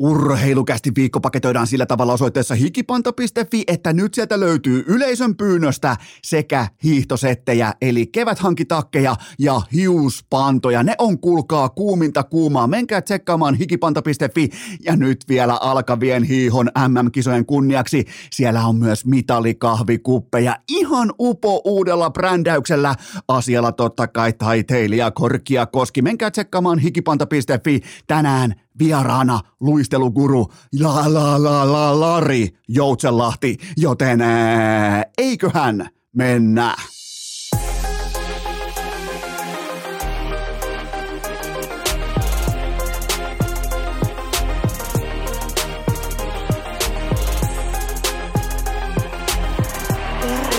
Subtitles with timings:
[0.00, 7.74] Urheilukästi viikko paketoidaan sillä tavalla osoitteessa hikipanta.fi, että nyt sieltä löytyy yleisön pyynnöstä sekä hiihtosettejä,
[7.80, 10.82] eli keväthankitakkeja ja hiuspantoja.
[10.82, 12.66] Ne on kuulkaa kuuminta kuumaa.
[12.66, 14.48] Menkää tsekkaamaan hikipanta.fi
[14.84, 18.04] ja nyt vielä alkavien hiihon MM-kisojen kunniaksi.
[18.32, 22.94] Siellä on myös mitalikahvikuppeja ihan upo uudella brändäyksellä.
[23.28, 26.02] Asialla totta kai taiteilija Korkia Koski.
[26.02, 30.46] Menkää tsekkaamaan hikipanta.fi tänään vieraana luisteluguru
[30.80, 36.74] la la la la Lari Joutsenlahti, joten ää, eiköhän mennä.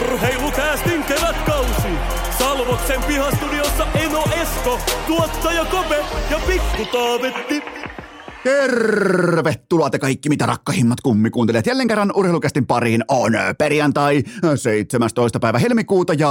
[0.04, 1.02] Urheilukäästin.
[2.40, 7.64] Salvoksen pihastudiossa Eno Esko, tuottaja Kope ja Pikku Taavetti.
[8.44, 11.66] Tervetuloa te kaikki, mitä rakkahimmat kummikuuntelijat.
[11.68, 14.24] Jälleen kerran urheilukästin pariin on perjantai
[14.56, 15.40] 17.
[15.40, 16.30] päivä helmikuuta ja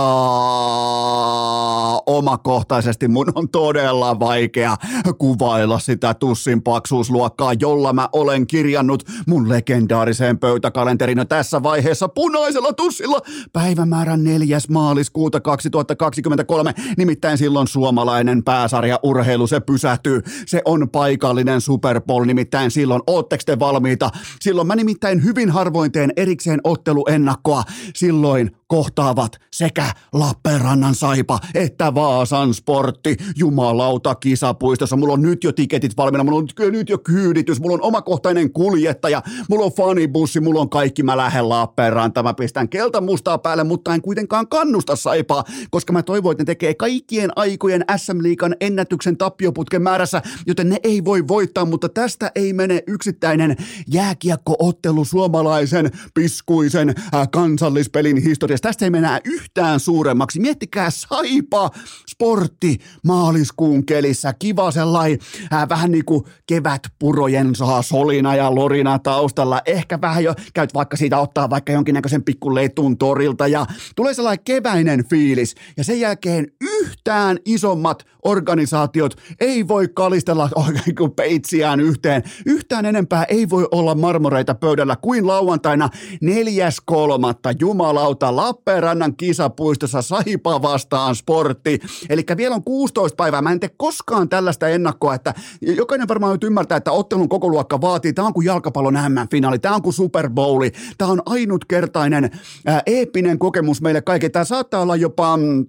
[2.06, 4.76] omakohtaisesti mun on todella vaikea
[5.18, 13.20] kuvailla sitä tussin paksuusluokkaa, jolla mä olen kirjannut mun legendaariseen pöytäkalenterin tässä vaiheessa punaisella tussilla
[13.52, 14.58] päivämäärän 4.
[14.68, 16.74] maaliskuuta 2023.
[16.96, 20.22] Nimittäin silloin suomalainen pääsarja urheilu, se pysähtyy.
[20.46, 23.02] Se on paikallinen super Bowl nimittäin silloin.
[23.06, 24.10] Ootteko te valmiita?
[24.40, 27.62] Silloin mä nimittäin hyvin harvoin teen erikseen otteluennakkoa.
[27.94, 33.16] Silloin kohtaavat sekä Lappeenrannan saipa että Vaasan sportti.
[33.36, 34.96] Jumalauta kisapuistossa.
[34.96, 39.22] Mulla on nyt jo tiketit valmiina, mulla on nyt jo kyyditys, mulla on omakohtainen kuljettaja,
[39.48, 41.02] mulla on fanibussi, mulla on kaikki.
[41.02, 46.02] Mä lähden Lappeenrantaan, mä pistän kelta mustaa päälle, mutta en kuitenkaan kannusta saipaa, koska mä
[46.02, 51.64] toivon, että ne tekee kaikkien aikojen SM-liikan ennätyksen tappioputken määrässä, joten ne ei voi voittaa,
[51.64, 53.56] mutta tästä ei mene yksittäinen
[53.92, 58.59] jääkiekkoottelu suomalaisen piskuisen äh, kansallispelin historiassa.
[58.60, 60.40] Tästä ei mennä yhtään suuremmaksi.
[60.40, 61.70] Miettikää saipa,
[62.08, 65.18] sportti, maaliskuun kelissä, kiva sellainen,
[65.52, 69.62] äh, vähän niin kuin kevätpurojen saa solina ja lorina taustalla.
[69.66, 73.66] Ehkä vähän jo, käyt vaikka siitä ottaa vaikka jonkinnäköisen pikku letun torilta ja
[73.96, 75.54] tulee sellainen keväinen fiilis.
[75.76, 76.46] Ja sen jälkeen
[76.80, 82.22] yhtään isommat organisaatiot ei voi kalistella oikein kuin peitsiään yhteen.
[82.46, 85.88] Yhtään enempää ei voi olla marmoreita pöydällä kuin lauantaina
[86.20, 91.78] neljäs kolmatta jumalauta Lappeenrannan kisapuistossa Saipa vastaan sportti.
[92.08, 93.42] Eli vielä on 16 päivää.
[93.42, 97.80] Mä en tee koskaan tällaista ennakkoa, että jokainen varmaan nyt ymmärtää, että ottelun koko luokka
[97.80, 98.12] vaatii.
[98.12, 102.30] Tämä on kuin jalkapallon MM-finaali, tämä on kuin Super Bowli, tämä on ainutkertainen
[102.66, 104.30] ää, eeppinen kokemus meille kaikille.
[104.30, 105.66] Tämä saattaa olla jopa mm,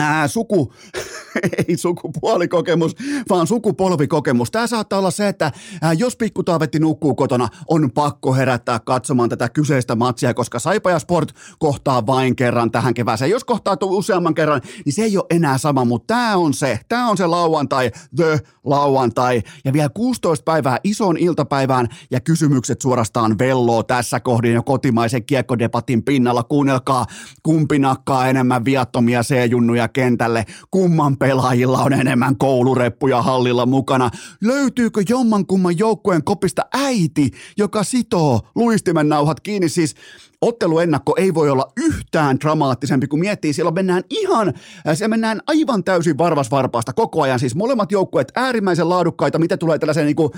[0.00, 0.72] ää, suku,
[1.68, 2.94] ei sukupuolikokemus,
[3.28, 4.50] vaan sukupolvikokemus.
[4.50, 5.52] Tämä saattaa olla se, että
[5.82, 10.98] ää, jos pikkutaavetti nukkuu kotona, on pakko herättää katsomaan tätä kyseistä matsia, koska Saipa ja
[10.98, 13.30] Sport kohtaa vain kerran tähän kevääseen.
[13.30, 16.80] Jos kohtaa useamman kerran, niin se ei ole enää sama, mutta tämä on se.
[16.88, 19.42] Tämä on se lauantai, the lauantai.
[19.64, 26.02] Ja vielä 16 päivää ison iltapäivään ja kysymykset suorastaan velloo tässä kohdin jo kotimaisen kiekkodebatin
[26.02, 26.42] pinnalla.
[26.42, 27.06] Kuunnelkaa,
[27.42, 34.10] kumpi nakkaa enemmän viattomia C-junnuja kentälle, kumman pelaajilla on enemmän koulureppuja hallilla mukana.
[34.40, 39.68] Löytyykö jommankumman joukkueen kopista äiti, joka sitoo luistimen nauhat kiinni?
[39.68, 39.94] Siis
[40.40, 45.84] otteluennakko ei voi olla yhtään dramaattisempi, kun miettii, siellä mennään ihan, äh, siellä mennään aivan
[45.84, 47.38] täysin varvasvarpaasta koko ajan.
[47.38, 50.32] Siis molemmat joukkueet äärimmäisen laadukkaita, mitä tulee tällaiseen niin kuin,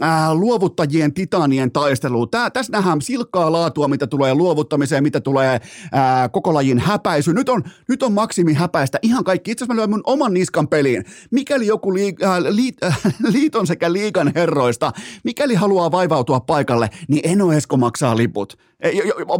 [0.00, 2.30] ää, luovuttajien titanien taisteluun.
[2.30, 5.60] Tää, tässä nähdään silkkaa laatua, mitä tulee luovuttamiseen, mitä tulee
[5.92, 7.32] ää, koko lajin häpäisy.
[7.32, 9.50] Nyt on, nyt on maksimi häpäistä ihan kaikki.
[9.50, 11.04] Itse asiassa mä mun oman niskan peliin.
[11.30, 13.00] Mikäli joku liik, äh, liit, äh,
[13.32, 14.92] liiton sekä liikan herroista,
[15.24, 18.58] mikäli haluaa vaivautua paikalle, niin Eno Esko maksaa liput.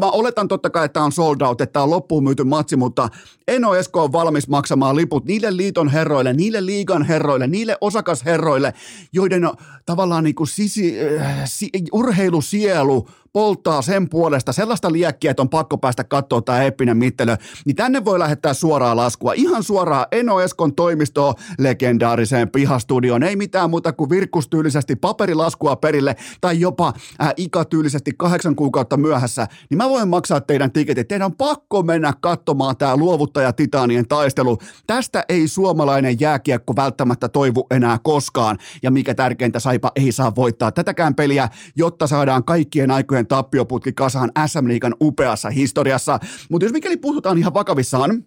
[0.00, 3.08] Mä oletan totta kai, että on sold out, että on loppuun myyty matsi, mutta
[3.48, 8.74] Eno Esko on valmis maksamaan liput niille liiton herroille, niille liigan herroille, niille osakasherroille,
[9.12, 9.50] joiden
[9.86, 15.78] tavallaan niin kuin sisi, äh, si, urheilusielu polttaa sen puolesta sellaista liekkiä, että on pakko
[15.78, 19.32] päästä katsoa tämä eeppinen mittelö, niin tänne voi lähettää suoraa laskua.
[19.32, 23.22] Ihan suoraan Eno Eskon toimistoon legendaariseen pihastudioon.
[23.22, 26.92] Ei mitään muuta kuin virkkustyylisesti paperilaskua perille tai jopa
[27.22, 29.46] äh, ikatyylisesti kahdeksan kuukautta myöhässä.
[29.70, 31.08] Niin mä voin maksaa teidän tiketit.
[31.08, 34.58] Teidän on pakko mennä katsomaan tämä luovuttaja Titanien taistelu.
[34.86, 38.58] Tästä ei suomalainen jääkiekko välttämättä toivu enää koskaan.
[38.82, 44.30] Ja mikä tärkeintä, Saipa ei saa voittaa tätäkään peliä, jotta saadaan kaikkien aikojen tappioputki kasaan
[44.46, 46.18] SM Liigan upeassa historiassa.
[46.50, 48.24] Mutta jos mikäli puhutaan ihan vakavissaan,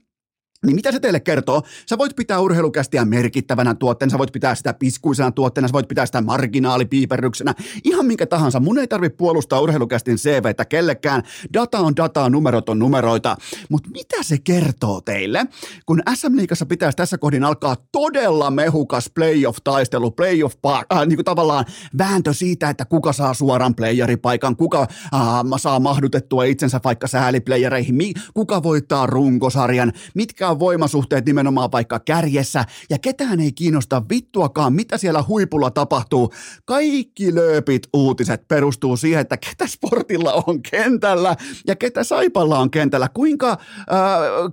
[0.65, 1.61] niin mitä se teille kertoo?
[1.89, 6.05] Sä voit pitää urheilukästiä merkittävänä tuotteena, sä voit pitää sitä piskuisena tuotteena, sä voit pitää
[6.05, 7.53] sitä marginaalipiiperryksenä,
[7.83, 8.59] ihan minkä tahansa.
[8.59, 11.23] Mun ei tarvi puolustaa urheilukästin CVtä kellekään.
[11.53, 13.37] Data on dataa, numerot on numeroita.
[13.69, 15.45] Mutta mitä se kertoo teille,
[15.85, 21.65] kun SM Liigassa pitäisi tässä kohdin alkaa todella mehukas playoff-taistelu, playoff äh, niin kuin tavallaan
[21.97, 25.19] vääntö siitä, että kuka saa suoran playeripaikan, kuka äh,
[25.57, 32.99] saa mahdutettua itsensä vaikka sääliplayereihin, kuka voittaa runkosarjan, mitkä on voimasuhteet nimenomaan vaikka kärjessä, ja
[32.99, 36.33] ketään ei kiinnosta vittuakaan, mitä siellä huipulla tapahtuu.
[36.65, 41.35] Kaikki lööpit uutiset perustuu siihen, että ketä sportilla on kentällä
[41.67, 43.09] ja ketä saipalla on kentällä.
[43.13, 43.57] Kuinka, äh,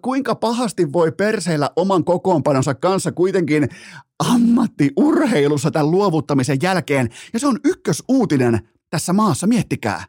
[0.02, 3.68] kuinka pahasti voi perseillä oman kokoonpanonsa kanssa kuitenkin
[4.18, 7.08] ammattiurheilussa tämän luovuttamisen jälkeen.
[7.32, 10.04] Ja se on ykkösuutinen tässä maassa, miettikää.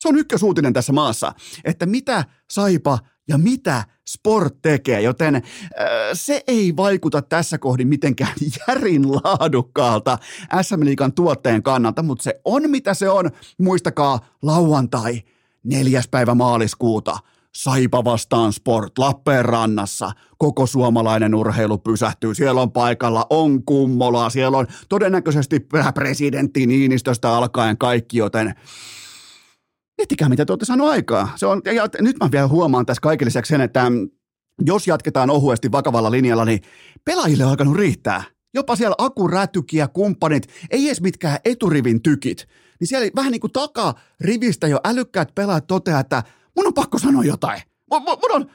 [0.00, 1.32] Se on ykkösuutinen tässä maassa,
[1.64, 2.98] että mitä Saipa
[3.28, 5.42] ja mitä sport tekee, joten äh,
[6.12, 8.34] se ei vaikuta tässä kohdin mitenkään
[8.68, 10.18] järin laadukkaalta
[10.62, 13.30] SM Liigan tuotteen kannalta, mutta se on mitä se on.
[13.58, 15.22] Muistakaa lauantai,
[15.64, 17.18] neljäs päivä maaliskuuta.
[17.54, 20.12] Saipa vastaan Sport Lappeenrannassa.
[20.38, 22.34] Koko suomalainen urheilu pysähtyy.
[22.34, 28.54] Siellä on paikalla, on kummola, siellä on todennäköisesti presidentti Niinistöstä alkaen kaikki, joten
[30.02, 31.32] miettikää mitä te olette saanut aikaa.
[31.36, 33.92] Se on, ja nyt mä vielä huomaan tässä kaikille lisäksi sen, että
[34.66, 36.60] jos jatketaan ohuesti vakavalla linjalla, niin
[37.04, 38.22] pelaajille on alkanut riittää.
[38.54, 42.48] Jopa siellä akurätyki ja kumppanit, ei edes mitkään eturivin tykit.
[42.80, 46.22] Niin siellä vähän niin kuin takarivistä jo älykkäät pelaajat toteaa, että
[46.56, 47.62] mun on pakko sanoa jotain.
[47.90, 48.50] Mun, mun, mun on,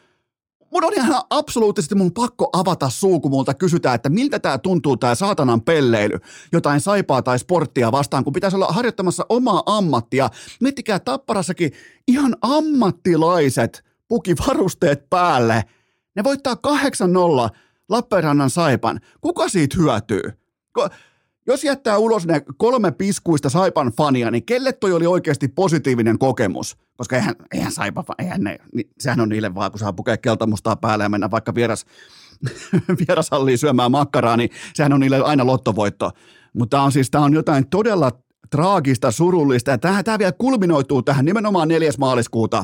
[0.72, 4.98] mun on ihan absoluuttisesti mun pakko avata suu, kun multa kysytään, että miltä tämä tuntuu
[4.98, 6.20] tämä saatanan pelleily,
[6.52, 10.30] jotain saipaa tai sporttia vastaan, kun pitäisi olla harjoittamassa omaa ammattia.
[10.62, 11.72] Miettikää Tapparassakin
[12.08, 15.64] ihan ammattilaiset puki varusteet päälle.
[16.16, 16.56] Ne voittaa
[17.54, 17.56] 8-0
[17.90, 19.00] Lappeenrannan saipan.
[19.22, 20.22] Kuka siitä hyötyy?
[21.48, 26.78] Jos jättää ulos ne kolme piskuista Saipan fania, niin kelle toi oli oikeasti positiivinen kokemus?
[26.98, 30.76] Koska eihän, eihän Saipa, eihän ne, niin, sehän on niille vaan, kun saa pukea keltamustaa
[30.76, 31.86] päälle ja mennä vaikka vieras,
[33.08, 36.12] vierashalliin syömään makkaraa, niin sehän on niille aina lottovoitto.
[36.54, 38.12] Mutta on siis, tämä on jotain todella
[38.50, 41.92] traagista, surullista, ja tämä, tämä vielä kulminoituu tähän nimenomaan 4.
[41.98, 42.64] maaliskuuta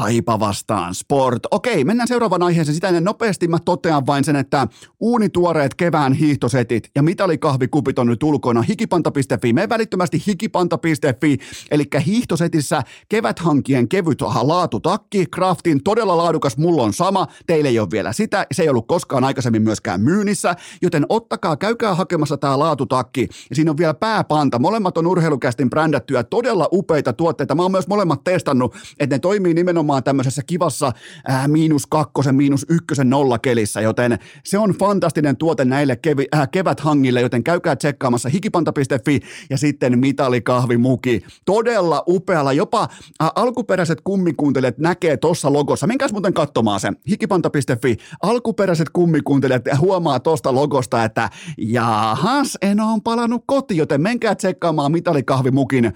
[0.00, 1.42] Saipa vastaan sport.
[1.50, 2.74] Okei, mennään seuraavaan aiheeseen.
[2.74, 4.66] Sitä ennen nopeasti mä totean vain sen, että
[5.00, 9.52] uunituoreet kevään hiihtosetit ja mitalikahvikupit on nyt ulkona hikipanta.fi.
[9.52, 11.38] Me välittömästi hikipanta.fi,
[11.70, 18.12] eli hiihtosetissä keväthankien kevyt laatutakki, Craftin todella laadukas, mulla on sama, teille ei ole vielä
[18.12, 23.28] sitä, se ei ollut koskaan aikaisemmin myöskään myynnissä, joten ottakaa, käykää hakemassa tämä laatutakki.
[23.50, 27.54] Ja siinä on vielä pääpanta, molemmat on urheilukästin brändättyä, todella upeita tuotteita.
[27.54, 30.92] Mä oon myös molemmat testannut, että ne toimii nimenomaan nimenomaan tämmöisessä kivassa
[31.28, 37.20] ää, miinus kakkosen, miinus ykkösen nollakelissä, joten se on fantastinen tuote näille kevi, ää, keväthangille,
[37.20, 39.20] joten käykää tsekkaamassa hikipanta.fi
[39.50, 41.22] ja sitten mitalikahvimuki.
[41.44, 42.88] Todella upealla, jopa
[43.20, 45.86] ää, alkuperäiset kummikuuntelijat näkee tuossa logossa.
[45.86, 47.96] Menkääs muuten katsomaan se, hikipanta.fi.
[48.22, 55.92] Alkuperäiset kummikuuntelijat huomaa tuosta logosta, että jahas, en ole palannut kotiin, joten menkää tsekkaamaan mitalikahvimukin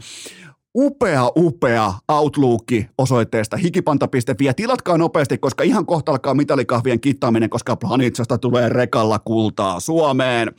[0.76, 2.66] upea, upea Outlook
[2.98, 9.18] osoitteesta hikipanta.fi ja tilatkaa nopeasti, koska ihan kohta alkaa mitalikahvien kittaaminen, koska Planitsasta tulee rekalla
[9.18, 10.52] kultaa Suomeen.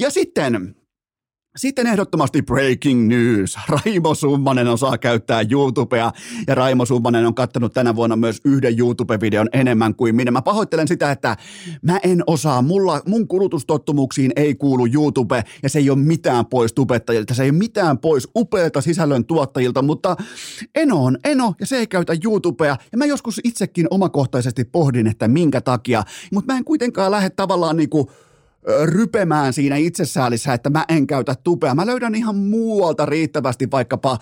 [0.00, 0.76] Ja sitten
[1.56, 3.58] sitten ehdottomasti breaking news.
[3.84, 6.12] Raimo Summanen osaa käyttää YouTubea
[6.46, 10.30] ja Raimo Summanen on kattanut tänä vuonna myös yhden YouTube-videon enemmän kuin minä.
[10.30, 11.36] Mä pahoittelen sitä, että
[11.82, 12.62] mä en osaa.
[12.62, 17.34] Mulla, mun kulutustottumuksiin ei kuulu YouTube ja se ei ole mitään pois tubettajilta.
[17.34, 20.16] Se ei ole mitään pois upeilta sisällön tuottajilta, mutta
[20.74, 22.76] Eno on Eno ja se ei käytä YouTubea.
[22.92, 26.02] Ja mä joskus itsekin omakohtaisesti pohdin, että minkä takia.
[26.32, 28.10] Mutta mä en kuitenkaan lähde tavallaan niinku
[28.84, 31.74] rypemään siinä itsesäälissä, että mä en käytä tupea.
[31.74, 34.18] Mä löydän ihan muualta riittävästi vaikkapa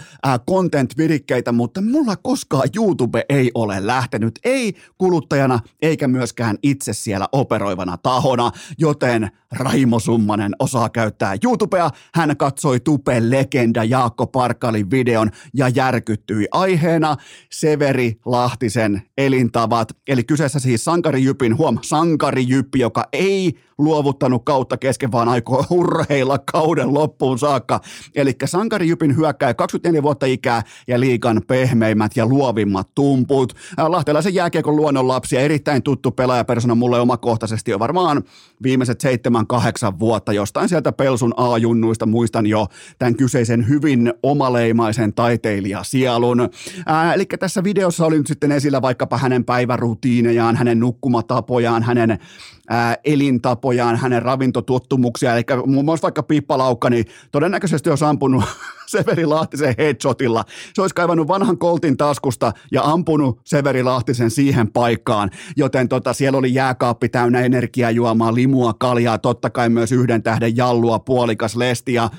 [0.50, 7.96] content-virikkeitä, mutta mulla koskaan YouTube ei ole lähtenyt, ei kuluttajana eikä myöskään itse siellä operoivana
[7.96, 11.90] tahona, joten Raimo Summanen osaa käyttää YouTubea.
[12.14, 17.16] Hän katsoi Tupen legenda Jaakko Parkkalin videon ja järkyttyi aiheena
[17.52, 19.88] Severi Lahtisen elintavat.
[20.08, 26.38] Eli kyseessä siis sankarijypin, huom, sankarijyppi, joka ei luovuttanut lopettanut kautta kesken, vaan aikoo urheilla
[26.52, 27.80] kauden loppuun saakka.
[28.14, 33.54] Eli Sankari Jypin hyökkää 24 vuotta ikää ja liikan pehmeimmät ja luovimmat tumput.
[33.88, 38.22] Lahtelaisen jääkiekon luonnonlapsi ja erittäin tuttu pelaajapersona mulle omakohtaisesti jo varmaan
[38.62, 42.66] viimeiset seitsemän, kahdeksan vuotta jostain sieltä Pelsun A-junnuista muistan jo
[42.98, 46.50] tämän kyseisen hyvin omaleimaisen taiteilijasielun.
[46.86, 52.18] Ää, eli tässä videossa oli nyt sitten esillä vaikkapa hänen päivärutiinejaan, hänen nukkumatapojaan, hänen
[52.68, 58.44] ää, elintapojaan, hänen ravintotuottumuksia, eli muun muassa vaikka pippalaukka, niin todennäköisesti olisi ampunut
[58.86, 60.44] Severi Lahtisen headshotilla.
[60.74, 66.38] Se olisi kaivannut vanhan koltin taskusta ja ampunut Severi Lahtisen siihen paikkaan, joten tota, siellä
[66.38, 72.10] oli jääkaappi täynnä energiajuomaa, limua, kaljaa, totta kai myös yhden tähden jallua, puolikas lestiä.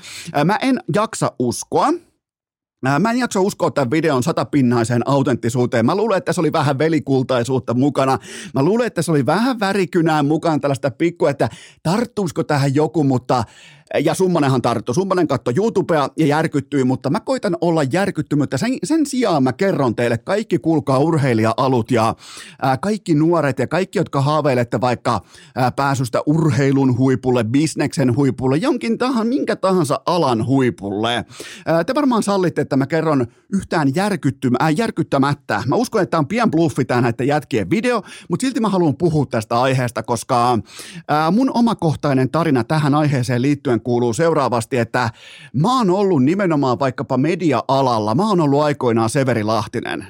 [0.44, 1.88] Mä en jaksa uskoa,
[2.82, 5.86] Mä en jaksa uskoa tämän videon satapinnaiseen autenttisuuteen.
[5.86, 8.18] Mä luulen, että se oli vähän velikultaisuutta mukana.
[8.54, 11.48] Mä luulen, että se oli vähän värikynää mukaan tällaista pikku, että
[11.82, 13.44] tarttuisiko tähän joku, mutta
[14.04, 14.94] ja Summanenhan tarttui.
[14.94, 18.56] Summanen katsoi YouTubea ja järkyttyi, mutta mä koitan olla järkyttymättä.
[18.56, 22.14] Sen, sen sijaan mä kerron teille, kaikki kuulkaa urheilija-alut ja
[22.62, 25.20] ää, kaikki nuoret ja kaikki, jotka haaveilette vaikka
[25.54, 31.24] ää, pääsystä urheilun huipulle, bisneksen huipulle, jonkin tahan, minkä tahansa alan huipulle.
[31.66, 35.62] Ää, te varmaan sallitte, että mä kerron yhtään järkyttymä, ää, järkyttämättä.
[35.66, 38.96] Mä uskon, että tämä on pian bluffi tämä näiden jätkien video, mutta silti mä haluan
[38.96, 40.58] puhua tästä aiheesta, koska
[41.08, 45.10] ää, mun omakohtainen tarina tähän aiheeseen liittyen Suomeen kuuluu seuraavasti, että
[45.52, 50.06] mä oon ollut nimenomaan vaikkapa media-alalla, mä oon ollut aikoinaan Severi Lahtinen.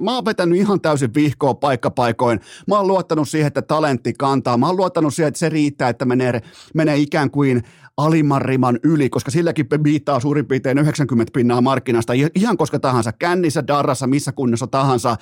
[0.00, 2.40] Mä oon vetänyt ihan täysin vihkoa paikkapaikoin.
[2.66, 4.56] Mä oon luottanut siihen, että talentti kantaa.
[4.56, 6.40] Mä oon luottanut siihen, että se riittää, että menee,
[6.74, 7.62] menee ikään kuin
[7.96, 13.66] alimman riman yli, koska silläkin viittaa suurin piirtein 90 pinnaa markkinasta ihan koska tahansa, kännissä,
[13.66, 15.16] darrassa, missä kunnossa tahansa.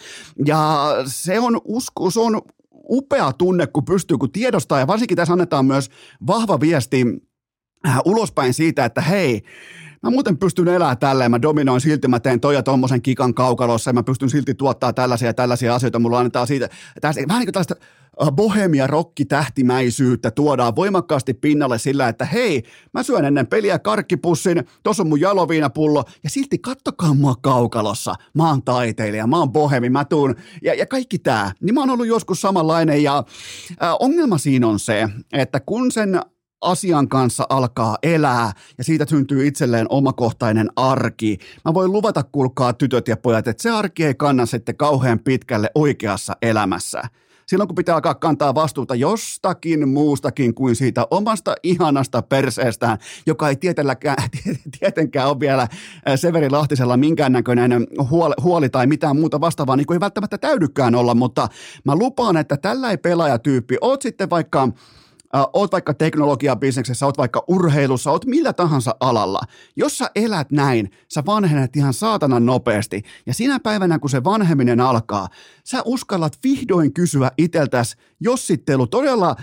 [0.47, 2.43] Ja se on usko, se on
[2.91, 5.91] upea tunne, kun pystyy, kun tiedostaa, ja varsinkin tässä annetaan myös
[6.27, 7.26] vahva viesti
[8.05, 9.43] ulospäin siitä, että hei,
[10.03, 13.89] mä muuten pystyn elämään tälleen, mä dominoin silti, mä teen toi ja tommosen kikan kaukalossa
[13.89, 16.69] ja mä pystyn silti tuottaa tällaisia ja tällaisia asioita, mulla annetaan siitä,
[17.01, 17.75] tästä, vähän niin kuin tällaista
[18.23, 22.63] äh, bohemia rokkitähtimäisyyttä tuodaan voimakkaasti pinnalle sillä, että hei,
[22.95, 28.49] mä syön ennen peliä karkkipussin, tossa on mun jaloviinapullo ja silti kattokaa mua kaukalossa, mä
[28.49, 32.07] oon taiteilija, mä oon bohemi, mä tuun ja, ja kaikki tää, niin mä oon ollut
[32.07, 33.25] joskus samanlainen ja
[33.83, 36.21] äh, ongelma siinä on se, että kun sen
[36.61, 41.39] asian kanssa alkaa elää ja siitä syntyy itselleen omakohtainen arki.
[41.65, 45.71] Mä voin luvata, kuulkaa tytöt ja pojat, että se arki ei kanna sitten kauhean pitkälle
[45.75, 47.03] oikeassa elämässä.
[47.47, 53.57] Silloin kun pitää alkaa kantaa vastuuta jostakin muustakin kuin siitä omasta ihanasta perseestään, joka ei
[54.79, 55.69] tietenkään ole vielä
[56.17, 61.15] Severi Lahtisella minkäännäköinen huoli, huoli tai mitään muuta vastaavaa, niin kuin ei välttämättä täydykään olla,
[61.15, 61.49] mutta
[61.85, 64.69] mä lupaan, että tällä ei pelaajatyyppi, oot sitten vaikka
[65.53, 69.41] oot vaikka teknologiabisneksessä, oot vaikka urheilussa, oot millä tahansa alalla.
[69.77, 73.03] Jos sä elät näin, sä vanhenet ihan saatanan nopeasti.
[73.27, 75.29] Ja sinä päivänä, kun se vanheminen alkaa,
[75.65, 79.37] sä uskallat vihdoin kysyä iteltäs jossittelu todella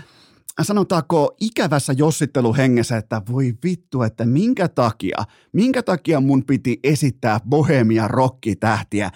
[0.62, 8.08] sanotaanko ikävässä jossitteluhengessä, että voi vittu, että minkä takia, minkä takia mun piti esittää bohemia
[8.08, 9.10] rokkitähtiä,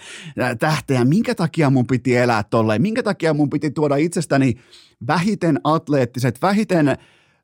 [0.59, 4.55] tähteä, minkä takia mun piti elää tolleen, minkä takia mun piti tuoda itsestäni
[5.07, 6.97] vähiten atleettiset, vähiten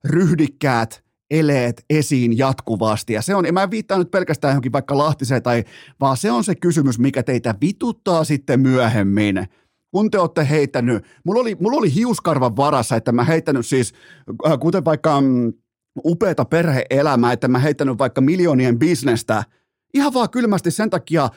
[0.04, 3.12] ryhdikkäät eleet esiin jatkuvasti.
[3.12, 5.64] Ja se on, en mä viittaa nyt pelkästään johonkin vaikka Lahtiseen, tai,
[6.00, 9.48] vaan se on se kysymys, mikä teitä vituttaa sitten myöhemmin
[9.94, 13.92] kun te olette heittänyt, mulla oli, mulla oli hiuskarvan varassa, että mä heittänyt siis,
[14.46, 15.52] äh, kuten vaikka mm,
[16.04, 19.44] upeata perheelämää, että mä heittänyt vaikka miljoonien bisnestä,
[19.94, 21.28] ihan vaan kylmästi sen takia,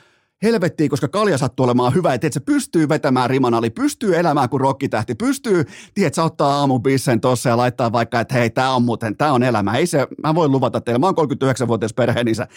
[0.43, 4.61] helvettiin, koska kalja sattuu olemaan hyvä, että se pystyy vetämään riman ali, pystyy elämään kuin
[4.61, 9.31] rokkitähti, pystyy, tiedät, ottaa aamubissen tossa ja laittaa vaikka, että hei, tämä on muuten, tämä
[9.31, 9.77] on elämä.
[9.77, 12.47] Ei se, mä voin luvata teille, mä oon 39-vuotias perheenisä,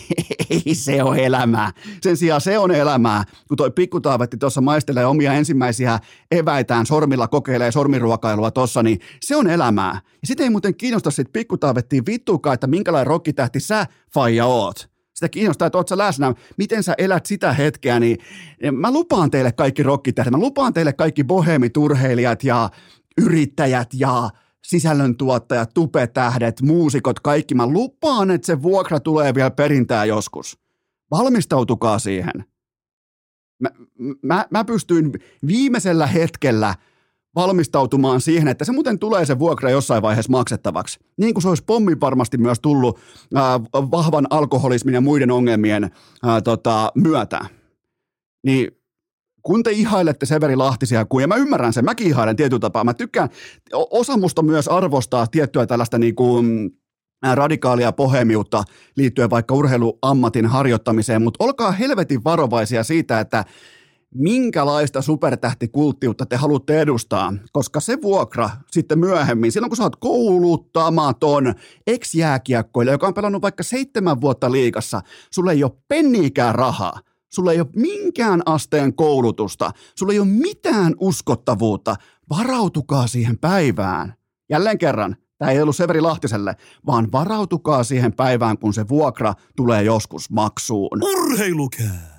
[0.50, 1.72] ei se ole elämää.
[2.02, 5.98] Sen sijaan se on elämää, kun toi pikkutaavetti tuossa maistelee omia ensimmäisiä
[6.30, 10.00] eväitään, sormilla kokeilee sormiruokailua tossa, niin se on elämää.
[10.04, 15.28] Ja sitten ei muuten kiinnosta sit pikkutaavettiin vittuukaan, että minkälainen rokkitähti sä, faija, oot sitä
[15.28, 18.18] kiinnostaa, että oot sä läsnä, miten sä elät sitä hetkeä, niin
[18.72, 22.70] mä lupaan teille kaikki rokkitähdet, mä lupaan teille kaikki bohemiturheilijat ja
[23.18, 24.30] yrittäjät ja
[24.66, 27.54] sisällöntuottajat, tupetähdet, muusikot, kaikki.
[27.54, 30.58] Mä lupaan, että se vuokra tulee vielä perintää joskus.
[31.10, 32.44] Valmistautukaa siihen.
[33.60, 33.70] Mä,
[34.22, 35.12] mä, mä pystyin
[35.46, 36.74] viimeisellä hetkellä–
[37.36, 40.98] valmistautumaan siihen, että se muuten tulee se vuokra jossain vaiheessa maksettavaksi.
[41.16, 43.00] Niin kuin se olisi pommi varmasti myös tullut
[43.34, 45.90] ää, vahvan alkoholismin ja muiden ongelmien
[46.22, 47.40] ää, tota, myötä.
[48.44, 48.70] Niin
[49.42, 52.94] kun te ihailette Severi Lahtisia, kun, ja mä ymmärrän sen, mäkin ihailen tietyllä tapaa, mä
[52.94, 53.28] tykkään,
[53.72, 56.70] osa musta myös arvostaa tiettyä tällaista niin kuin,
[57.34, 58.64] radikaalia pohemiutta
[58.96, 63.44] liittyen vaikka urheiluammatin harjoittamiseen, mutta olkaa helvetin varovaisia siitä, että
[64.14, 71.54] minkälaista supertähtikulttiutta te haluatte edustaa, koska se vuokra sitten myöhemmin, silloin kun sä oot kouluttamaton
[71.86, 75.00] ex-jääkiekkoille, joka on pelannut vaikka seitsemän vuotta liikassa,
[75.32, 77.00] sulle ei ole penniikään rahaa,
[77.32, 81.96] sulle ei ole minkään asteen koulutusta, sulle ei ole mitään uskottavuutta,
[82.30, 84.14] varautukaa siihen päivään.
[84.50, 86.54] Jälleen kerran, Tämä ei ollut Severi Lahtiselle,
[86.86, 91.02] vaan varautukaa siihen päivään, kun se vuokra tulee joskus maksuun.
[91.02, 92.15] Urheilukää!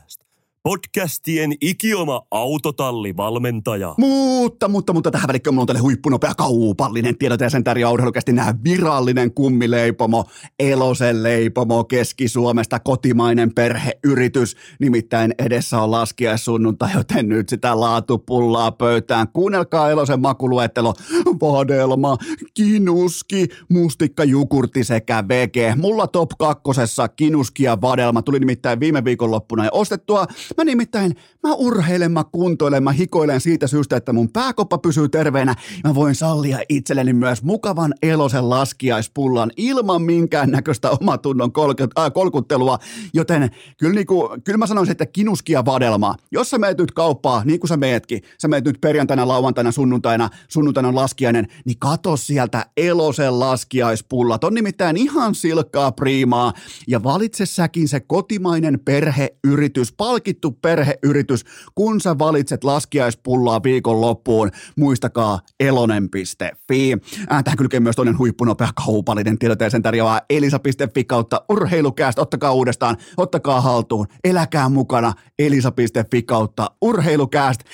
[0.63, 3.95] Podcastien ikioma autotallivalmentaja.
[3.97, 8.33] Mutta, mutta, mutta tähän välikköön mulla on teille huippunopea kaupallinen tiedot ja sen tarjoaa urheilukästi
[8.33, 10.25] nämä virallinen kummileipomo,
[10.59, 14.55] Elosen leipomo Keski-Suomesta, kotimainen perheyritys.
[14.79, 19.27] Nimittäin edessä on laskiaissunnuntai, joten nyt sitä laatupullaa pöytään.
[19.27, 20.93] Kuunnelkaa Elosen makuluettelo,
[21.41, 22.17] vadelma,
[22.53, 25.73] kinuski, mustikka, jukurti sekä vege.
[25.77, 30.27] Mulla top kakkosessa kinuski ja vadelma tuli nimittäin viime viikonloppuna ja ostettua.
[30.57, 35.55] Mä nimittäin, mä urheilen, mä kuntoilen, mä hikoilen siitä syystä, että mun pääkoppa pysyy terveenä.
[35.83, 42.79] Mä voin sallia itselleni myös mukavan elosen laskiaispullan ilman minkäännäköistä omatunnon kolk- äh, kolkuttelua.
[43.13, 46.15] Joten kyllä, niinku, kyllä mä sanoisin, että kinuskia vadelmaa.
[46.31, 50.29] Jos sä meet nyt kauppaa, niin kuin sä meetkin, sä meet nyt perjantaina, lauantaina, sunnuntaina,
[50.47, 54.43] sunnuntaina on laskiainen, niin kato sieltä elosen laskiaispullat.
[54.43, 56.53] On nimittäin ihan silkkaa priimaa
[56.87, 64.51] ja valitse säkin se kotimainen perheyritys, palkittu valittu perheyritys, kun sä valitset laskiaispullaa viikon loppuun,
[64.75, 66.93] muistakaa elonen.fi.
[67.31, 72.21] Äh, tähän kylkee myös toinen huippunopea kaupallinen tiedoteeseen tarjoaa elisa.fi kautta urheilukäästä.
[72.21, 77.65] Ottakaa uudestaan, ottakaa haltuun, eläkää mukana elisa.fi kautta urheilukäästä.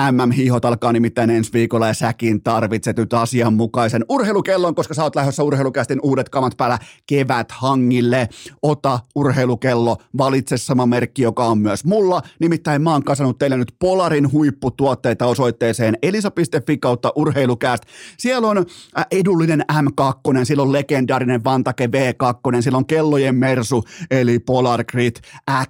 [0.00, 5.42] MM-hiihot alkaa nimittäin ensi viikolla ja säkin tarvitset nyt asianmukaisen urheilukellon, koska sä oot lähdössä
[5.42, 8.28] urheilukästin uudet kamat päällä kevät hangille.
[8.62, 12.22] Ota urheilukello, valitse sama merkki, joka on myös mulla.
[12.40, 17.82] Nimittäin mä oon kasannut teille nyt Polarin huipputuotteita osoitteeseen elisa.fi kautta urheilukäst.
[18.18, 24.38] Siellä on äh, edullinen M2, siellä on legendaarinen Vantake V2, siellä on kellojen Mersu, eli
[24.38, 25.16] Polar Grid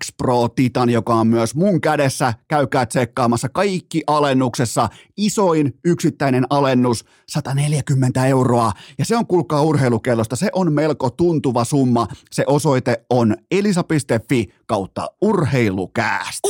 [0.03, 2.35] X Pro Titan, joka on myös mun kädessä.
[2.49, 4.89] Käykää tsekkaamassa kaikki alennuksessa.
[5.17, 8.73] Isoin yksittäinen alennus, 140 euroa.
[8.99, 12.07] Ja se on, kuulkaa urheilukellosta, se on melko tuntuva summa.
[12.31, 16.41] Se osoite on elisa.fi kautta urheilukääst.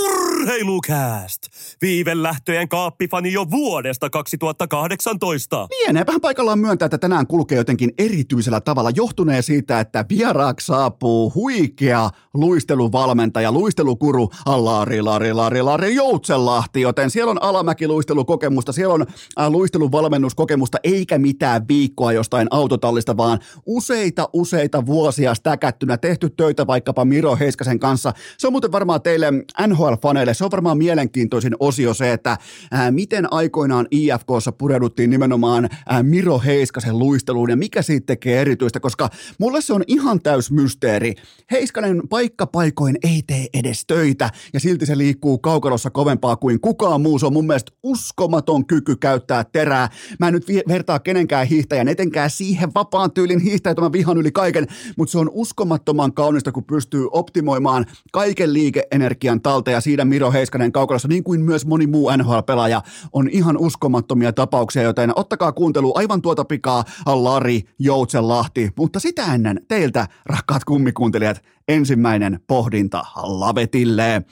[0.42, 1.42] Urheilukääst!
[1.82, 5.68] Viivelähtöjen kaappifani jo vuodesta 2018.
[6.07, 12.11] vähän paikallaan myöntää, että tänään kulkee jotenkin erityisellä tavalla johtuneen siitä, että vieraaksi saapuu huikea
[12.35, 19.07] luisteluvalmentaja, luistelukuru Lari, Lari, Lari, Lari Joutsenlahti, joten siellä on alamäkiluistelukokemusta, siellä on
[19.40, 27.05] äh, luisteluvalmennuskokemusta, eikä mitään viikkoa jostain autotallista, vaan useita, useita vuosia stäkättynä tehty töitä vaikkapa
[27.05, 28.12] Miro Heiskasen kanssa.
[28.38, 29.33] Se on muuten varmaan teille
[29.66, 32.31] NHL-faneille, se on varmaan mielenkiintoisin osio se, että
[32.71, 38.07] ää, äh, miten aikoinaan IFKssa pureuduttiin nimenomaan ää, äh, Miro Heiskasen luisteluun ja mikä siitä
[38.07, 41.14] tekee erityistä, koska mulle se on ihan täys mysteeri.
[41.51, 47.18] Heiskanen paikkapaikoin ei tee edes töitä ja silti se liikkuu kaukalossa kovempaa kuin kukaan muu.
[47.18, 49.88] Se on mun mielestä uskomaton kyky käyttää terää.
[50.18, 54.66] Mä en nyt vertaa kenenkään hiihtäjän, etenkään siihen vapaan tyylin hiihtäjät, mä vihan yli kaiken,
[54.97, 60.72] mutta se on uskomattoman kaunista, kun pystyy optimoimaan kaiken liikeenergian talta ja siinä Miro Heiskanen
[60.72, 62.82] kaukalossa, niin kuin myös moni muu NHL-pelaaja,
[63.12, 69.61] on ihan uskomattomia tapauksia, joten ottakaa kuuntelu aivan tuota pikaa Lari Joutsenlahti, mutta sitä ennen
[69.68, 74.22] teiltä, rakkaat kummikuuntelijat, ensimmäinen pohdinta Lavetille.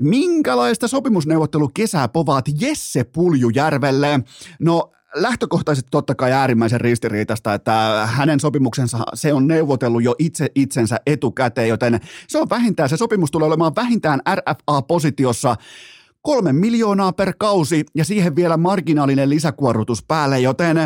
[0.00, 4.20] Minkälaista sopimusneuvottelukesää povaat Jesse Puljujärvelle?
[4.60, 11.00] No lähtökohtaisesti totta kai äärimmäisen ristiriitasta, että hänen sopimuksensa se on neuvotellut jo itse itsensä
[11.06, 15.56] etukäteen, joten se on vähintään, se sopimus tulee olemaan vähintään RFA-positiossa
[16.22, 20.78] kolme miljoonaa per kausi ja siihen vielä marginaalinen lisäkuorrutus päälle, joten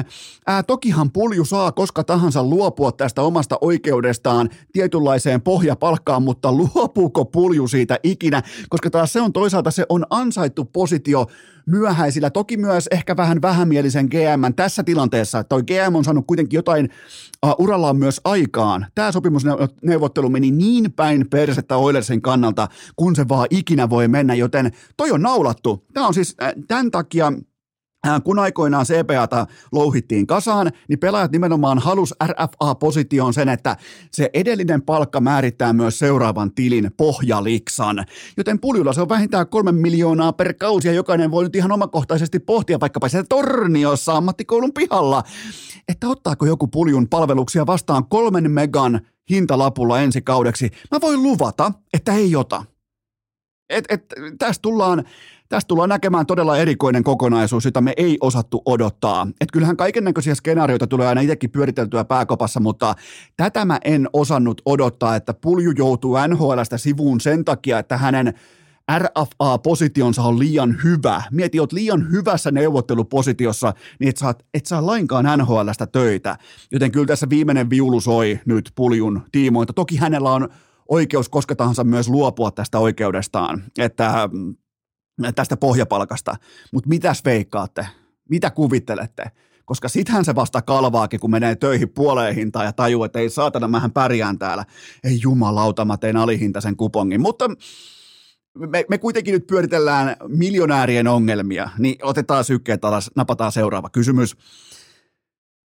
[0.46, 7.68] ää, tokihan pulju saa koska tahansa luopua tästä omasta oikeudestaan tietynlaiseen pohjapalkkaan, mutta luopuuko pulju
[7.68, 11.26] siitä ikinä, koska taas se on toisaalta se on ansaittu positio
[11.66, 15.44] myöhäisillä, toki myös ehkä vähän vähämielisen GM tässä tilanteessa.
[15.44, 16.90] Toi GM on saanut kuitenkin jotain
[17.46, 18.86] uh, urallaan myös aikaan.
[18.94, 24.72] Tämä sopimusneuvottelu meni niin päin persettä Oilersin kannalta, kun se vaan ikinä voi mennä, joten
[24.96, 25.86] toi on naulattu.
[25.94, 27.32] Tämä on siis äh, tämän takia
[28.24, 33.76] kun aikoinaan CPAta louhittiin kasaan, niin pelaajat nimenomaan halus RFA-positioon sen, että
[34.10, 38.04] se edellinen palkka määrittää myös seuraavan tilin pohjaliksan.
[38.36, 42.38] Joten puljulla se on vähintään kolme miljoonaa per kausi ja jokainen voi nyt ihan omakohtaisesti
[42.38, 45.22] pohtia vaikkapa siellä torniossa ammattikoulun pihalla,
[45.88, 50.70] että ottaako joku puljun palveluksia vastaan kolmen megan hintalapulla ensi kaudeksi.
[50.90, 52.73] Mä voin luvata, että ei ota.
[53.70, 54.04] Et, et,
[54.38, 55.04] tästä tullaan
[55.48, 59.26] tästä tullaan näkemään todella erikoinen kokonaisuus, jota me ei osattu odottaa.
[59.40, 62.94] Et kyllähän kaiken näköisiä skenaarioita tulee aina itsekin pyöriteltyä pääkopassa, mutta
[63.36, 68.34] tätä mä en osannut odottaa, että Pulju joutuu NHLstä sivuun sen takia, että hänen
[68.98, 71.22] RFA-positionsa on liian hyvä.
[71.30, 76.36] Mieti, oot liian hyvässä neuvottelupositiossa, niin et saa, et saa lainkaan NHLstä töitä.
[76.72, 79.72] Joten kyllä tässä viimeinen viulu soi nyt Puljun tiimoilta.
[79.72, 80.48] Toki hänellä on
[80.88, 83.64] oikeus koska tahansa myös luopua tästä oikeudestaan.
[83.78, 84.28] Että
[85.34, 86.36] tästä pohjapalkasta.
[86.72, 87.86] Mutta mitäs veikkaatte?
[88.30, 89.24] Mitä kuvittelette?
[89.64, 93.68] Koska sittenhän se vasta kalvaakin, kun menee töihin puoleen hintaan ja tajuu, että ei saatana,
[93.68, 94.64] mähän pärjään täällä.
[95.04, 97.20] Ei jumalauta, mä tein alihintaisen kupongin.
[97.20, 97.48] Mutta
[98.58, 104.36] me, me kuitenkin nyt pyöritellään miljonäärien ongelmia, niin otetaan sykkeet alas, napataan seuraava kysymys.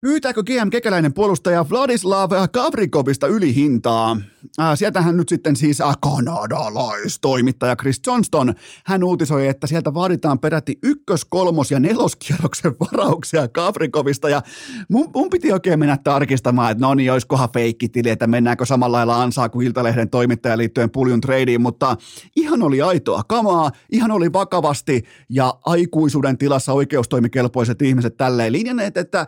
[0.05, 4.17] Pyytääkö GM Kekäläinen puolustaja Vladislav Kavrikovista ylihintaa?
[4.59, 8.53] Äh, sieltähän nyt sitten siis äh, kanadalaistoimittaja Chris Johnston,
[8.85, 14.41] hän uutisoi, että sieltä vaaditaan peräti ykkös-, kolmos- ja neloskierroksen varauksia Kavrikovista ja
[14.89, 19.23] mun, mun piti oikein mennä tarkistamaan, että no niin, olisikohan feikkitili, että mennäänkö samalla lailla
[19.23, 21.97] ansaa kuin Iltalehden toimittaja liittyen puljun tradeen, mutta
[22.35, 29.27] ihan oli aitoa kamaa, ihan oli vakavasti ja aikuisuuden tilassa oikeustoimikelpoiset ihmiset tälleen linjanneet, että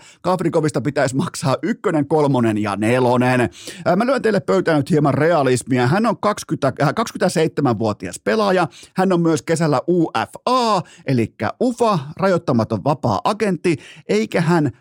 [0.67, 3.49] Kavrikovista pitäisi maksaa ykkönen, kolmonen ja nelonen.
[3.95, 5.87] Mä lyön teille pöytään nyt hieman realismia.
[5.87, 8.67] Hän on 20, 27-vuotias äh, pelaaja.
[8.95, 13.75] Hän on myös kesällä UFA, eli UFA, rajoittamaton vapaa agentti,
[14.09, 14.71] eikä hän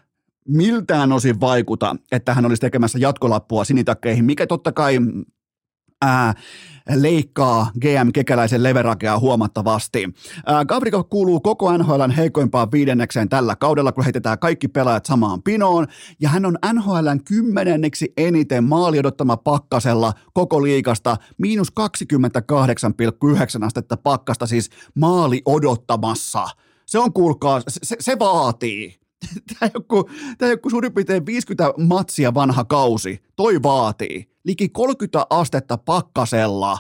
[0.49, 4.99] miltään osin vaikuta, että hän olisi tekemässä jatkolappua sinitakkeihin, mikä totta kai
[6.03, 6.35] ää,
[6.95, 10.09] leikkaa GM Kekäläisen leverakea huomattavasti.
[10.47, 15.87] Ää, Gavrikov kuuluu koko NHLn heikoimpaan viidennekseen tällä kaudella, kun heitetään kaikki pelaajat samaan pinoon,
[16.21, 21.73] ja hän on NHLn kymmenenneksi eniten maali odottama pakkasella koko liikasta, miinus
[23.61, 26.49] 28,9 astetta pakkasta, siis maali odottamassa.
[26.87, 29.06] Se on, kuulkaa, se, se vaatii.
[29.59, 33.23] Tämä joku, tämä joku suurin piirtein 50 matsia vanha kausi.
[33.37, 34.31] Toi vaatii.
[34.45, 36.79] Liki 30 astetta pakkasella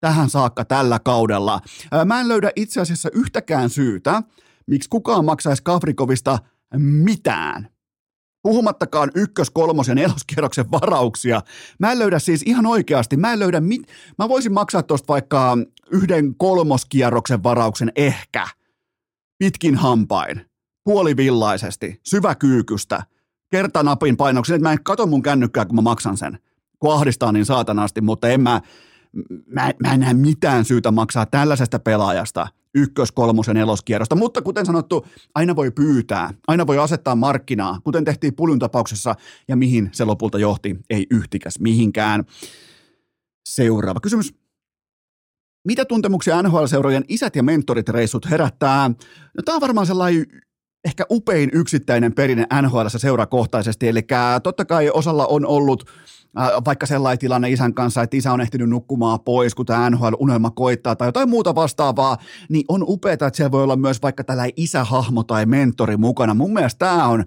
[0.00, 1.60] tähän saakka tällä kaudella.
[2.04, 4.22] Mä en löydä itse asiassa yhtäkään syytä,
[4.66, 6.38] miksi kukaan maksaisi Kavrikovista
[6.78, 7.68] mitään.
[8.42, 11.42] Puhumattakaan ykkös-, kolmos- ja neloskierroksen varauksia.
[11.78, 13.82] Mä en löydä siis ihan oikeasti, mä en löydä mit...
[14.18, 15.58] Mä voisin maksaa tuosta vaikka
[15.90, 18.48] yhden kolmoskierroksen varauksen ehkä.
[19.38, 20.55] Pitkin hampain
[20.86, 23.02] puolivillaisesti, syväkyykystä,
[23.50, 26.38] kertanapin painoksen, että mä en katso mun kännykkää, kun mä maksan sen.
[26.78, 28.60] Kun ahdistaa niin saatanasti, mutta en mä,
[29.46, 34.16] mä, mä en näe mitään syytä maksaa tällaisesta pelaajasta ykkös-, kolmos- ja neloskierrosta.
[34.16, 39.14] Mutta kuten sanottu, aina voi pyytää, aina voi asettaa markkinaa, kuten tehtiin Puljun tapauksessa,
[39.48, 42.24] ja mihin se lopulta johti, ei yhtikäs mihinkään.
[43.48, 44.34] Seuraava kysymys.
[45.64, 48.88] Mitä tuntemuksia NHL-seurojen isät ja mentorit reissut herättää?
[49.36, 50.26] No, tämä on varmaan sellainen
[50.86, 54.06] ehkä upein yksittäinen perinne NHL seurakohtaisesti, eli
[54.42, 55.84] totta kai osalla on ollut
[56.40, 60.50] äh, vaikka sellainen tilanne isän kanssa, että isä on ehtinyt nukkumaan pois, kun tämä NHL-unelma
[60.50, 62.16] koittaa tai jotain muuta vastaavaa,
[62.48, 66.34] niin on upeaa, että siellä voi olla myös vaikka tällainen isähahmo tai mentori mukana.
[66.34, 67.24] Mun mielestä tämä on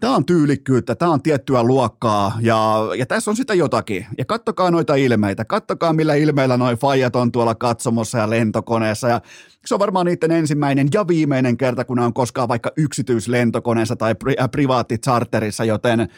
[0.00, 4.06] Tämä on tyylikkyyttä, tämä on tiettyä luokkaa ja, ja tässä on sitä jotakin.
[4.18, 9.20] Ja kattokaa noita ilmeitä, kattokaa millä ilmeillä noin faijat on tuolla katsomossa ja lentokoneessa ja
[9.66, 14.12] se on varmaan niiden ensimmäinen ja viimeinen kerta, kun ne on koskaan vaikka yksityislentokoneessa tai
[14.12, 16.08] pri- äh, privaatticharterissa, joten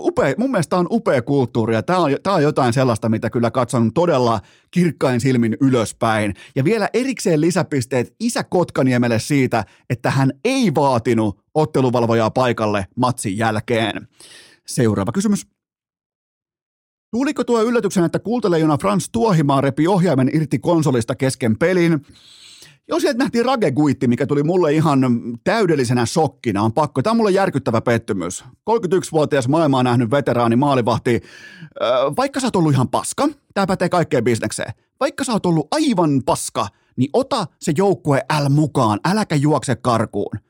[0.00, 3.50] upea, mun mielestä on upea kulttuuri ja tämä on, tämä on jotain sellaista, mitä kyllä
[3.50, 6.34] katson todella kirkkain silmin ylöspäin.
[6.56, 14.08] Ja vielä erikseen lisäpisteet isä Kotkaniemelle siitä, että hän ei vaatinut otteluvalvojaa paikalle matsin jälkeen.
[14.66, 15.46] Seuraava kysymys.
[17.10, 22.06] Tuliko tuo yllätyksen, että kultaleijona Frans Tuohimaa repi ohjaimen irti konsolista kesken pelin?
[22.88, 25.00] Jos sieltä nähtiin rageguitti, mikä tuli mulle ihan
[25.44, 27.02] täydellisenä shokkina, on pakko.
[27.02, 28.44] Tämä on mulle järkyttävä pettymys.
[28.70, 31.20] 31-vuotias maailmaa nähnyt veteraani maalivahti,
[32.16, 36.22] vaikka sä oot ollut ihan paska, tämä pätee kaikkeen bisnekseen, vaikka sä oot ollut aivan
[36.26, 40.49] paska, niin ota se joukkue L mukaan, äläkä juokse karkuun.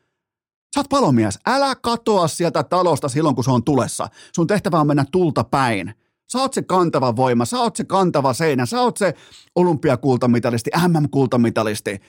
[0.74, 4.09] Sä oot palomies, älä katoa sieltä talosta silloin, kun se on tulessa.
[4.35, 5.94] Sun tehtävä on mennä tulta päin.
[6.33, 9.14] Sä oot se kantava voima, sä oot se kantava seinä, sä oot se
[9.54, 12.00] olympiakultamitalisti, MM-kultamitalisti.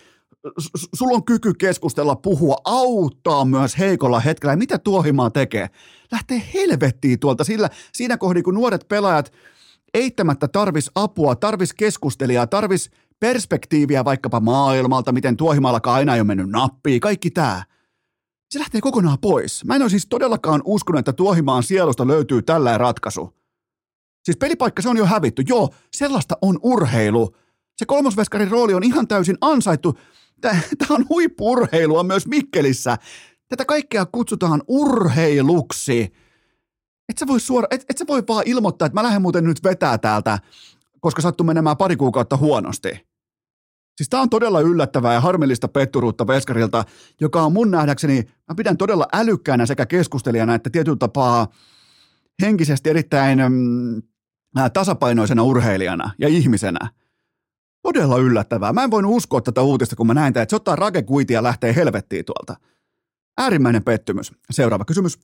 [0.95, 4.53] sulla on kyky keskustella, puhua, auttaa myös heikolla hetkellä.
[4.53, 5.69] Ja mitä Tuohimaa tekee?
[6.11, 9.31] Lähtee helvettiin tuolta sillä, siinä kohdin, kun nuoret pelaajat
[9.93, 16.49] eittämättä tarvis apua, tarvis keskustelijaa, tarvis perspektiiviä vaikkapa maailmalta, miten Tuohimaallakaan aina ei ole mennyt
[16.49, 17.63] nappiin, kaikki tämä.
[18.51, 19.65] Se lähtee kokonaan pois.
[19.65, 23.33] Mä en ole siis todellakaan uskonut, että Tuohimaan sielusta löytyy tällä ratkaisu.
[24.23, 25.43] Siis pelipaikka, se on jo hävitty.
[25.47, 27.35] Joo, sellaista on urheilu.
[27.77, 29.97] Se kolmosveskarin rooli on ihan täysin ansaittu.
[30.41, 32.97] Tämä on huippurheilua myös Mikkelissä.
[33.47, 36.01] Tätä kaikkea kutsutaan urheiluksi.
[37.09, 39.63] Et sä voi, suora, et, et sä voi vaan ilmoittaa, että mä lähden muuten nyt
[39.63, 40.39] vetää täältä,
[40.99, 43.10] koska sattuu menemään pari kuukautta huonosti.
[43.97, 46.85] Siis tämä on todella yllättävää ja harmillista petturuutta Veskarilta,
[47.21, 51.47] joka on mun nähdäkseni, mä pidän todella älykkäänä sekä keskustelijana että tietyllä tapaa
[52.41, 54.01] henkisesti erittäin mm,
[54.73, 56.89] tasapainoisena urheilijana ja ihmisenä.
[57.81, 58.73] Todella yllättävää.
[58.73, 61.75] Mä en voinut uskoa tätä uutista, kun mä näin, että se ottaa rakekuitia ja lähtee
[61.75, 62.55] helvettiin tuolta.
[63.37, 64.31] Äärimmäinen pettymys.
[64.51, 65.19] Seuraava kysymys.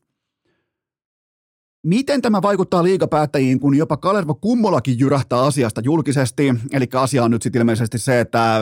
[1.84, 6.56] Miten tämä vaikuttaa liigapäättäjiin, kun jopa Kalervo Kummolakin jyrähtää asiasta julkisesti?
[6.72, 8.60] Eli asia on nyt sitten ilmeisesti se, että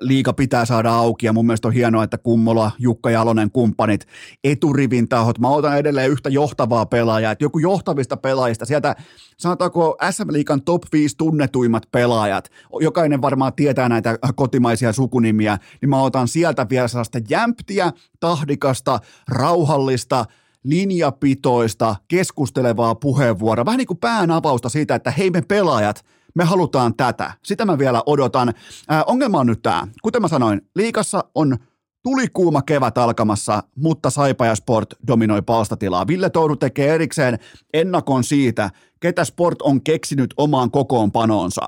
[0.00, 4.06] liiga pitää saada auki ja mun mielestä on hienoa, että Kummola, Jukka Jalonen, kumppanit,
[4.44, 5.38] eturivin tahot.
[5.38, 8.96] Mä otan edelleen yhtä johtavaa pelaajaa, että joku johtavista pelaajista, sieltä
[9.38, 16.02] sanotaanko SM Liikan top 5 tunnetuimmat pelaajat, jokainen varmaan tietää näitä kotimaisia sukunimiä, niin mä
[16.02, 20.24] otan sieltä vielä sellaista jämptiä, tahdikasta, rauhallista,
[20.64, 26.94] linjapitoista, keskustelevaa puheenvuoroa, vähän niin kuin pään avausta siitä, että hei me pelaajat, me halutaan
[26.94, 27.32] tätä.
[27.44, 28.54] Sitä mä vielä odotan.
[28.88, 29.88] Ää, ongelma on nyt tämä.
[30.02, 31.56] Kuten mä sanoin, liikassa on
[32.02, 36.06] tulikuuma kevät alkamassa, mutta Saipa ja Sport dominoi palstatilaa.
[36.06, 37.38] Ville Touru tekee erikseen
[37.74, 41.62] ennakon siitä, ketä Sport on keksinyt omaan kokoonpanoonsa.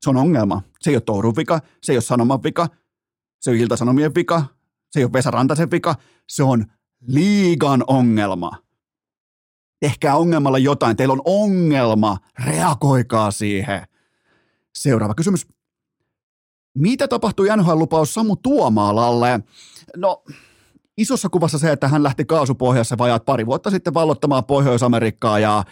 [0.00, 0.62] Se on ongelma.
[0.80, 2.68] Se ei ole Tourun vika, se ei ole Sanoman vika,
[3.40, 4.44] se ei ole Ilta-Sanomien vika,
[4.90, 5.94] se ei ole Vesa Rantasen vika,
[6.28, 6.64] se on
[7.06, 8.50] liigan ongelma.
[9.80, 13.86] Tehkää ongelmalla jotain, teillä on ongelma, reagoikaa siihen.
[14.74, 15.46] Seuraava kysymys.
[16.74, 19.40] Mitä tapahtui NHL-lupaus Samu Tuomaalalle?
[19.96, 20.22] No,
[21.00, 25.64] isossa kuvassa se, että hän lähti kaasupohjassa vajaat pari vuotta sitten vallottamaan Pohjois-Amerikkaa ja,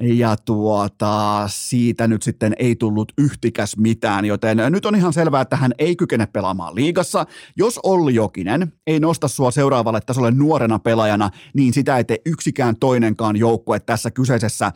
[0.00, 5.56] ja tuota, siitä nyt sitten ei tullut yhtikäs mitään, joten nyt on ihan selvää, että
[5.56, 7.26] hän ei kykene pelaamaan liigassa.
[7.56, 12.76] Jos Olli Jokinen ei nosta sua seuraavalle tasolle nuorena pelaajana, niin sitä ei tee yksikään
[12.76, 14.72] toinenkaan joukkue tässä kyseisessä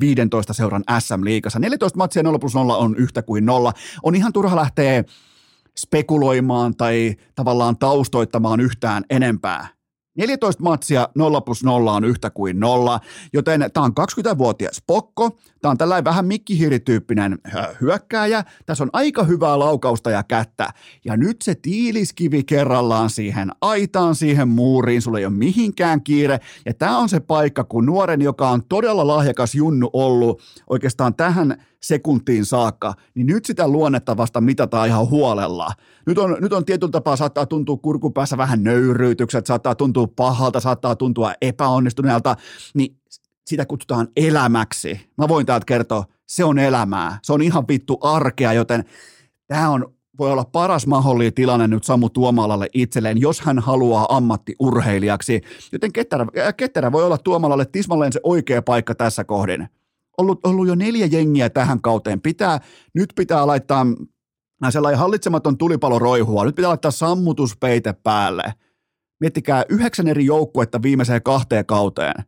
[0.00, 1.58] 15 seuran SM-liigassa.
[1.58, 3.72] 14 matsia 0 plus 0 on yhtä kuin nolla.
[4.02, 5.04] On ihan turha lähteä
[5.78, 9.78] spekuloimaan tai tavallaan taustoittamaan yhtään enempää.
[10.18, 13.00] 14 matsia 0 plus 0 on yhtä kuin nolla,
[13.32, 17.38] joten tämä on 20-vuotias pokko, tämä on tällainen vähän mikkihiirityyppinen
[17.80, 20.68] hyökkääjä, tässä on aika hyvää laukausta ja kättä,
[21.04, 26.74] ja nyt se tiiliskivi kerrallaan siihen aitaan, siihen muuriin, sulla ei ole mihinkään kiire, ja
[26.74, 32.44] tämä on se paikka, kun nuoren, joka on todella lahjakas junnu ollut oikeastaan tähän sekuntiin
[32.44, 35.72] saakka, niin nyt sitä luonnetta vasta mitataan ihan huolella.
[36.06, 40.96] Nyt on, nyt on tietyllä tapaa, saattaa tuntua kurkupäässä vähän nöyryytykset, saattaa tuntua pahalta, saattaa
[40.96, 42.36] tuntua epäonnistuneelta,
[42.74, 42.96] niin
[43.46, 45.00] sitä kutsutaan elämäksi.
[45.18, 47.18] Mä voin täältä kertoa, se on elämää.
[47.22, 48.84] Se on ihan vittu arkea, joten
[49.46, 55.40] tämä on voi olla paras mahdollinen tilanne nyt Samu Tuomalalle itselleen, jos hän haluaa ammattiurheilijaksi.
[55.72, 59.68] Joten ketterä, ketterä voi olla Tuomalalle tismalleen se oikea paikka tässä kohdin
[60.18, 62.20] ollut, ollut jo neljä jengiä tähän kauteen.
[62.20, 62.60] Pitää,
[62.94, 63.86] nyt pitää laittaa
[64.70, 66.44] sellainen hallitsematon tulipalo roihua.
[66.44, 68.54] Nyt pitää laittaa sammutuspeite päälle.
[69.20, 72.24] Miettikää yhdeksän eri joukkuetta viimeiseen kahteen kauteen.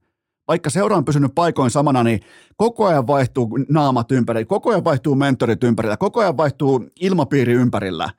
[0.48, 2.20] Vaikka seura on pysynyt paikoin samana, niin
[2.56, 8.10] koko ajan vaihtuu naamat ympärillä, koko ajan vaihtuu mentorit ympärillä, koko ajan vaihtuu ilmapiiri ympärillä.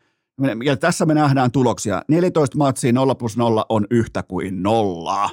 [0.63, 2.01] Ja tässä me nähdään tuloksia.
[2.07, 5.29] 14 matsia 0 plus 0 on yhtä kuin nolla.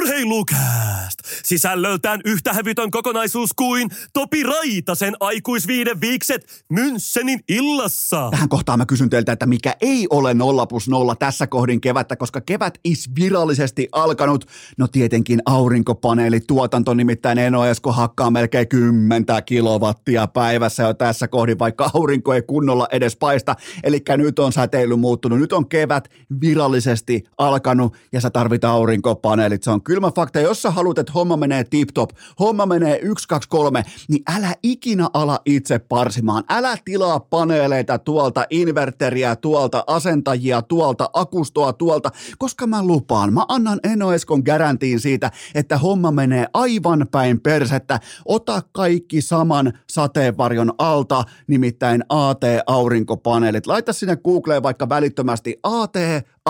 [0.00, 1.18] Urheilukääst!
[1.42, 8.28] Sisällöltään yhtä hävytön kokonaisuus kuin Topi Raitasen aikuisviiden viikset Münssenin illassa.
[8.30, 12.16] Tähän kohtaan mä kysyn teiltä, että mikä ei ole 0 plus 0 tässä kohdin kevättä,
[12.16, 14.44] koska kevät is virallisesti alkanut.
[14.78, 21.90] No tietenkin aurinkopaneelituotanto, nimittäin Eno Esko hakkaa melkein 10 kilowattia päivässä jo tässä kohdin, vaikka
[21.94, 23.56] aurinko ei kunnolla edes paista.
[23.84, 26.08] Eli nyt on säteily muuttunut, nyt on kevät
[26.40, 29.62] virallisesti alkanut ja sä tarvit aurinkopaneelit.
[29.62, 33.48] Se on kylmä fakta, jos sä haluat, että homma menee tip-top, homma menee 1, 2,
[33.48, 36.44] 3, niin älä ikinä ala itse parsimaan.
[36.48, 43.80] Älä tilaa paneeleita tuolta, inverteriä tuolta, asentajia tuolta, akustoa tuolta, koska mä lupaan, mä annan
[43.84, 48.00] Enoeskon garantiin siitä, että homma menee aivan päin persettä.
[48.24, 53.66] Ota kaikki saman sateenvarjon alta, nimittäin AT-aurinkopaneelit.
[53.66, 55.56] Laita sinne Googleen vaikka välittömästi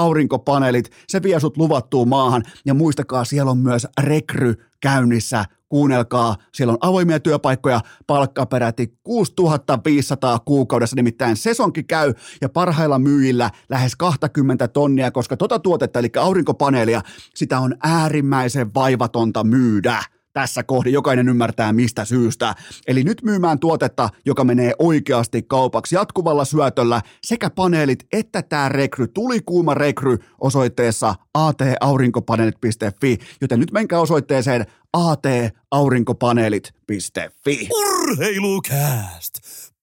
[0.01, 2.43] AT-aurinkopaneelit, se vie sut luvattuun maahan.
[2.65, 5.45] Ja muistakaa, siellä on myös rekry käynnissä.
[5.69, 13.51] Kuunnelkaa, siellä on avoimia työpaikkoja, palkka peräti 6500 kuukaudessa, nimittäin sesonki käy ja parhailla myyjillä
[13.69, 17.03] lähes 20 tonnia, koska tota tuotetta, eli aurinkopaneelia,
[17.35, 22.55] sitä on äärimmäisen vaivatonta myydä tässä kohdin, jokainen ymmärtää mistä syystä.
[22.87, 29.09] Eli nyt myymään tuotetta, joka menee oikeasti kaupaksi jatkuvalla syötöllä, sekä paneelit että tämä rekry,
[29.09, 37.69] tuli kuuma rekry osoitteessa ataurinkopaneelit.fi, joten nyt menkää osoitteeseen ataurinkopaneelit.fi.
[37.73, 39.35] Urheilukääst!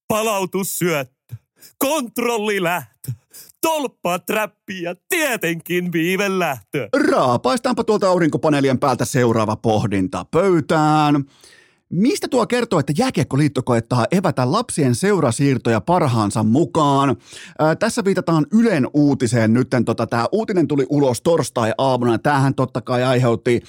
[0.08, 1.36] Palautussyöttö,
[1.78, 3.12] kontrollilähtö,
[3.62, 6.89] tolppatrappi ja tietenkin viivelähtö.
[7.12, 11.24] Raapaistaanpa tuolta aurinkopaneelien päältä seuraava pohdinta pöytään.
[11.89, 17.15] Mistä tuo kertoo, että Jääkiekkoliitto koettaa evätä lapsien seurasiirtoja parhaansa mukaan?
[17.60, 19.67] Ää, tässä viitataan Ylen uutiseen nyt.
[19.86, 22.17] Tota, Tämä uutinen tuli ulos torstai-aamuna.
[22.17, 23.62] Tämähän totta kai aiheutti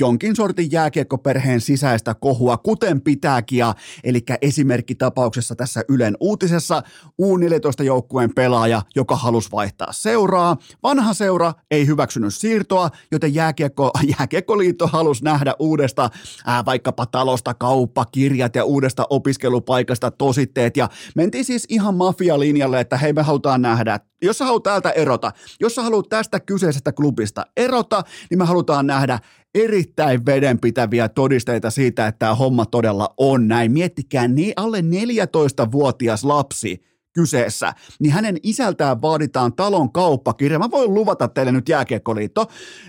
[0.00, 3.58] jonkin sortin jääkiekkoperheen sisäistä kohua, kuten pitääkin.
[3.58, 6.82] Ja, eli esimerkkitapauksessa tässä Ylen uutisessa
[7.22, 10.56] U14-joukkueen pelaaja, joka halusi vaihtaa seuraa.
[10.82, 16.10] Vanha seura ei hyväksynyt siirtoa, joten jääkiekko, Jääkiekkoliitto halusi nähdä uudesta
[16.46, 23.12] ää, vaikkapa talosta kauppakirjat ja uudesta opiskelupaikasta tositteet ja mentiin siis ihan mafialinjalle, että hei
[23.12, 28.02] me halutaan nähdä, jos sä haluat täältä erota, jos sä haluat tästä kyseisestä klubista erota,
[28.30, 29.18] niin me halutaan nähdä
[29.54, 33.72] erittäin vedenpitäviä todisteita siitä, että tämä homma todella on näin.
[33.72, 36.80] Miettikää, niin alle 14-vuotias lapsi
[37.12, 40.58] kyseessä, niin hänen isältään vaaditaan talon kauppakirja.
[40.58, 42.46] Mä voin luvata teille nyt jääkiekkoliitto,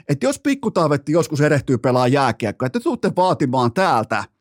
[0.09, 4.23] että jos pikkutaavetti joskus erehtyy pelaa jääkiekkoa, että te tuutte vaatimaan täältä–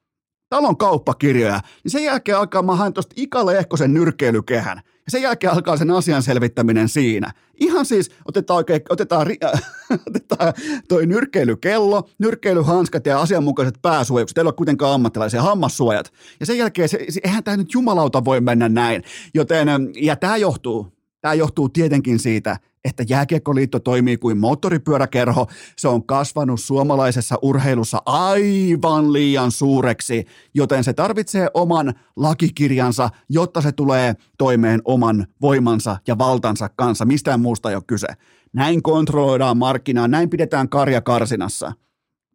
[0.55, 5.53] talon kauppakirjoja, niin sen jälkeen alkaa, mä haen tuosta Ika Lehkosen nyrkkeilykehän, ja sen jälkeen
[5.53, 7.33] alkaa sen asian selvittäminen siinä.
[7.61, 9.63] Ihan siis otetaan oikein, otetaan, äh,
[10.09, 10.53] otetaan
[10.89, 16.13] toi nyrkkeilykello, nyrkkeilyhanskat ja asianmukaiset pääsuojakset, teillä on kuitenkaan ammattilaisia hammassuojat.
[16.41, 19.03] Ja sen jälkeen, se, se, eihän tämä nyt jumalauta voi mennä näin.
[19.35, 20.94] Joten, ja tämä johtuu,
[21.25, 25.47] tämä johtuu tietenkin siitä, että Jääkiekkoliitto toimii kuin moottoripyöräkerho.
[25.77, 33.73] Se on kasvanut suomalaisessa urheilussa aivan liian suureksi, joten se tarvitsee oman lakikirjansa, jotta se
[33.73, 37.05] tulee toimeen oman voimansa ja valtansa kanssa.
[37.05, 38.09] Mistään muusta ei ole kyse.
[38.53, 41.73] Näin kontrolloidaan markkinaa, näin pidetään karja karsinassa.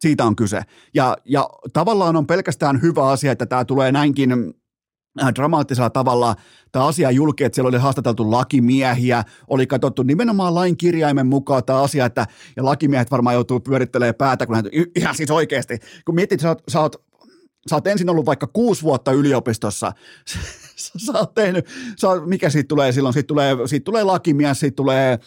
[0.00, 0.62] Siitä on kyse.
[0.94, 4.54] Ja, ja tavallaan on pelkästään hyvä asia, että tämä tulee näinkin
[5.34, 6.34] dramaattisella tavalla
[6.72, 11.82] tämä asia julki, että siellä oli haastateltu lakimiehiä, oli katsottu nimenomaan lain kirjaimen mukaan tämä
[11.82, 14.64] asia, että ja lakimiehet varmaan joutuu pyörittelemään päätä, kun hän,
[14.96, 17.10] ihan siis oikeasti, kun mietit, sä oot, sä oot
[17.70, 19.92] sä oot ensin ollut vaikka kuusi vuotta yliopistossa,
[21.06, 21.66] sä oot tehnyt,
[22.00, 25.18] sä oot, mikä siitä tulee silloin, siitä tulee, siitä tulee lakimies, siitä tulee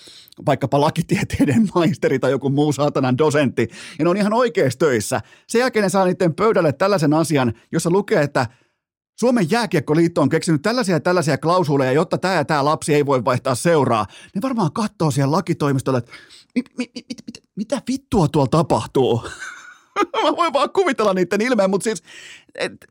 [0.45, 3.67] vaikkapa lakitieteiden maisteri tai joku muu saatanan dosentti,
[3.99, 5.21] ja ne on ihan oikeassa töissä.
[5.47, 8.45] Sen jälkeen ne saa niiden pöydälle tällaisen asian, jossa lukee, että
[9.23, 13.25] Suomen jääkiekkoliitto on keksinyt tällaisia ja tällaisia klausuleja, jotta tämä ja tämä lapsi ei voi
[13.25, 14.05] vaihtaa seuraa.
[14.35, 16.11] Ne varmaan katsoo siellä lakitoimistolla, että
[16.55, 19.23] mit, mit, mit, mit, mitä vittua tuolla tapahtuu?
[20.23, 22.03] Mä voin vaan kuvitella niiden ilmeen, mutta siis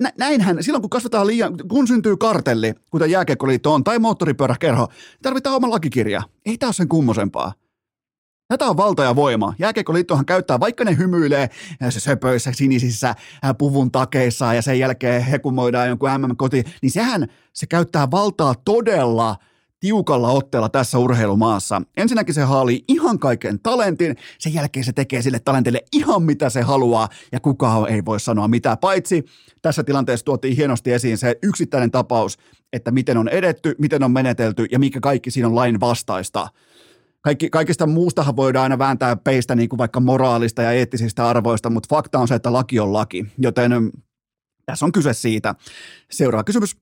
[0.01, 4.89] nä, näinhän, silloin kun kasvataan liian, kun syntyy kartelli, kuten jääkiekkoliitto on, tai moottoripyöräkerho,
[5.23, 6.23] tarvitaan oma lakikirja.
[6.47, 7.53] Ei tämä ole sen kummosempaa.
[8.53, 9.55] Tätä on valta ja voima.
[9.59, 11.51] Jääkiekkoliittohan käyttää, vaikka ne hymyilee
[11.91, 13.15] se söpöissä sinisissä
[13.59, 19.37] puvun takeissa ja sen jälkeen hekumoidaan jonkun MM-koti, niin sehän se käyttää valtaa todella
[19.81, 21.83] tiukalla otteella tässä urheilumaassa.
[21.97, 26.63] Ensinnäkin se haalii ihan kaiken talentin, sen jälkeen se tekee sille talentille ihan mitä se
[26.63, 29.25] haluaa ja kukaan ei voi sanoa mitä, paitsi
[29.63, 32.39] tässä tilanteessa tuotiin hienosti esiin se yksittäinen tapaus,
[32.73, 36.49] että miten on edetty, miten on menetelty ja mikä kaikki siinä on lain vastaista
[37.23, 41.87] kaikki, kaikista muustahan voidaan aina vääntää peistä niin kuin vaikka moraalista ja eettisistä arvoista, mutta
[41.91, 43.91] fakta on se, että laki on laki, joten mm,
[44.67, 45.55] tässä on kyse siitä.
[46.11, 46.77] Seuraava kysymys.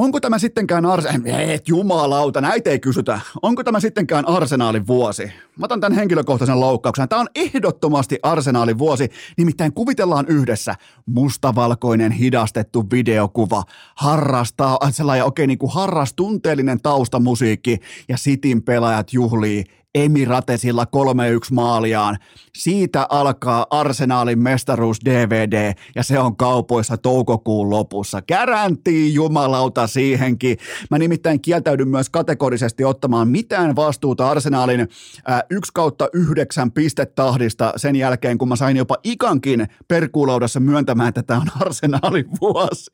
[0.00, 3.20] Onko tämä sittenkään arsenaalin, et jumalauta, näitä ei kysytä.
[3.42, 5.22] Onko tämä sittenkään arsenaalin vuosi?
[5.58, 7.08] Mä otan tämän henkilökohtaisen loukkauksen.
[7.08, 10.74] Tämä on ehdottomasti arsenaalin vuosi, nimittäin kuvitellaan yhdessä
[11.06, 13.62] mustavalkoinen hidastettu videokuva,
[13.94, 22.18] harrastaa, sellainen oikein niin kuin harrastunteellinen taustamusiikki ja Sitin pelaajat juhlii Emiratesilla 3-1 maaliaan.
[22.54, 28.22] Siitä alkaa Arsenaalin mestaruus DVD ja se on kaupoissa toukokuun lopussa.
[28.22, 30.56] Käräntii jumalauta siihenkin.
[30.90, 37.96] Mä nimittäin kieltäydyn myös kategorisesti ottamaan mitään vastuuta Arsenaalin äh, 1 kautta 9 pistetahdista sen
[37.96, 42.90] jälkeen, kun mä sain jopa ikankin perkuulaudassa myöntämään, että tämä on Arsenaalin vuosi.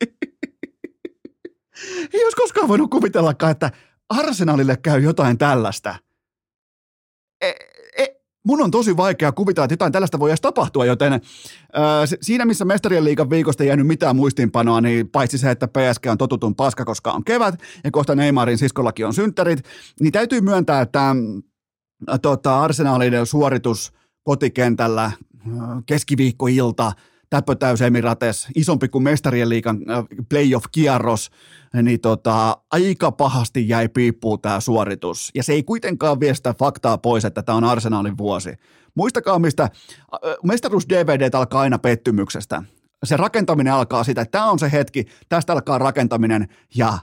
[2.13, 3.71] Ei olisi koskaan voinut kuvitellakaan, että
[4.09, 5.95] Arsenalille käy jotain tällaista–
[7.41, 7.53] e,
[7.97, 8.05] e,
[8.45, 11.21] mun on tosi vaikea kuvitella, että jotain tällaista voi edes tapahtua, joten äh,
[12.21, 16.17] siinä missä mestarien liigan viikosta ei jäänyt mitään muistiinpanoa, niin paitsi se, että PSG on
[16.17, 19.65] totutun paska, koska on kevät ja kohta Neymarin siskollakin on synttärit,
[19.99, 23.93] niin täytyy myöntää, että äh, tota, Arsenalin suoritus
[24.23, 25.13] kotikentällä äh,
[25.85, 26.91] keskiviikkoilta–
[27.29, 31.31] täpötäys Emirates, isompi kuin mestarien liigan äh, playoff-kierros,
[31.83, 35.31] niin tota, aika pahasti jäi piippuun tämä suoritus.
[35.35, 38.53] Ja se ei kuitenkaan vie sitä faktaa pois, että tämä on Arsenalin vuosi.
[38.95, 39.69] Muistakaa, mistä äh,
[40.43, 42.63] mestaruus DVD alkaa aina pettymyksestä.
[43.03, 46.97] Se rakentaminen alkaa sitä, että tämä on se hetki, tästä alkaa rakentaminen ja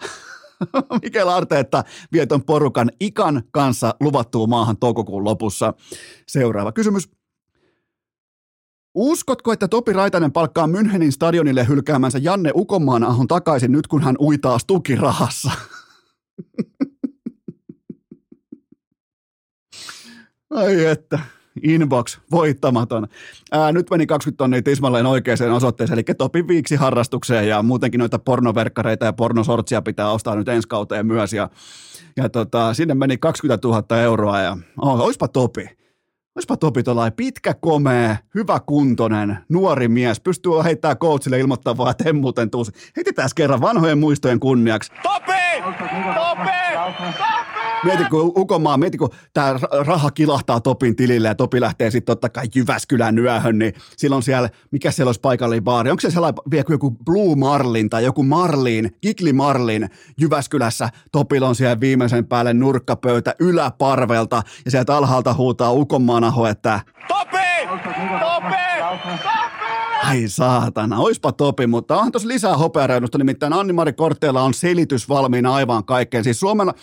[1.03, 5.75] Mikel Arteetta vieton porukan ikan kanssa luvattuu maahan toukokuun lopussa.
[6.29, 7.11] Seuraava kysymys.
[8.95, 14.59] Uskotko, että Topi Raitanen palkkaa Münchenin stadionille hylkäämänsä Janne Ukomaanahon takaisin nyt, kun hän uitaa
[14.67, 15.51] tukirahassa?
[20.51, 21.19] Ai että,
[21.63, 23.07] inbox, voittamaton.
[23.53, 28.19] Ää, nyt meni 20 tonnia tismalleen oikeaan osoitteeseen, eli Topin viiksi harrastukseen ja muutenkin noita
[28.19, 31.33] pornoverkkareita ja pornosortsia pitää ostaa nyt ensi kauteen myös.
[31.33, 31.51] Ja,
[32.17, 35.84] ja tota, sinne meni 20 000 euroa ja oh, oispa Topi
[36.37, 36.83] Olisipa Topi
[37.17, 42.65] pitkä, komea, hyvä kuntonen, nuori mies, pystyy heittämään coachille ilmoittaa vaan, että en muuten tuu.
[42.97, 44.93] Heitetään kerran vanhojen muistojen kunniaksi.
[45.03, 45.33] Topi!
[45.63, 45.85] Topi!
[46.15, 47.34] Topi!
[47.85, 52.29] Mieti, kun Ukomaa, mieti, kun tämä raha kilahtaa Topin tilille ja Topi lähtee sitten totta
[52.29, 55.91] kai Jyväskylän yöhön, niin silloin siellä, mikä siellä olisi paikallinen baari?
[55.91, 60.89] Onko se sellainen vielä joku Blue Marlin tai joku Marlin, Kikli Marlin Jyväskylässä?
[61.13, 66.81] Topilla on siellä viimeisen päälle nurkkapöytä yläparvelta ja sieltä alhaalta huutaa Ukomaanaho, että!
[70.09, 75.55] Ai saatana, oispa topi, mutta onhan tuossa lisää hopeareunusta, nimittäin Anni-Mari Korteella on selitys valmiina
[75.55, 76.25] aivan kaikkeen.
[76.25, 76.75] Siis Suomella,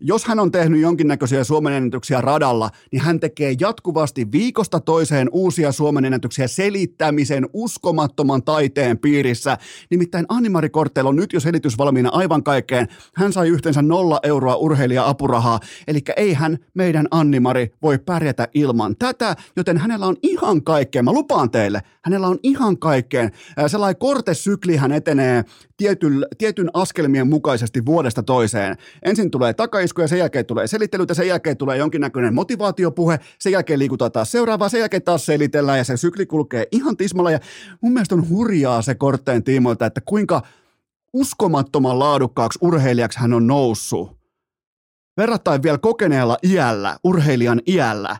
[0.00, 5.72] jos hän on tehnyt jonkinnäköisiä Suomen ennätyksiä radalla, niin hän tekee jatkuvasti viikosta toiseen uusia
[5.72, 9.58] Suomen ennätyksiä selittämisen uskomattoman taiteen piirissä.
[9.90, 12.88] Nimittäin Anni-Mari Korteella on nyt jo selitys valmiina aivan kaikkeen.
[13.14, 19.78] Hän sai yhteensä nolla euroa urheilija-apurahaa, eli eihän meidän Anni-Mari voi pärjätä ilman tätä, joten
[19.78, 21.02] hänellä on ihan kaikkea.
[21.02, 23.30] Mä lupaan teille, hänellä on ihan kaikkeen.
[23.66, 25.44] Sellainen kortesyklihän etenee
[25.76, 28.76] tietyn, tietyn askelmien mukaisesti vuodesta toiseen.
[29.02, 33.52] Ensin tulee takaisku ja sen jälkeen tulee selittelyt ja sen jälkeen tulee jonkinnäköinen motivaatiopuhe, sen
[33.52, 37.38] jälkeen liikutaan taas seuraavaan, sen jälkeen taas selitellään ja se sykli kulkee ihan tismalla ja
[37.80, 40.42] mun mielestä on hurjaa se kortteen tiimoilta, että kuinka
[41.12, 44.16] uskomattoman laadukkaaksi urheilijaksi hän on noussut.
[45.16, 48.16] Verrattain vielä kokeneella iällä, urheilijan iällä.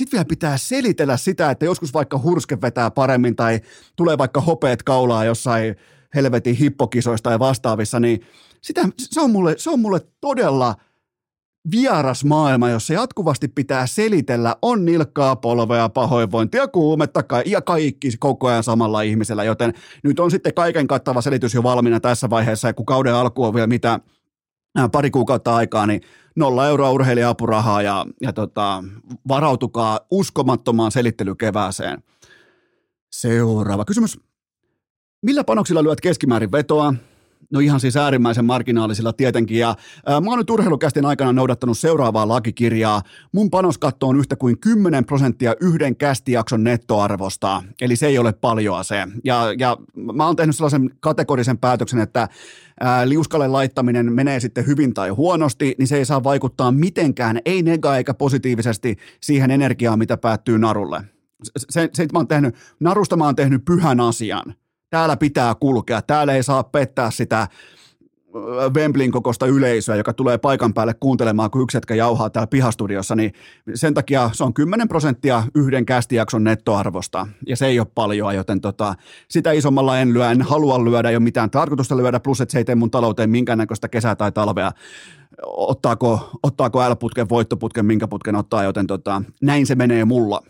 [0.00, 3.60] Sitten vielä pitää selitellä sitä, että joskus vaikka hurske vetää paremmin tai
[3.96, 5.76] tulee vaikka hopeet kaulaa jossain
[6.14, 8.20] helvetin hippokisoista ja vastaavissa, niin
[8.60, 10.74] sitä, se, on mulle, se on mulle todella
[11.70, 18.64] vieras maailma, jossa jatkuvasti pitää selitellä, on nilkkaa, polvea, pahoinvointia, kuumetta ja kaikki koko ajan
[18.64, 22.86] samalla ihmisellä, joten nyt on sitten kaiken kattava selitys jo valmiina tässä vaiheessa, ja kun
[22.86, 24.00] kauden alku on vielä mitä
[24.92, 26.00] pari kuukautta aikaa, niin
[26.36, 28.84] nolla euroa urheilija-apurahaa ja, ja tota,
[29.28, 32.02] varautukaa uskomattomaan selittelykevääseen.
[33.12, 34.20] Seuraava kysymys.
[35.22, 36.94] Millä panoksilla lyöt keskimäärin vetoa?
[37.52, 39.58] No ihan siis äärimmäisen marginaalisilla tietenkin.
[39.58, 39.74] Ja
[40.06, 43.02] ää, mä oon nyt urheilukästin aikana noudattanut seuraavaa lakikirjaa.
[43.32, 47.62] Mun panoskatto on yhtä kuin 10 prosenttia yhden kästijakson nettoarvosta.
[47.80, 49.06] Eli se ei ole paljoa se.
[49.24, 49.76] Ja, ja
[50.12, 52.28] mä oon tehnyt sellaisen kategorisen päätöksen, että
[52.80, 57.62] ää, liuskalle laittaminen menee sitten hyvin tai huonosti, niin se ei saa vaikuttaa mitenkään, ei
[57.62, 61.02] nega eikä positiivisesti siihen energiaan, mitä päättyy narulle.
[61.56, 64.54] Se, se, mä oon tehnyt, narusta mä oon tehnyt pyhän asian
[64.90, 67.48] täällä pitää kulkea, täällä ei saa pettää sitä
[68.76, 73.32] Wemblin kokosta yleisöä, joka tulee paikan päälle kuuntelemaan, kun yksi hetkä jauhaa täällä pihastudiossa, niin
[73.74, 78.60] sen takia se on 10 prosenttia yhden kästijakson nettoarvosta, ja se ei ole paljon, joten
[78.60, 78.94] tota,
[79.28, 82.58] sitä isommalla en lyö, en halua lyödä, ei ole mitään tarkoitusta lyödä, plus että se
[82.58, 84.72] ei tee mun talouteen minkäännäköistä kesää tai talvea,
[85.46, 90.42] ottaako, ottaako L-putken, voittoputken, minkä putken ottaa, joten tota, näin se menee mulla.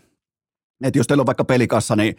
[0.83, 2.15] Et jos teillä on vaikka pelikassa, niin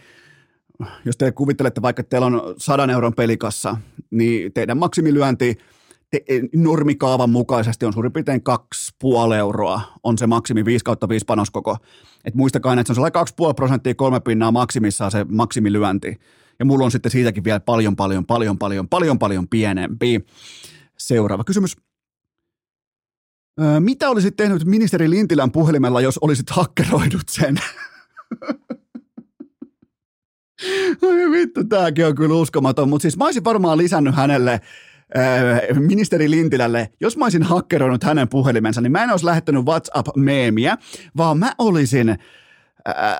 [1.04, 3.76] jos te kuvittelette vaikka, että teillä on 100 euron pelikassa,
[4.10, 5.58] niin teidän maksimilyönti
[6.12, 6.24] te,
[6.54, 8.42] normikaavan mukaisesti on suurin piirtein
[9.30, 11.76] 2,5 euroa on se maksimi 5 kautta 5 panoskoko.
[12.24, 16.16] Et muistakaa, että se on sellainen 2,5 prosenttia kolme pinnaa maksimissaan se maksimilyönti.
[16.58, 20.24] Ja mulla on sitten siitäkin vielä paljon, paljon, paljon, paljon, paljon, paljon pienempi.
[20.98, 21.76] Seuraava kysymys.
[23.78, 27.56] Mitä olisit tehnyt ministeri Lintilän puhelimella, jos olisit hakkeroidut sen?
[31.32, 36.88] Vittu, tääkin on kyllä uskomaton, mutta siis mä olisin varmaan lisännyt hänelle äh, ministeri Lintilälle,
[37.00, 40.78] jos mä olisin hakkeroinut hänen puhelimensa, niin mä en olisi lähettänyt WhatsApp-meemiä,
[41.16, 42.16] vaan mä olisin äh,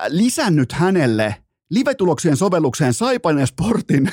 [0.07, 1.35] lisännyt hänelle
[1.69, 4.09] livetuloksien sovellukseen Saipan ja Sportin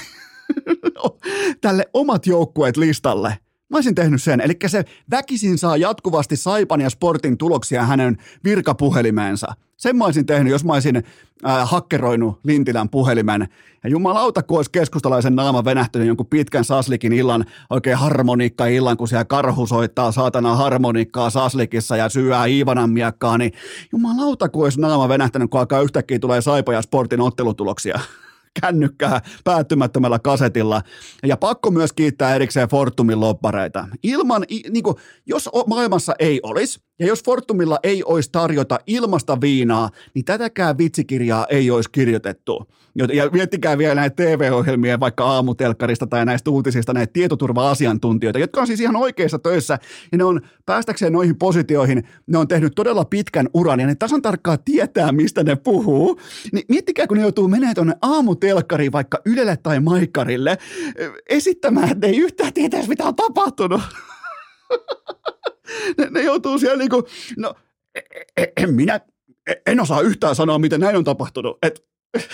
[1.61, 3.39] tälle omat joukkueet listalle.
[3.71, 4.41] Mä olisin tehnyt sen.
[4.41, 9.47] Eli se väkisin saa jatkuvasti Saipan ja Sportin tuloksia hänen virkapuhelimeensa.
[9.77, 13.49] Sen mä olisin tehnyt, jos mä olisin äh, hakkeroinut Lintilän puhelimen.
[13.85, 19.09] Ja jumalauta, kun olisi keskustalaisen naama venähtynyt jonkun pitkän Saslikin illan, oikein harmonikka illan, kun
[19.09, 23.53] siellä karhu soittaa saatana harmonikkaa Saslikissa ja syö Iivanan miakkaa, niin
[23.93, 28.01] jumalauta, kun olisi naama venähtänyt, kun alkaa yhtäkkiä tulee Saipa ja Sportin ottelutuloksia
[28.61, 30.83] kännykkää päättymättömällä kasetilla.
[31.23, 33.89] Ja pakko myös kiittää erikseen Fortumin loppareita.
[34.03, 34.97] Ilman, niin kuin,
[35.27, 41.47] jos maailmassa ei olisi, ja jos Fortumilla ei olisi tarjota ilmasta viinaa, niin tätäkään vitsikirjaa
[41.51, 42.67] ei olisi kirjoitettu.
[42.95, 48.81] Ja miettikää vielä näitä TV-ohjelmia vaikka aamutelkkarista tai näistä uutisista näitä tietoturva-asiantuntijoita, jotka on siis
[48.81, 49.79] ihan oikeissa töissä
[50.13, 54.23] ja ne on päästäkseen noihin positioihin, ne on tehnyt todella pitkän uran ja ne tasan
[54.23, 56.21] tarkkaan tietää, mistä ne puhuu.
[56.53, 60.59] Niin miettikää, kun ne joutuu menemään tuonne aamutelkkariin vaikka Ylelle tai Maikkarille
[61.29, 63.81] esittämään, että ne ei yhtään tietäisi, mitä on tapahtunut.
[65.99, 67.55] ne, ne joutuu siellä niinku, no
[68.37, 69.01] en, e, minä,
[69.47, 71.59] e, en osaa yhtään sanoa, miten näin on tapahtunut.
[71.63, 71.85] Et,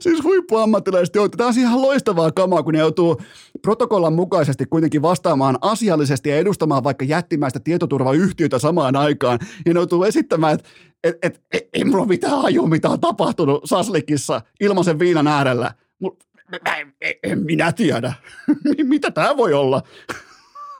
[0.00, 1.36] siis huippuammattilaiset joutuu.
[1.36, 3.20] Tämä on siis ihan loistavaa kamaa, kun ne joutuu
[3.62, 9.38] protokollan mukaisesti kuitenkin vastaamaan asiallisesti ja edustamaan vaikka jättimäistä tietoturvayhtiötä samaan aikaan.
[9.66, 10.68] Ja ne joutuu esittämään, että
[11.04, 15.74] et, et, et, ei mulla ole mitään ajua, mitä on tapahtunut Saslikissa ilmaisen viinan äärellä.
[15.98, 16.16] Mulla,
[16.78, 18.12] en, en minä tiedä.
[18.82, 19.82] mitä tämä voi olla?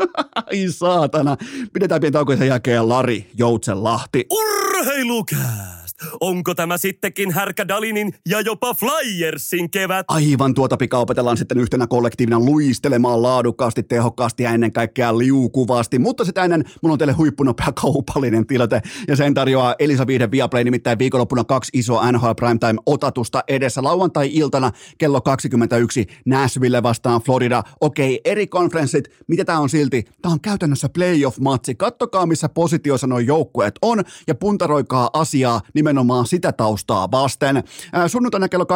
[0.47, 1.37] Ai saatana.
[1.73, 4.27] Pidetään pieni tauko sen jälkeen Lari Joutsenlahti.
[4.31, 5.80] Urheilukää!
[6.21, 10.07] Onko tämä sittenkin Härkä Dalinin ja jopa Flyersin kevät?
[10.09, 15.99] Aivan tuota pika opetellaan sitten yhtenä kollektiivina luistelemaan laadukkaasti, tehokkaasti ja ennen kaikkea liukuvasti.
[15.99, 20.65] Mutta sitä ennen mulla on teille huippunopea kaupallinen tilanne ja sen tarjoaa Elisa Viihde Viaplay,
[20.65, 27.63] nimittäin viikonloppuna kaksi isoa NHL Primetime-otatusta edessä lauantai-iltana kello 21 Nashville vastaan Florida.
[27.81, 30.05] Okei, eri konferenssit, mitä tämä on silti?
[30.23, 31.75] Tämä on käytännössä playoff-matsi.
[31.75, 37.65] Kattokaa, missä positiossa nuo joukkueet on ja puntaroikaa asiaa nimen nimenomaan sitä taustaa vasten.
[38.07, 38.67] Sunnuntaina kello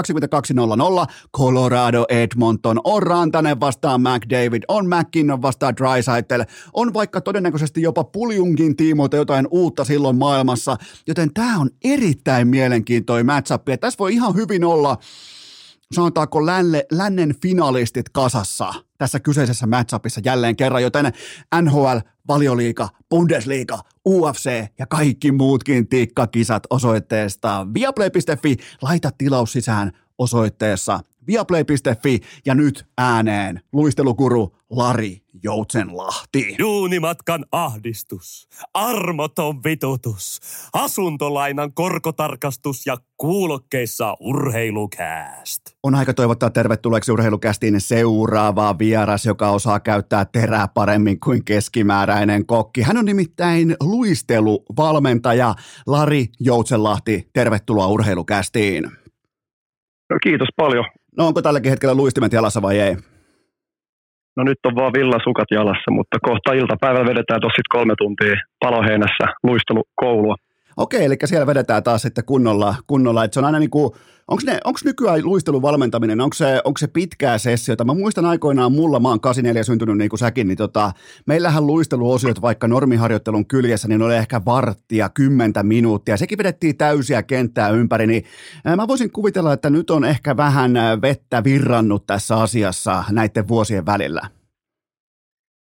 [1.06, 8.04] 22.00 Colorado Edmonton on Rantanen vastaan McDavid, on McKinnon vastaan Drysaitel, on vaikka todennäköisesti jopa
[8.04, 14.14] Puljungin tiimoilta jotain uutta silloin maailmassa, joten tämä on erittäin mielenkiintoinen matchup ja tässä voi
[14.14, 14.98] ihan hyvin olla
[15.92, 21.12] sanotaanko länne, lännen finalistit kasassa tässä kyseisessä matchupissa jälleen kerran, joten
[21.62, 21.96] NHL,
[22.28, 28.56] Valioliiga, Bundesliga, UFC ja kaikki muutkin tikkakisat osoitteesta viaplay.fi.
[28.82, 36.56] Laita tilaus sisään osoitteessa viaplay.fi ja nyt ääneen luistelukuru Lari Joutsenlahti.
[36.58, 40.40] Duunimatkan ahdistus, armoton vitutus,
[40.72, 45.60] asuntolainan korkotarkastus ja kuulokkeissa urheilukääst.
[45.82, 52.82] On aika toivottaa tervetulleeksi urheilukästiin seuraava vieras, joka osaa käyttää terää paremmin kuin keskimääräinen kokki.
[52.82, 55.54] Hän on nimittäin luisteluvalmentaja
[55.86, 57.28] Lari Joutsenlahti.
[57.32, 58.84] Tervetuloa urheilukästiin.
[60.10, 60.84] No, kiitos paljon.
[61.16, 62.96] No onko tälläkin hetkellä luistimet jalassa vai ei?
[64.36, 70.36] No nyt on vaan villasukat jalassa, mutta kohta iltapäivällä vedetään tuossa kolme tuntia paloheinässä luistelukoulua.
[70.76, 73.24] Okei, eli siellä vedetään taas sitten kunnolla, kunnolla.
[73.24, 73.90] että se on aina niin kuin,
[74.28, 77.84] onko, onko nykyään luistelun valmentaminen, onko se, onko se pitkää sessiota?
[77.84, 80.92] Mä muistan aikoinaan mulla, mä oon 84 syntynyt niin kuin säkin, niin tota,
[81.26, 86.16] meillähän luisteluosiot vaikka normiharjoittelun kyljessä, niin oli ehkä varttia, kymmentä minuuttia.
[86.16, 88.24] Sekin vedettiin täysiä kenttää ympäri, niin
[88.76, 90.72] mä voisin kuvitella, että nyt on ehkä vähän
[91.02, 94.28] vettä virrannut tässä asiassa näiden vuosien välillä.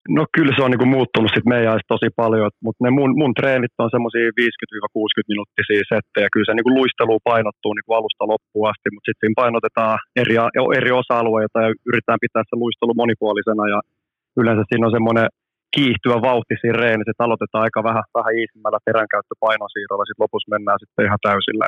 [0.09, 3.34] No kyllä se on niin kuin muuttunut sit meidän tosi paljon, mutta ne mun, mun
[3.38, 6.32] treenit on semmoisia 50-60 minuuttisia settejä.
[6.32, 10.34] Kyllä se niin kuin luistelu painottuu niin kuin alusta loppuun asti, mutta sitten painotetaan eri,
[10.78, 13.78] eri osa-alueita ja yritetään pitää se luistelu monipuolisena ja
[14.40, 15.28] yleensä siinä on semmoinen
[15.76, 21.07] kiihtyvä vauhti siinä reenissä, että aloitetaan aika vähän, vähän iisimmällä teränkäyttöpainosiirrolla, sitten lopussa mennään sitten
[21.07, 21.64] ihan täysillä.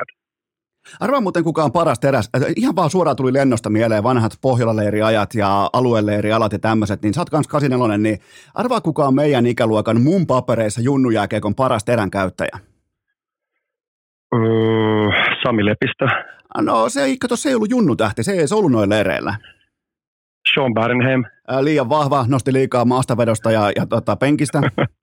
[0.99, 2.29] Arvaa muuten kuka on paras teräs.
[2.35, 7.21] Äh, Ihan vaan suoraan tuli lennosta mieleen vanhat Pohjola-leiriajat ja alueleirialat ja tämmöiset, niin sä
[7.21, 8.19] oot kans 84, niin
[8.53, 12.59] arvaa kuka on meidän ikäluokan mun papereissa junnujääkeekon paras terän käyttäjä.
[14.35, 15.09] Öö,
[15.43, 16.07] Sami Lepistö,
[16.57, 19.35] No se ei, kato, se ei ollut junnutähti, se ei edes ollut noin leireillä.
[20.53, 21.23] Sean Barenheim.
[21.47, 24.61] Ää, liian vahva, nosti liikaa maastavedosta ja, ja tota, penkistä.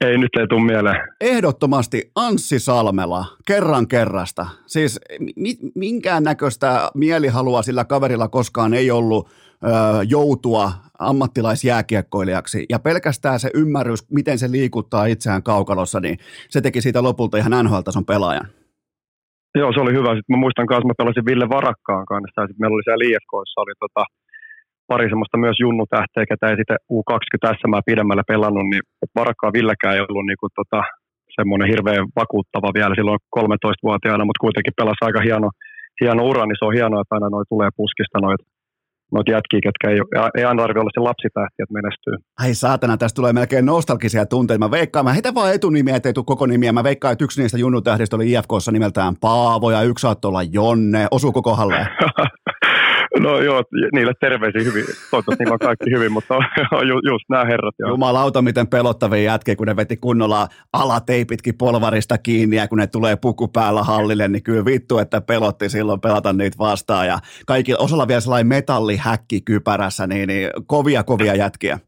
[0.00, 0.96] Ei nyt ei tule mieleen.
[1.20, 4.46] Ehdottomasti Anssi Salmela, kerran kerrasta.
[4.66, 5.00] Siis
[5.36, 9.68] mi- minkään näköistä mielihalua sillä kaverilla koskaan ei ollut ö,
[10.08, 12.66] joutua ammattilaisjääkiekkoilijaksi.
[12.70, 16.18] Ja pelkästään se ymmärrys, miten se liikuttaa itseään kaukalossa, niin
[16.48, 18.46] se teki siitä lopulta ihan NHL-tason pelaajan.
[19.54, 20.14] Joo, se oli hyvä.
[20.14, 22.40] Sitten mä muistan kanssa, mä pelasin Ville Varakkaan kanssa.
[22.40, 24.04] Ja sitten meillä oli siellä IFKissa oli tota,
[24.90, 28.82] pari semmoista myös junnutähteä, ketä ei sitten U20 SM pidemmälle pelannut, niin
[29.18, 30.80] Varakkaan Villekään ei ollut niinku, tota,
[31.38, 35.48] semmoinen hirveän vakuuttava vielä silloin 13-vuotiaana, mutta kuitenkin pelasi aika hieno,
[36.00, 38.44] hieno ura, niin se on hienoa, että aina noi tulee puskista noita
[39.12, 39.98] noit jätkiä, ketkä ei,
[40.36, 42.14] ei aina tarvitse olla se lapsitähti, että menestyy.
[42.40, 44.64] Ai saatana, tästä tulee melkein nostalgisia tunteita.
[44.64, 46.72] Mä veikkaan, mä heitän vaan etunimiä, ettei tule koko nimiä.
[46.72, 51.06] Mä veikkaan, että yksi niistä junnutähdistä oli IFKssa nimeltään Paavo ja yksi saattoi olla Jonne.
[51.10, 51.76] Osuuko kohdalle?
[53.20, 54.84] no joo, niille terveisiä hyvin.
[55.10, 56.34] Toivottavasti niillä on kaikki hyvin, mutta
[56.88, 57.74] ju, just nämä herrat.
[57.78, 57.90] Joo.
[57.90, 63.16] Jumalauta, miten pelottavia jätkiä, kun ne veti kunnolla alateipitkin polvarista kiinni ja kun ne tulee
[63.16, 67.06] puku päällä hallille, niin kyllä vittu, että pelotti silloin pelata niitä vastaan.
[67.06, 71.78] Ja kaikki, osalla vielä sellainen metallihäkki kypärässä, niin, niin kovia kovia jätkiä.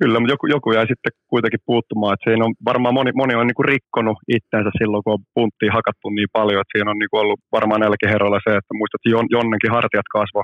[0.00, 2.14] Kyllä, mutta joku, joku jäi sitten kuitenkin puuttumaan.
[2.14, 6.06] Että siinä on, varmaan moni, moni on niinku rikkonut itseensä silloin, kun on punttia hakattu
[6.08, 6.60] niin paljon.
[6.60, 10.08] Että siinä on niinku ollut varmaan näilläkin herroilla se, että muistat, että Jon, Jonnenkin hartiat
[10.16, 10.42] kasvo,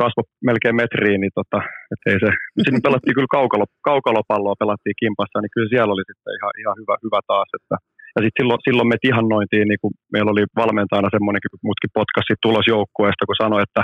[0.00, 1.20] kasvo melkein metriin.
[1.22, 1.58] Niin tota,
[1.92, 2.30] et ei se,
[2.62, 6.94] siinä pelattiin kyllä kaukalo, kaukalopalloa, pelattiin kimpassa, niin kyllä siellä oli sitten ihan, ihan hyvä,
[7.04, 7.50] hyvä taas.
[7.58, 7.76] Että,
[8.14, 12.32] ja sitten silloin, silloin me ihannointiin, niin kun meillä oli valmentajana semmoinen, kun mutkin potkasi
[12.46, 13.82] tulosjoukkueesta, kun sanoi, että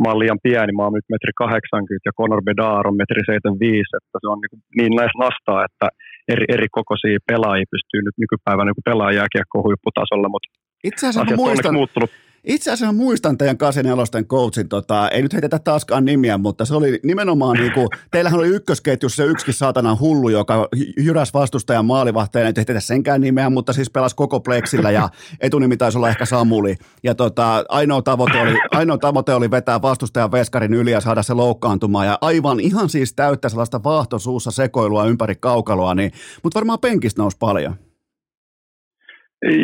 [0.00, 3.96] mä oon liian pieni, mä oon nyt metri 80 ja Conor Bedard on metri 75,
[3.98, 5.86] että se on niin, niin näissä nastaa, että
[6.32, 10.48] eri, eri kokoisia pelaajia pystyy nyt nykypäivänä niin pelaamaan jääkiekkoon huipputasolla, mutta
[10.88, 12.10] Itse asiassa asiat muistan, muuttunut.
[12.46, 17.00] Itse asiassa muistan teidän 84 coachin, tota, ei nyt heitetä taaskaan nimiä, mutta se oli
[17.02, 20.68] nimenomaan niin kuin, teillähän oli ykkösketjussa se yksikin saatanan hullu, joka
[20.98, 25.08] jyräs vastustajan maalivahteen, ei heitetä senkään nimeä, mutta siis pelasi koko pleksillä ja
[25.40, 26.76] etunimi taisi olla ehkä Samuli.
[27.02, 31.34] Ja tota, ainoa, tavoite oli, ainoa tavoite oli vetää vastustajan veskarin yli ja saada se
[31.34, 36.12] loukkaantumaan ja aivan ihan siis täyttä sellaista vaahtosuussa sekoilua ympäri kaukaloa, niin,
[36.42, 37.91] mutta varmaan penkistä nousi paljon.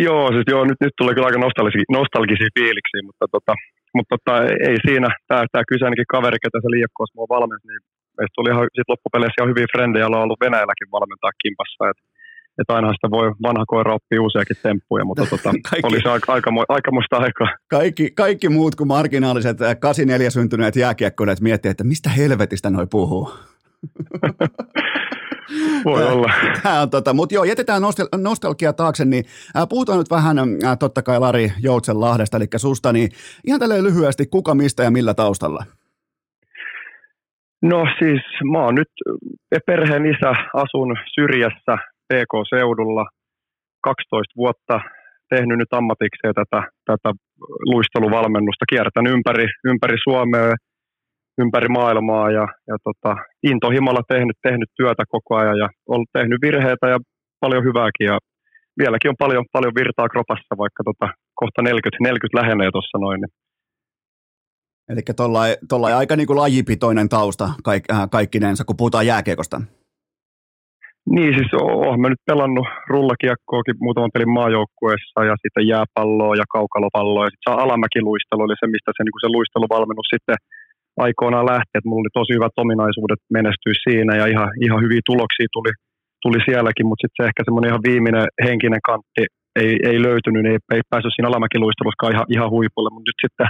[0.06, 3.52] Joo, siis joo, nyt, nyt tulee kyllä aika nostalgisia, nostalgisia fiiliksiä, mutta, tota,
[3.96, 4.34] mutta tota,
[4.68, 5.08] ei siinä.
[5.28, 7.82] Tämä, tämä kyseinenkin kaveri, ketä se liiakkoos mua valmensi, niin
[8.18, 11.82] meistä tuli ihan sit loppupeleissä ihan hyviä frendejä, joilla on ollut Venäjälläkin valmentaa kimpassa.
[11.90, 12.00] Et,
[12.60, 16.32] et ainahan sitä voi vanha koira oppia uusiakin temppuja, mutta tota, Kaikki- oli se aika,
[16.36, 17.50] aika, aikamoista aikaa.
[17.76, 23.24] Kaikki, kaikki muut kuin marginaaliset äh, 84 syntyneet jääkiekkoilijat miettii, että mistä helvetistä noi puhuu.
[25.84, 26.32] Voi olla.
[26.62, 29.24] Tämä on tota, mutta joo, jätetään nostal- nostalgia taakse, niin
[29.54, 33.08] ää, puhutaan nyt vähän ää, totta kai Lari Joutsenlahdesta, eli susta, niin
[33.46, 35.64] ihan tälleen lyhyesti, kuka, mistä ja millä taustalla?
[37.62, 38.22] No siis
[38.52, 38.88] mä oon nyt
[39.66, 41.76] perheen isä, asun syrjässä
[42.08, 43.06] PK-seudulla
[43.80, 44.80] 12 vuotta
[45.30, 47.12] tehnyt nyt ammatikseen tätä, tätä
[47.72, 50.54] luisteluvalmennusta, kiertänyt ympäri, ympäri Suomea,
[51.42, 56.86] ympäri maailmaa ja, ja tota, intohimolla tehnyt, tehnyt työtä koko ajan ja ollut tehnyt virheitä
[56.88, 56.98] ja
[57.40, 58.18] paljon hyvääkin ja
[58.78, 61.06] vieläkin on paljon, paljon virtaa kropassa, vaikka tota,
[61.40, 63.20] kohta 40, 40 lähenee tuossa noin.
[63.20, 63.32] Niin
[64.92, 65.02] Eli
[65.68, 69.60] tuolla aika niin kuin lajipitoinen tausta kaik, äh, kaikkinensa, kun puhutaan jääkiekosta.
[71.14, 71.50] Niin, siis
[71.86, 77.46] oon mä nyt pelannut rullakiekkoakin muutaman pelin maajoukkueessa ja sitten jääpalloa ja kaukalopalloa ja sitten
[77.46, 80.38] se alamäkiluistelu oli se, mistä se, niin se luisteluvalmennus sitten
[81.06, 85.48] aikoinaan lähti, että mulla oli tosi hyvät ominaisuudet menestyä siinä ja ihan, ihan hyviä tuloksia
[85.56, 85.72] tuli,
[86.24, 89.22] tuli sielläkin, mutta sitten se ehkä semmoinen ihan viimeinen henkinen kantti
[89.62, 93.46] ei, ei löytynyt, niin ei, ei päässyt siinä alamäkiluisteluskaan ihan, ihan huipulle, mutta nyt sitten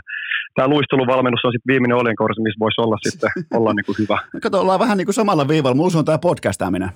[0.54, 4.18] tämä luisteluvalmennus on sitten viimeinen oljenkorsi, missä voisi olla sitten olla niin kuin hyvä.
[4.42, 5.76] Kato, ollaan vähän niin kuin samalla viivalla.
[5.76, 6.90] Mulla on tämä podcastaaminen.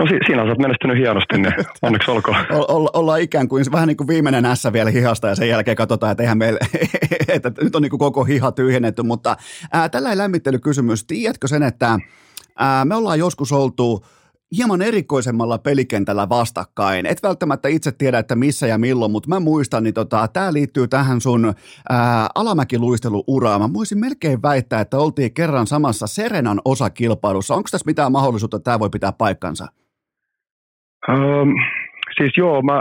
[0.00, 2.36] No si- siinä olet menestynyt hienosti, niin onneksi olkoon.
[2.68, 6.12] Olla, ollaan ikään kuin vähän niin kuin viimeinen ässä vielä hihasta ja sen jälkeen katsotaan,
[6.12, 6.38] että eihän
[7.28, 9.36] että nyt on niin kuin koko hiha tyhjennetty, mutta
[9.72, 11.04] ää, tällä lämmittelykysymys.
[11.04, 11.98] Tiedätkö sen, että
[12.58, 14.04] ää, me ollaan joskus oltu
[14.56, 17.06] hieman erikoisemmalla pelikentällä vastakkain.
[17.06, 20.88] Et välttämättä itse tiedä, että missä ja milloin, mutta mä muistan, niin tota, tämä liittyy
[20.88, 21.54] tähän sun
[21.88, 23.60] ää, alamäkiluisteluuraan.
[23.60, 27.54] Mä voisin melkein väittää, että oltiin kerran samassa Serenan osakilpailussa.
[27.54, 29.66] Onko tässä mitään mahdollisuutta, että tämä voi pitää paikkansa?
[31.08, 31.50] Um,
[32.16, 32.78] siis joo, mä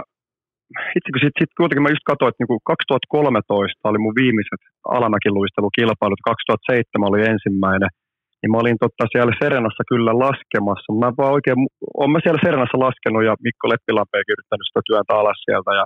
[0.97, 4.61] itse kun sitten sit kuitenkin mä just katsoin, että niinku 2013 oli mun viimeiset
[4.97, 7.91] alamäkiluistelukilpailut, 2007 oli ensimmäinen,
[8.39, 10.89] niin mä olin totta siellä Serenassa kyllä laskemassa.
[11.01, 11.57] Mä vaan oikein,
[12.01, 15.85] on mä siellä Serenassa laskenut ja Mikko Leppilampeekin yrittänyt sitä työntä alas sieltä ja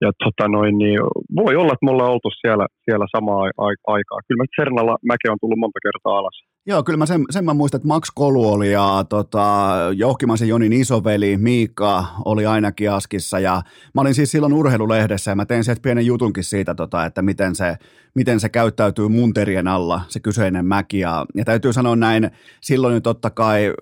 [0.00, 0.98] ja tota noin, niin
[1.36, 3.42] voi olla, että me ollaan oltu siellä, siellä samaa
[3.86, 4.20] aikaa.
[4.28, 6.38] Kyllä mä Sernalla mäke on tullut monta kertaa alas.
[6.66, 10.72] Joo, kyllä mä sen, sen mä muistan, että Max Kolu oli ja tota, Jouhkimaisen Jonin
[10.72, 13.62] isoveli Miikka oli ainakin Askissa ja
[13.94, 17.54] mä olin siis silloin urheilulehdessä ja mä tein sieltä pienen jutunkin siitä, tota, että miten
[17.54, 17.76] se,
[18.14, 22.30] miten se käyttäytyy munterien alla, se kyseinen mäki ja, ja täytyy sanoa näin,
[22.60, 23.72] silloin nyt totta kai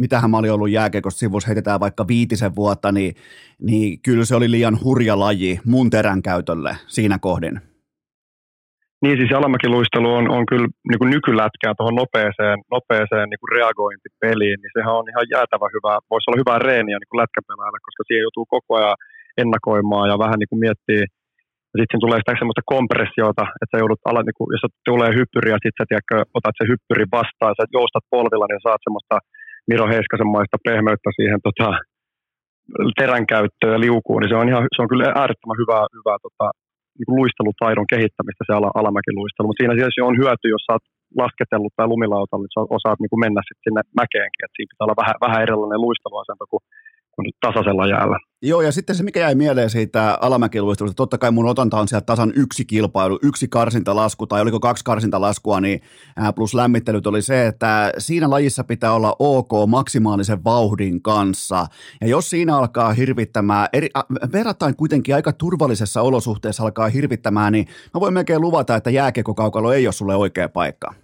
[0.00, 3.14] mitähän mä olin ollut jääkeikosta sivussa, heitetään vaikka viitisen vuotta, niin,
[3.68, 7.60] niin kyllä se oli liian hurja laji mun terän käytölle siinä kohdin.
[9.02, 14.58] Niin siis alamäkiluistelu on, on kyllä niin kuin nykylätkään tuohon nopeeseen, nopeeseen niin kuin reagointipeliin,
[14.60, 18.26] niin sehän on ihan jäätävä hyvä, voisi olla hyvää reeniä niin kuin lätkäpelaajalle, koska siihen
[18.26, 18.96] joutuu koko ajan
[19.42, 21.02] ennakoimaan ja vähän niin kuin miettii,
[21.72, 25.48] ja sitten tulee sitä semmoista kompressiota, että sä joudut ala, niin kuin, jos tulee hyppyri
[25.54, 29.16] ja sitten sä tiedätkö, otat se hyppyri vastaan sä joustat polvilla, niin saat semmoista
[29.70, 31.68] Miro Heiskasen maista pehmeyttä siihen tota,
[33.00, 36.46] terän käyttöön ja liukuun, niin se on, ihan, se on kyllä äärettömän hyvää, hyvää tota,
[36.96, 39.46] niin kuin luistelutaidon kehittämistä se ala, alamäkiluistelu.
[39.46, 40.74] Mutta siinä siis on hyöty, jos sä
[41.22, 44.44] lasketellut tai lumilautalla, niin sä osaat niin kuin mennä sitten sinne mäkeenkin.
[44.44, 46.62] Et siinä pitää olla vähän, vähän erilainen luisteluasento kuin
[47.40, 48.18] tasaisella jäällä.
[48.44, 52.06] Joo, ja sitten se, mikä jäi mieleen siitä alamäkiluistelusta, totta kai mun otanta on sieltä
[52.06, 55.80] tasan yksi kilpailu, yksi karsintalasku, tai oliko kaksi karsintalaskua, niin
[56.34, 61.66] plus lämmittelyt oli se, että siinä lajissa pitää olla ok maksimaalisen vauhdin kanssa,
[62.00, 67.66] ja jos siinä alkaa hirvittämään, eri, äh, verrattain kuitenkin aika turvallisessa olosuhteessa alkaa hirvittämään, niin
[67.94, 70.94] mä voin melkein luvata, että jääkekokaukalo ei ole sulle oikea paikka.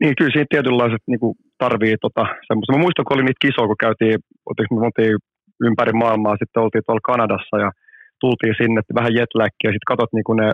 [0.00, 2.72] Niin, kyllä siinä tietynlaiset niin kuin, tarvii tota, semmoista.
[2.72, 4.18] Mä muistan, kun oli niitä kisoja, kun käytiin,
[4.80, 5.16] me oltiin
[5.68, 7.70] ympäri maailmaa, sitten oltiin tuolla Kanadassa ja
[8.22, 10.48] tultiin sinne vähän jetläkkiä, ja sitten katsot niin kuin ne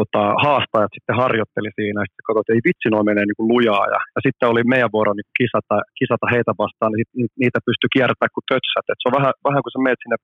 [0.00, 3.50] tota, haastajat sitten harjoitteli siinä, ja sitten katsot, että ei vitsi, noin menee niin kuin
[3.52, 7.58] lujaa, ja, ja, sitten oli meidän vuoro niin kisata, kisata heitä vastaan, niin sit, niitä
[7.66, 10.18] pystyi kiertämään kuin tötsät, Et se on vähän, vähän kuin sä meet sinne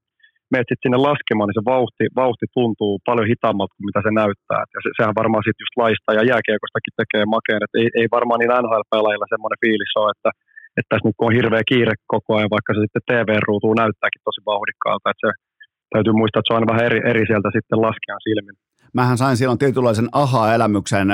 [0.55, 4.61] meet sit sinne laskemaan, niin se vauhti, vauhti tuntuu paljon hitaammalta kuin mitä se näyttää.
[4.64, 8.09] Et ja se, sehän varmaan sitten just laista ja jääkiekostakin tekee makeen, että ei, ei
[8.16, 10.30] varmaan niin NHL-pelaajilla semmoinen fiilis ole, että,
[10.78, 15.10] että tässä nyt on hirveä kiire koko ajan, vaikka se sitten TV-ruutuun näyttääkin tosi vauhdikkaalta,
[15.10, 15.30] että se
[15.92, 18.56] täytyy muistaa, että se on aina vähän eri, eri sieltä sitten laskean silmin
[18.95, 21.09] mähän sain silloin tietynlaisen aha-elämyksen,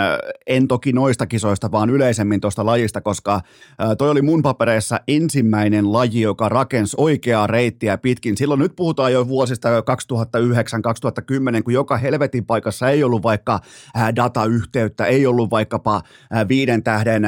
[0.46, 3.40] en toki noista kisoista, vaan yleisemmin tuosta lajista, koska
[3.98, 8.36] toi oli mun papereissa ensimmäinen laji, joka rakensi oikeaa reittiä pitkin.
[8.36, 13.60] Silloin nyt puhutaan jo vuosista 2009-2010, kun joka helvetin paikassa ei ollut vaikka
[14.16, 16.02] datayhteyttä, ei ollut vaikkapa
[16.48, 17.22] viiden tähden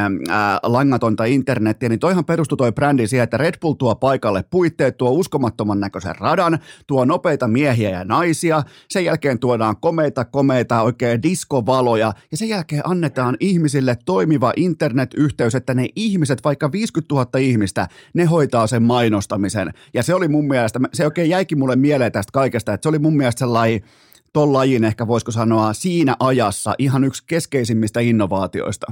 [0.63, 5.11] langatonta internettiä, niin toihan perustui toi brändi siihen, että Red Bull tuo paikalle puitteet, tuo
[5.11, 12.13] uskomattoman näköisen radan, tuo nopeita miehiä ja naisia, sen jälkeen tuodaan komeita komeita oikein diskovaloja
[12.31, 18.25] ja sen jälkeen annetaan ihmisille toimiva internetyhteys, että ne ihmiset, vaikka 50 000 ihmistä, ne
[18.25, 19.69] hoitaa sen mainostamisen.
[19.95, 22.99] Ja se oli mun mielestä, se oikein jäikin mulle mieleen tästä kaikesta, että se oli
[22.99, 23.81] mun mielestä sellainen
[24.33, 28.87] ton lajin ehkä voisiko sanoa siinä ajassa ihan yksi keskeisimmistä innovaatioista.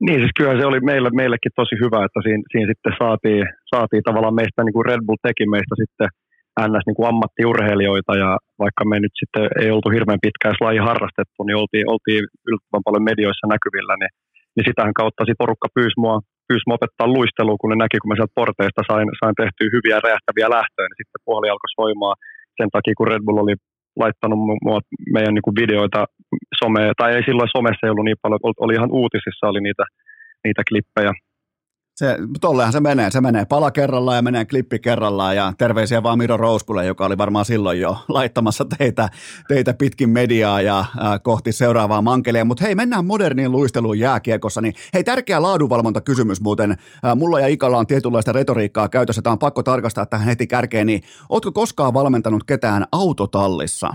[0.00, 3.44] Niin, siis kyllä se oli meille, meillekin tosi hyvä, että siinä, siinä sitten saatiin,
[3.74, 6.08] saatiin tavallaan meistä, niin kuin Red Bull teki meistä sitten–
[6.64, 6.84] ns.
[6.86, 8.30] Niin kuin ammattiurheilijoita ja
[8.64, 13.08] vaikka me nyt sitten ei oltu hirveän pitkään laji harrastettu, niin oltiin, oltiin yllättävän paljon
[13.10, 14.12] medioissa näkyvillä, niin,
[14.54, 16.16] niin sitähän kautta sit porukka pyysi mua,
[16.48, 19.98] pyysi mua opettaa luistelua, kun ne näki, kun mä sieltä porteista sain, sain tehtyä hyviä
[20.06, 22.16] räjähtäviä lähtöjä, niin sitten puoli alkoi soimaan
[22.58, 23.56] sen takia, kun Red Bull oli
[24.02, 24.78] laittanut mua,
[25.14, 26.00] meidän niin kuin videoita
[26.60, 29.84] someen, tai ei silloin somessa ei ollut niin paljon, oli ihan uutisissa oli niitä,
[30.44, 31.12] niitä klippejä,
[31.96, 36.18] se, tollehan se menee, se menee pala kerrallaan ja menee klippi kerrallaan ja terveisiä vaan
[36.18, 39.08] Miro Rouskulle, joka oli varmaan silloin jo laittamassa teitä,
[39.48, 40.86] teitä pitkin mediaa ja äh,
[41.22, 42.44] kohti seuraavaa mankelia.
[42.44, 46.70] Mutta hei, mennään moderniin luisteluun jääkiekossa, niin hei, tärkeä laadunvalvontakysymys muuten.
[46.70, 46.78] Äh,
[47.16, 51.02] mulla ja Ikalla on tietynlaista retoriikkaa käytössä, tämä on pakko tarkastaa tähän heti kärkeen, niin
[51.28, 53.94] ootko koskaan valmentanut ketään autotallissa?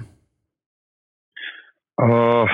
[2.02, 2.50] Oh,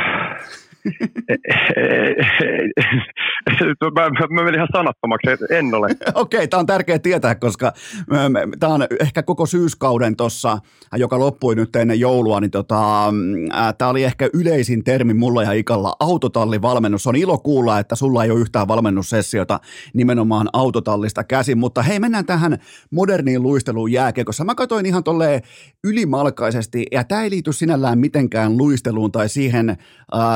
[3.96, 5.88] mä, menin ihan sanattomaksi, en ole.
[6.14, 7.74] Okei, okay, tämä on tärkeää tietää, koska
[8.60, 10.60] tämä on ehkä koko syyskauden tuossa,
[10.96, 13.14] joka loppui nyt ennen joulua, niin tota,
[13.78, 17.08] tämä oli ehkä yleisin termi mulla ja Ikalla, autotallivalmennus.
[17.08, 19.60] On ilo kuulla, että sulla ei ole yhtään valmennussessiota
[19.94, 22.58] nimenomaan autotallista käsin, mutta hei, mennään tähän
[22.92, 24.44] moderniin luisteluun jääkekossa.
[24.44, 25.42] Mä katsoin ihan tolleen
[25.84, 29.78] ylimalkaisesti, ja tämä ei liity sinällään mitenkään luisteluun tai siihen, äh,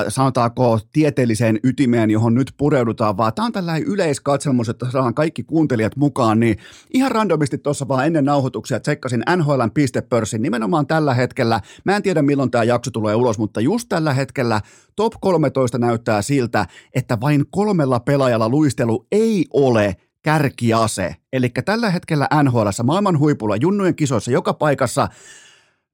[0.08, 5.44] sanotaan sanotaanko tieteelliseen ytimeen, johon nyt pureudutaan vaan tämä on tällainen yleiskatselmus, että saadaan kaikki
[5.44, 6.58] kuuntelijat mukaan, niin
[6.94, 11.62] ihan randomisti tuossa vaan ennen nauhoituksia tsekkasin NHLn pistepörssin nimenomaan tällä hetkellä.
[11.86, 14.62] Mä en tiedä milloin tämä jakso tulee ulos, mutta just tällä hetkellä
[14.96, 16.66] top 13 näyttää siltä,
[16.96, 21.16] että vain kolmella pelaajalla luistelu ei ole kärkiase.
[21.34, 25.08] Eli tällä hetkellä NHL maailman huipulla, junnujen kisoissa, joka paikassa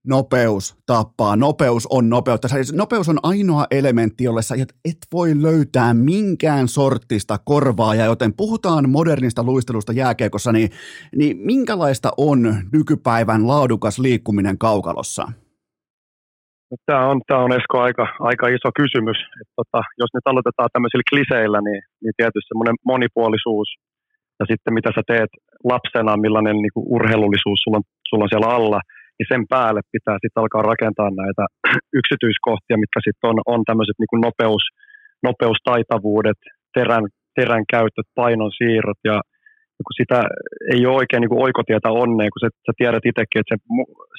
[0.07, 2.47] nopeus tappaa, nopeus on nopeutta.
[2.47, 4.55] Siis nopeus on ainoa elementti, jolle sä
[4.85, 10.69] et voi löytää minkään sortista korvaa, ja joten puhutaan modernista luistelusta jääkiekossa, niin,
[11.15, 12.39] niin minkälaista on
[12.73, 15.27] nykypäivän laadukas liikkuminen kaukalossa?
[16.85, 19.17] Tämä on, tämä on Esko aika, aika iso kysymys.
[19.41, 23.67] että tota, jos nyt aloitetaan tämmöisillä kliseillä, niin, niin tietysti semmoinen monipuolisuus
[24.39, 25.29] ja sitten mitä sä teet
[25.63, 28.81] lapsena, millainen niin urheilullisuus sulla on, sulla on siellä alla–
[29.17, 31.43] niin sen päälle pitää sitten alkaa rakentaa näitä
[31.99, 34.63] yksityiskohtia, mitkä sitten on, on tämmöiset niin nopeus,
[35.27, 36.41] nopeustaitavuudet,
[36.75, 37.05] terän,
[37.37, 39.17] terän käytöt, painon siirrot ja
[39.85, 40.19] kun sitä
[40.73, 43.55] ei ole oikein niin oikotietä onneen, kun sä, sä tiedät itsekin, että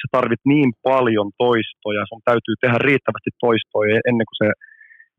[0.00, 4.48] sä, tarvit niin paljon toistoja, sun täytyy tehdä riittävästi toistoja ennen kuin se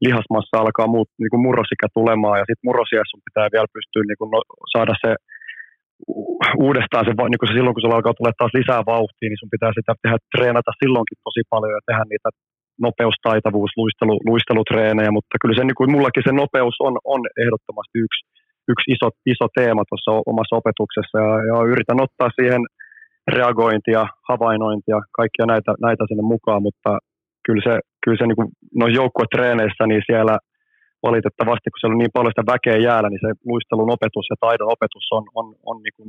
[0.06, 4.20] lihasmassa alkaa muut, niin kuin murrosikä tulemaan ja sitten murrosiassa sun pitää vielä pystyä niin
[4.20, 4.40] kuin no,
[4.74, 5.12] saada se
[6.68, 9.54] uudestaan se, niin kuin se silloin, kun sulla alkaa tulla taas lisää vauhtia, niin sun
[9.56, 12.30] pitää sitä tehdä, treenata silloinkin tosi paljon ja tehdä niitä
[12.86, 18.22] nopeustaitavuus, luistelu, luistelutreenejä, mutta kyllä se, niin kuin mullakin se nopeus on, on ehdottomasti yksi,
[18.72, 21.16] yksi iso, iso teema tuossa omassa opetuksessa.
[21.26, 22.62] Ja, ja yritän ottaa siihen
[23.38, 26.92] reagointia, havainnointia, kaikkia näitä, näitä sinne mukaan, mutta
[27.46, 27.74] kyllä se,
[28.04, 28.50] kyllä se niin kuin,
[28.82, 30.36] no joukkuetreeneissä, niin siellä
[31.08, 34.74] valitettavasti, kun siellä on niin paljon sitä väkeä jäällä, niin se luistelun opetus ja taidon
[34.76, 36.08] opetus on, on, on niin kuin,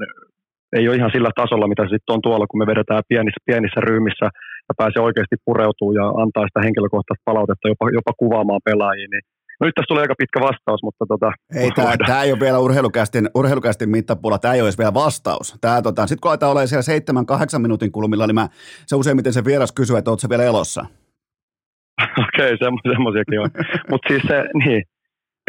[0.76, 3.80] ei ole ihan sillä tasolla, mitä se sitten on tuolla, kun me vedetään pienissä, pienissä
[3.88, 4.26] ryhmissä
[4.68, 9.24] ja pääsee oikeasti pureutuu ja antaa sitä henkilökohtaista palautetta jopa, jopa kuvaamaan pelaajia, niin
[9.61, 11.32] No nyt tässä tuli aika pitkä vastaus, mutta tota...
[11.55, 11.70] Ei,
[12.07, 15.59] tämä ei ole vielä urheilukästin, urheilukästin mittapulla, tämä ei ole vielä vastaus.
[15.82, 18.49] tota, Sitten kun aletaan olla siellä seitsemän, kahdeksan minuutin kulmilla, niin mä,
[18.86, 20.84] se useimmiten se vieras kysyy, että oletko vielä elossa?
[22.24, 23.51] Okei, okay, semmoisiakin on.
[23.90, 24.82] Mutta siis se, niin,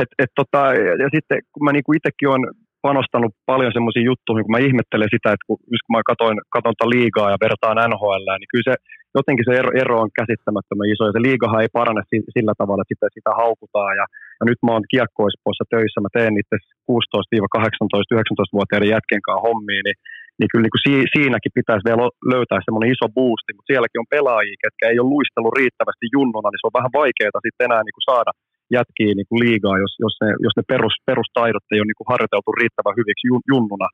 [0.02, 0.62] et, et tota,
[1.04, 2.46] ja sitten kun mä niinku itsekin olen
[2.88, 7.30] panostanut paljon semmoisiin juttuihin, kun mä ihmettelen sitä, että kun, kun mä katoin, katoin liigaa
[7.34, 8.76] ja vertaan NHL, niin kyllä se
[9.18, 12.02] jotenkin se ero, ero on käsittämättömän iso, ja se liigahan ei parane
[12.36, 14.06] sillä tavalla, että sitä, sitä haukutaan, ja,
[14.40, 16.56] ja nyt mä oon kiekkoispoissa töissä, mä teen niitä
[16.92, 19.98] 16-18, 19-vuotiaiden jätken kanssa hommiin, niin
[20.38, 22.04] niin kyllä niin kuin siinäkin pitäisi vielä
[22.34, 26.62] löytää semmoinen iso boosti, mutta sielläkin on pelaajia, ketkä ei ole luistellut riittävästi junnuna, niin
[26.62, 28.32] se on vähän vaikeaa sitten enää niin kuin saada
[28.78, 32.12] jätkiä niin kuin liigaa, jos, jos ne, jos ne perus, perustaidot ei ole niin kuin
[32.14, 33.88] harjoiteltu riittävän hyviksi junnuna.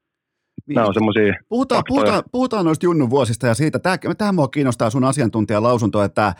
[0.66, 0.76] Niin.
[0.76, 4.90] Nämä on semmoisia puhutaan, puhutaan, puhutaan noista junnun vuosista ja siitä, tämä, tähän mua kiinnostaa
[4.90, 6.34] sun asiantuntijalausunto, että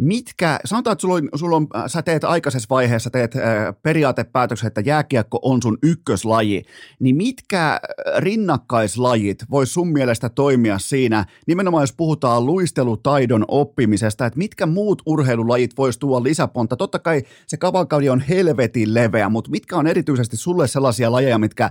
[0.00, 3.42] mitkä, sanotaan, että sulla on, sulla on, sä teet aikaisessa vaiheessa, teet äh,
[3.82, 6.62] periaatepäätöksen, että jääkiekko on sun ykköslaji,
[7.00, 7.80] niin mitkä
[8.16, 15.76] rinnakkaislajit vois sun mielestä toimia siinä, nimenomaan jos puhutaan luistelutaidon oppimisesta, että mitkä muut urheilulajit
[15.78, 20.68] vois tuoda lisäponta, totta kai se kavalkaudi on helvetin leveä, mutta mitkä on erityisesti sulle
[20.68, 21.70] sellaisia lajeja, mitkä,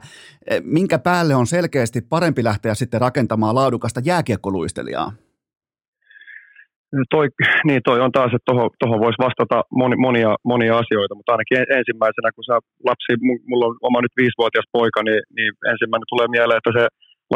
[0.63, 5.11] minkä päälle on selkeästi parempi lähteä sitten rakentamaan laadukasta jääkiekkoluistelijaa?
[7.15, 7.27] Toi,
[7.67, 11.57] niin toi on taas, että tuohon toho voisi vastata moni, monia, monia asioita, mutta ainakin
[11.79, 12.55] ensimmäisenä, kun sä
[12.89, 13.11] lapsi,
[13.49, 16.83] mulla on oma nyt viisivuotias poika, niin, niin ensimmäinen tulee mieleen, että se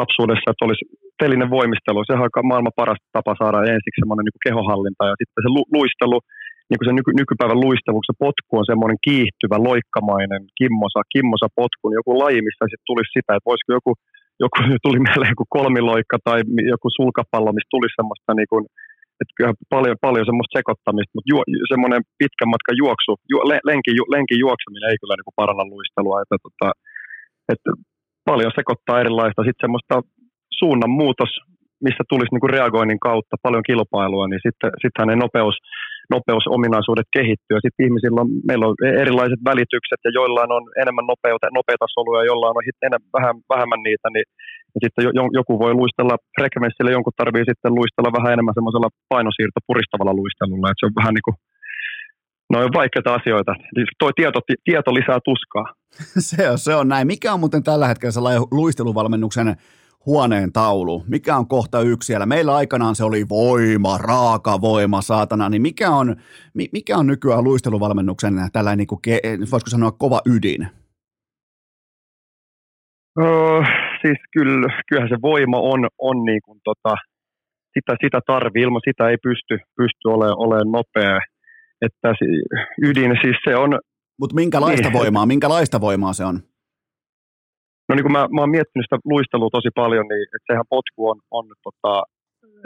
[0.00, 0.84] lapsuudessa, että olisi
[1.22, 5.50] telinen voimistelu, se on maailman paras tapa saada ensiksi semmoinen niin kehohallinta ja sitten se
[5.56, 6.18] lu, luistelu,
[6.68, 11.84] niin kuin se nyky, nykypäivän luistelu, se potku on semmoinen kiihtyvä, loikkamainen, kimmosa, kimmosa potku,
[11.86, 13.92] niin joku laji, missä sitten tulisi sitä, että voisiko joku,
[14.44, 16.38] joku tuli mieleen joku kolmiloikka tai
[16.74, 18.64] joku sulkapallo, missä tulisi semmoista niin kuin,
[19.20, 23.36] että kyllä paljon, paljon semmoista sekoittamista, mutta juo, semmoinen pitkän matkan juoksu, ju,
[23.70, 26.68] lenki, ju, lenkin juokseminen ei kyllä niin kuin paranna luistelua, että, tota,
[27.52, 27.70] että
[28.28, 29.94] paljon sekoittaa erilaista, sitten semmoista
[30.60, 31.32] suunnanmuutos,
[31.86, 35.56] missä tulisi niin kuin reagoinnin kautta paljon kilpailua, niin sitten, sittenhän ne nopeus,
[36.14, 37.54] nopeusominaisuudet kehittyy.
[37.56, 42.28] Ja sitten ihmisillä on, meillä on erilaiset välitykset ja joillain on enemmän nopeita, nopeita soluja,
[42.30, 44.26] jollain on enemmän, vähän, vähemmän niitä, niin
[44.74, 45.04] ja sitten
[45.40, 50.70] joku voi luistella frekvenssillä, jonkun tarvii sitten luistella vähän enemmän semmoisella painosiirto puristavalla luistelulla.
[50.70, 51.36] Että se on vähän niin kuin,
[52.50, 53.52] no on vaikeita asioita.
[54.00, 55.66] Tuo tieto, tieto lisää tuskaa.
[56.30, 57.06] se, on, se on näin.
[57.06, 59.48] Mikä on muuten tällä hetkellä sellainen luisteluvalmennuksen
[60.06, 61.04] huoneen taulu?
[61.08, 62.26] Mikä on kohta yksi siellä?
[62.26, 65.48] Meillä aikanaan se oli voima, raaka voima, saatana.
[65.48, 66.16] Niin mikä on,
[66.72, 69.00] mikä on nykyään luisteluvalmennuksen tällainen, niin kuin,
[69.52, 70.68] voisiko sanoa, kova ydin?
[73.20, 73.62] Öö,
[74.02, 76.94] siis kyllä, kyllähän se voima on, on niin kuin tota,
[77.74, 81.18] sitä, sitä tarvii, ilman sitä ei pysty, pysty olemaan, olemaan nopea.
[81.82, 82.14] Että
[82.82, 83.78] ydin siis se on,
[84.20, 84.98] Mutta minkälaista Niin.
[84.98, 86.40] voimaa, minkälaista voimaa se on?
[87.88, 91.08] No niin kuin mä, mä oon miettinyt sitä luistelua tosi paljon, niin että sehän potku
[91.10, 92.02] on, on tota,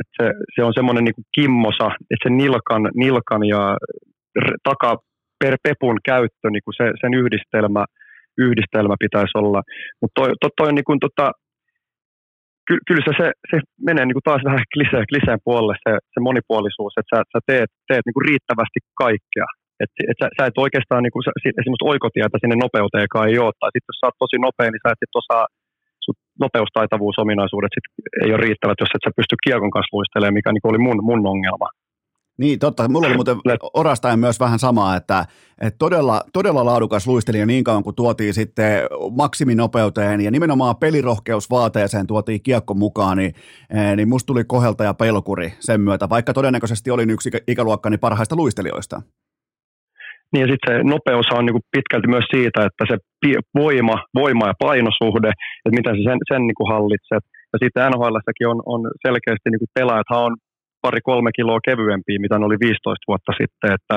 [0.01, 3.77] että se, se on semmoinen niin kimmosa, että se nilkan, nilkan ja
[4.69, 4.91] taka
[5.41, 7.85] per pepun käyttö, niin kuin se, sen yhdistelmä,
[8.39, 9.61] yhdistelmä pitäisi olla.
[10.01, 11.27] Mutta toi, toi, toi on niin kuin, tota,
[12.67, 13.57] ky, kyllä se, se, se
[13.89, 17.71] menee niin kuin taas vähän kliseen, kliseen puolelle se, se monipuolisuus, että sä, sä teet,
[17.89, 19.49] teet niin kuin riittävästi kaikkea.
[19.83, 21.25] Et, et sä, sä et oikeastaan niin kuin,
[21.61, 24.93] esimerkiksi oikotietä sinne nopeuteenkaan ei ole, tai sitten jos sä oot tosi nopea, niin sä
[24.93, 25.45] et sit osaa
[26.05, 27.87] sun nopeustaitavuusominaisuudet sit
[28.23, 31.23] ei ole riittävät, jos et sä pysty kiekon kanssa luistelemaan, mikä niin oli mun, mun
[31.33, 31.69] ongelma.
[32.39, 32.89] Niin, totta.
[32.89, 33.37] Mulla oli muuten
[33.75, 35.27] orastaen myös vähän samaa, että,
[35.61, 38.83] että todella, todella laadukas luistelija niin kauan, kun tuotiin sitten
[39.17, 43.35] maksiminopeuteen ja nimenomaan pelirohkeusvaateeseen tuotiin kiekko mukaan, niin,
[43.71, 47.99] eh, niin musta tuli kohelta ja pelkuri sen myötä, vaikka todennäköisesti olin yksi ikä- ikäluokkani
[47.99, 49.03] parhaista luistelijoista.
[50.33, 52.97] Niin sitten se nopeus on niin kuin pitkälti myös siitä, että se
[53.61, 55.31] voima, voima ja painosuhde,
[55.65, 57.25] että miten sä sen, sen niin kuin hallitset.
[57.53, 58.17] Ja sitten nhl
[58.53, 60.35] on, on selkeästi niin kuin pelaajathan on
[60.85, 63.97] pari-kolme kiloa kevyempiä, mitä ne oli 15 vuotta sitten, että,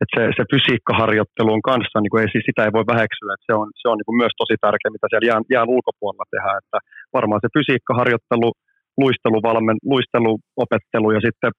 [0.00, 3.48] että se, se fysiikkaharjoittelu on kanssa, niin kuin ei, siis sitä ei voi väheksyä, että
[3.48, 6.60] se on, se on niin kuin myös tosi tärkeä, mitä siellä jään, jään ulkopuolella tehdään,
[6.62, 6.78] että
[7.16, 8.48] varmaan se fysiikkaharjoittelu,
[9.02, 11.52] luisteluvalmen, luisteluopettelu ja sitten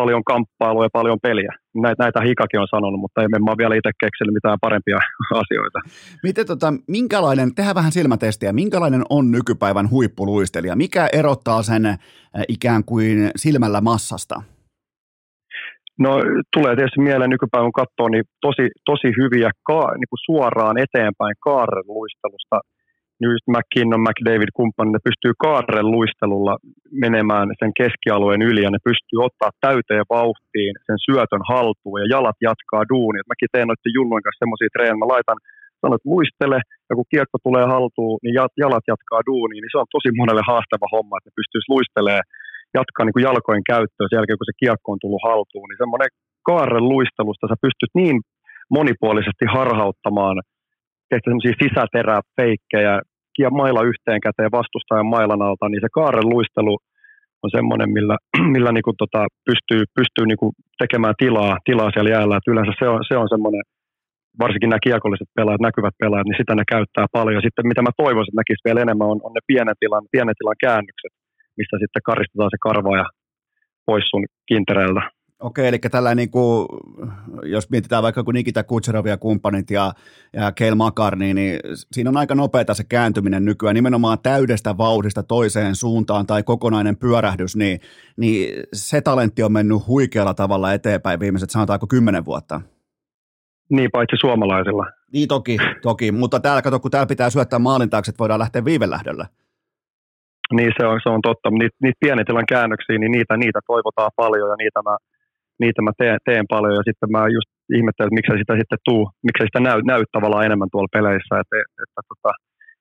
[0.00, 1.52] paljon kamppailua ja paljon peliä.
[1.74, 4.98] Näitä, näitä Hikakin on sanonut, mutta emme mä vielä itse keksinyt mitään parempia
[5.42, 5.78] asioita.
[6.22, 10.76] Miten tota, minkälainen, tehdään vähän silmätestiä, minkälainen on nykypäivän huippuluistelija?
[10.76, 11.96] Mikä erottaa sen äh,
[12.48, 14.42] ikään kuin silmällä massasta?
[15.98, 16.10] No
[16.56, 21.34] tulee tietysti mieleen nykypäivän kun katsoo, niin tosi, tosi hyviä ka, niin kuin suoraan eteenpäin
[21.44, 21.86] kaaren
[23.24, 26.54] Nyt McKinnon, McDavid kumppanit, ne pystyy kaaren luistelulla
[27.04, 32.38] menemään sen keskialueen yli ja ne pystyy ottaa täyteen vauhtiin sen syötön haltuun ja jalat
[32.48, 33.28] jatkaa duunia.
[33.30, 35.38] Mäkin teen noiden jullujen kanssa semmoisia treenejä, mä laitan
[35.80, 36.58] sanon, että luistele,
[36.88, 40.92] ja kun kiekko tulee haltuun, niin jalat jatkaa duunia, niin se on tosi monelle haastava
[40.94, 42.26] homma, että ne pystyisi luistelemaan
[42.78, 46.10] jatkaa niin kuin jalkojen käyttöä sen jälkeen, kun se kiekko on tullut haltuun, niin semmoinen
[46.48, 48.16] kaaren luistelusta sä pystyt niin
[48.78, 50.36] monipuolisesti harhauttamaan,
[51.08, 52.94] tehdä semmoisia sisäteräfeikkejä,
[53.38, 56.74] ja maila yhteen käteen vastustajan mailan alta, niin se kaaren luistelu
[57.44, 58.16] on semmoinen, millä,
[58.54, 62.36] millä niin tota, pystyy, pystyy niin tekemään tilaa, tilaa siellä jäällä.
[62.36, 63.64] Et yleensä se on, se on semmoinen,
[64.42, 67.38] varsinkin nämä kiekolliset pelaajat, näkyvät pelaajat, niin sitä ne käyttää paljon.
[67.38, 70.38] Ja sitten mitä mä toivoisin, että näkisi vielä enemmän, on, on ne pienen tilan, pienen
[70.38, 71.12] tilan käännökset,
[71.58, 73.06] missä sitten karistetaan se karva ja
[73.86, 75.02] pois sun kintereiltä.
[75.40, 76.66] Okei, eli tällä niin kuin,
[77.42, 79.92] jos mietitään vaikka kun Nikita Kutserov ja kumppanit ja,
[80.32, 81.60] ja Keil Makar, niin, niin
[81.92, 87.56] siinä on aika nopeata se kääntyminen nykyään, nimenomaan täydestä vauhdista toiseen suuntaan tai kokonainen pyörähdys,
[87.56, 87.80] niin,
[88.16, 92.60] niin se talentti on mennyt huikealla tavalla eteenpäin viimeiset sanotaanko kymmenen vuotta.
[93.70, 94.86] Niin, paitsi suomalaisilla.
[95.12, 98.64] Niin toki, toki, mutta täällä kato, kun täällä pitää syöttää maalin taakse, että voidaan lähteä
[98.64, 99.26] viivelähdöllä.
[100.52, 104.10] Niin se on, se on totta, niitä, niitä pienen tilan käännöksiä, niin niitä, niitä toivotaan
[104.16, 104.96] paljon ja niitä mä,
[105.62, 109.02] niitä mä teen, teen paljon ja sitten mä just ihmettelen, että miksei sitä sitten tuu,
[109.28, 112.30] miksei sitä näy, näy tavallaan enemmän tuolla peleissä, että, että tota,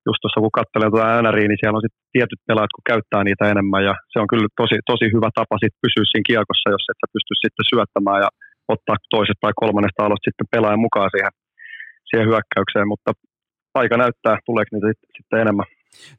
[0.08, 3.46] just tuossa kun katselee tuota NRIä, niin siellä on sitten tietyt pelaajat, kun käyttää niitä
[3.54, 7.00] enemmän ja se on kyllä tosi, tosi hyvä tapa sitten pysyä siinä kiekossa, jos et
[7.02, 8.30] sä pysty sitten syöttämään ja
[8.74, 11.34] ottaa toiset tai kolmannesta alosta sitten pelaajan mukaan siihen,
[12.10, 13.10] siihen hyökkäykseen, mutta
[13.82, 15.68] aika näyttää, tuleeko niitä sitten enemmän.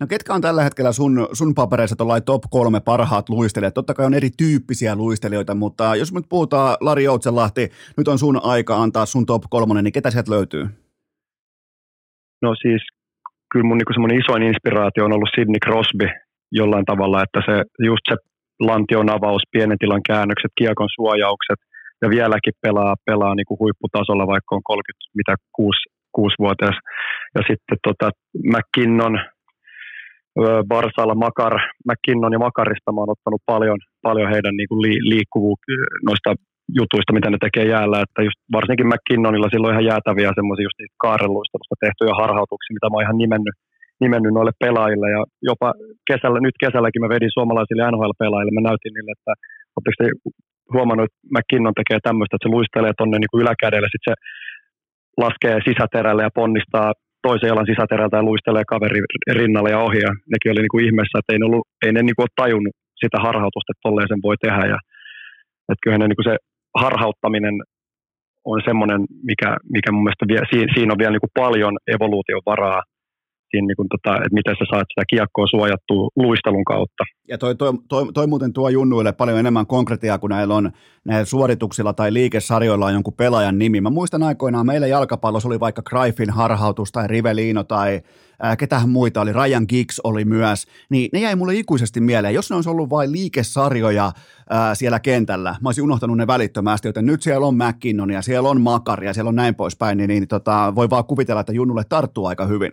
[0.01, 3.75] No ketkä on tällä hetkellä sun, sun papereissa tuollain top kolme parhaat luistelijat?
[3.75, 8.77] Totta kai on erityyppisiä luistelijoita, mutta jos nyt puhutaan Lari Joutsenlahti, nyt on sun aika
[8.77, 10.69] antaa sun top kolmonen, niin ketä sieltä löytyy?
[12.43, 12.83] No siis
[13.53, 16.09] kyllä mun niin semmoinen isoin inspiraatio on ollut Sidney Crosby
[16.53, 17.55] jollain tavalla, että se
[17.87, 18.17] just se
[18.61, 21.61] lantion avaus, pienen tilan käännökset, kiekon suojaukset
[22.03, 25.79] ja vieläkin pelaa, pelaa niin kuin huipputasolla, vaikka on 30, mitä 6,
[26.19, 26.77] 6-vuotias.
[27.35, 28.11] Ja sitten tota,
[28.53, 29.15] McKinnon,
[30.71, 31.55] Barsalla Makar,
[31.89, 34.81] McKinnon ja Makarista mä oon ottanut paljon, paljon heidän niin kuin
[35.13, 35.61] liikkuvuus
[36.09, 36.31] noista
[36.79, 41.03] jutuista, mitä ne tekee jäällä, että just varsinkin McKinnonilla silloin ihan jäätäviä semmoisia just niitä
[41.07, 43.57] kaarelluistelusta tehtyjä harhautuksia, mitä mä oon ihan nimennyt,
[44.05, 45.09] nimennyt noille pelaajille.
[45.17, 45.69] Ja jopa
[46.11, 49.33] kesällä, nyt kesälläkin mä vedin suomalaisille NHL-pelaajille, mä näytin niille, että
[49.75, 50.07] oletteko te
[50.75, 54.17] huomannut, että McKinnon tekee tämmöistä, että se luistelee tonne niin kuin yläkädelle, sitten se
[55.25, 56.89] laskee sisäterälle ja ponnistaa
[57.27, 59.01] toisen jalan sisäterältä ja luistelee kaveri
[59.41, 60.01] rinnalla ja ohi.
[60.07, 62.41] Ja nekin oli niin kuin ihmeessä, että ei ne, ollut, ei ne niin kuin ole
[62.43, 64.65] tajunnut sitä harhautusta, että tolleen sen voi tehdä.
[64.73, 64.79] Ja,
[65.71, 66.37] että kyllähän ne, niin kuin se
[66.83, 67.57] harhauttaminen
[68.53, 69.01] on semmoinen,
[69.31, 70.43] mikä, mikä mun mielestä vie,
[70.75, 72.81] siinä on vielä niin kuin paljon evoluution varaa,
[73.51, 77.05] siinä niin kuin, tota, että miten sä saat sitä kiekkoa suojattua luistelun kautta.
[77.29, 80.71] Ja toi, toi, toi, toi muuten tuo junnuille paljon enemmän konkretiaa, kun näillä on
[81.05, 83.81] näillä suorituksilla tai liikesarjoilla on jonkun pelaajan nimi.
[83.81, 88.01] Mä muistan aikoinaan, meillä jalkapallossa oli vaikka Greifin harhautus tai Rivelino tai
[88.43, 92.35] ää, ketähän muita oli, Ryan Giggs oli myös, niin ne jäi mulle ikuisesti mieleen.
[92.35, 94.13] Jos ne olisi ollut vain liikesarjoja
[94.51, 98.49] ää, siellä kentällä, mä olisin unohtanut ne välittömästi, joten nyt siellä on McKinnon ja siellä
[98.49, 101.83] on Makari ja siellä on näin poispäin, niin, niin tota, voi vaan kuvitella, että junnulle
[101.89, 102.73] tarttuu aika hyvin.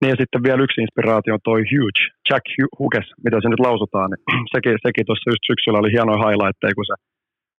[0.00, 2.44] Niin ja sitten vielä yksi inspiraatio on toi Huge, Jack
[2.78, 4.08] Hughes, mitä se nyt lausutaan.
[4.10, 4.22] Niin
[4.54, 6.96] sekin, sekin tuossa just syksyllä oli hienoja highlightteja, kun se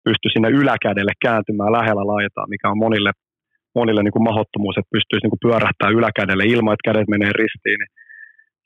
[0.07, 3.13] pystyi sinne yläkädelle kääntymään lähellä laitaa, mikä on monille,
[3.79, 7.79] monille niin kuin mahdottomuus, että pystyisi niin kuin pyörähtämään yläkädelle ilman, että kädet menee ristiin.
[7.81, 7.93] Niin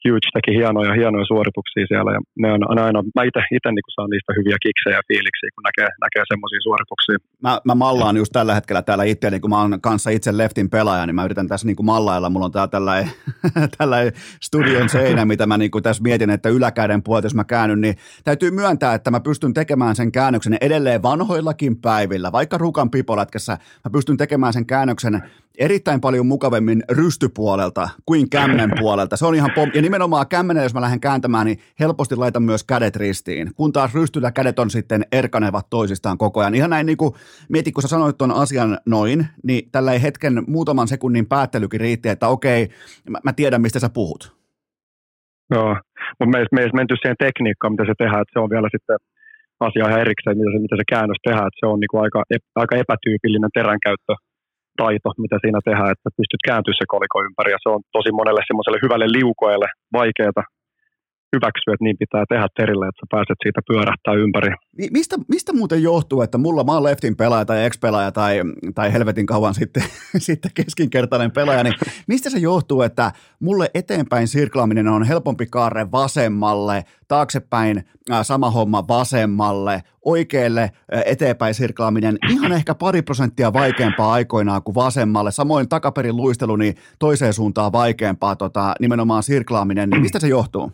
[0.09, 2.11] Huge teki hienoja, hienoja suorituksia siellä.
[2.17, 5.89] Ja ne on aina, mä itse, niin saan niistä hyviä kiksejä ja fiiliksiä, kun näkee,
[6.05, 7.17] näkee semmoisia suorituksia.
[7.43, 10.71] Mä, mä, mallaan just tällä hetkellä täällä itse, niin kun mä oon kanssa itse leftin
[10.71, 13.11] pelaaja, niin mä yritän tässä niin kuin mallailla, mulla on täällä tällainen,
[13.79, 17.81] tällainen studion seinä, mitä mä niin kuin tässä mietin, että yläkäden puolelta, jos mä käännyn,
[17.81, 17.95] niin
[18.25, 23.53] täytyy myöntää, että mä pystyn tekemään sen käännöksen edelleen vanhoillakin päivillä, vaikka Rukan pipolätkässä,
[23.85, 25.23] mä pystyn tekemään sen käännöksen
[25.59, 29.17] erittäin paljon mukavemmin rystypuolelta kuin kämmen puolelta.
[29.17, 32.65] Se on ihan pom- ja nimenomaan kämmenen, jos mä lähden kääntämään, niin helposti laitan myös
[32.65, 36.55] kädet ristiin, kun taas rystyllä kädet on sitten erkanevat toisistaan koko ajan.
[36.55, 37.15] Ihan näin niin kuin,
[37.49, 42.09] mieti, kun sä sanoit tuon asian noin, niin tällä ei hetken muutaman sekunnin päättelykin riitti,
[42.09, 42.69] että okei,
[43.11, 44.37] mä, mä tiedän, mistä sä puhut.
[45.51, 45.77] Joo,
[46.21, 48.97] mutta me, me ei menty siihen tekniikkaan, mitä se tehdään, että se on vielä sitten
[49.61, 52.23] asia ihan erikseen, mitä se, mitä se käännös tehdään, että se on niinku aika,
[52.55, 54.15] aika epätyypillinen teränkäyttö
[54.81, 57.51] taito, mitä siinä tehdään, että pystyt kääntyä se koliko ympäri.
[57.55, 59.69] Ja se on tosi monelle semmoiselle hyvälle liukoelle
[59.99, 60.49] vaikeaa
[61.35, 64.51] hyväksyä, että niin pitää tehdä terille, että sä pääset siitä pyörähtää ympäri.
[64.97, 68.33] Mistä, mistä muuten johtuu, että mulla mä oon leftin pelaaja tai ex-pelaaja tai,
[68.75, 69.83] tai helvetin kauan sitten,
[70.29, 71.75] sitten keskinkertainen pelaaja, niin
[72.07, 77.85] mistä se johtuu, että mulle eteenpäin sirklaaminen on helpompi kaarre vasemmalle, taaksepäin
[78.23, 80.71] sama homma vasemmalle, oikealle
[81.07, 87.33] eteenpäin sirklaaminen ihan ehkä pari prosenttia vaikeampaa aikoinaan kuin vasemmalle, samoin takaperin luistelu niin toiseen
[87.33, 90.73] suuntaan vaikeampaa tota, nimenomaan sirklaaminen, niin mistä se johtuu?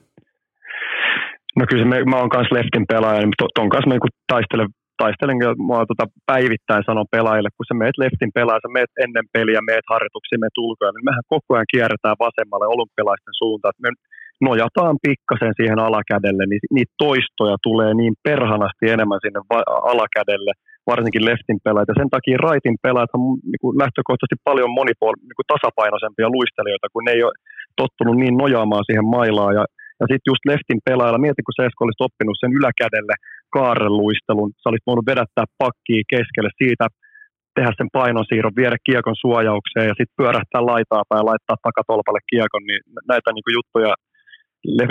[1.61, 4.68] No kyllä se, mä oon kanssa leftin pelaaja, niin ton kanssa mä niin taistelen,
[5.02, 5.38] taistelen
[5.68, 9.86] mä tota päivittäin sanon pelaajille, kun sä meet leftin pelaaja, sä meet ennen peliä, meet
[9.94, 13.74] harjoituksia, meet ulkoja, niin mehän koko ajan kierretään vasemmalle olympialaisten suuntaan.
[13.84, 13.90] Me
[14.48, 19.40] nojataan pikkasen siihen alakädelle, niin niitä toistoja tulee niin perhanasti enemmän sinne
[19.92, 20.52] alakädelle,
[20.92, 21.92] varsinkin leftin pelaajat.
[21.92, 27.12] Ja sen takia raitin pelaajat on niin lähtökohtaisesti paljon monipuol- niin tasapainoisempia luistelijoita, kun ne
[27.16, 27.40] ei ole
[27.80, 29.54] tottunut niin nojaamaan siihen mailaan.
[29.58, 29.64] Ja
[30.01, 33.14] ja sitten just leftin pelaajalla, mieti kun Sesko olisi oppinut sen yläkädelle
[33.57, 36.84] kaarreluistelun, sä olisit voinut vedättää pakkia keskelle siitä,
[37.57, 42.62] tehdä sen painonsiirron, viedä kiekon suojaukseen ja sitten pyörähtää laitaa päin ja laittaa takatolpalle kiekon,
[42.68, 42.80] niin
[43.12, 43.92] näitä niin juttuja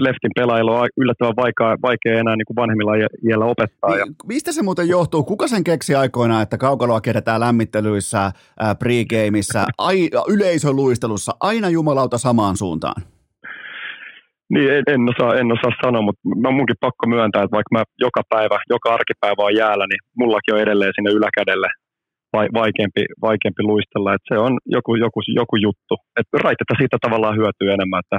[0.07, 2.91] leftin pelaajilla on yllättävän vaikea, vaikea enää niin kuin vanhemmilla
[3.30, 3.97] iällä opettaa.
[3.97, 4.05] Ja...
[4.28, 5.24] Mistä se muuten johtuu?
[5.24, 8.32] Kuka sen keksi aikoinaan, että kaukaloa kerätään lämmittelyissä,
[8.80, 13.01] pregameissa, ai, yleisöluistelussa, aina jumalauta samaan suuntaan?
[14.54, 17.84] Niin, en, en, osaa, en osaa sanoa, mutta mä munkin pakko myöntää, että vaikka mä
[18.06, 21.70] joka päivä, joka arkipäivä on jäällä, niin mullakin on edelleen sinne yläkädelle
[22.34, 24.14] vaikeampi, vaikeampi luistella.
[24.14, 25.95] Että se on joku, joku, joku juttu.
[26.20, 28.18] Että raitetta siitä tavallaan hyötyy enemmän, että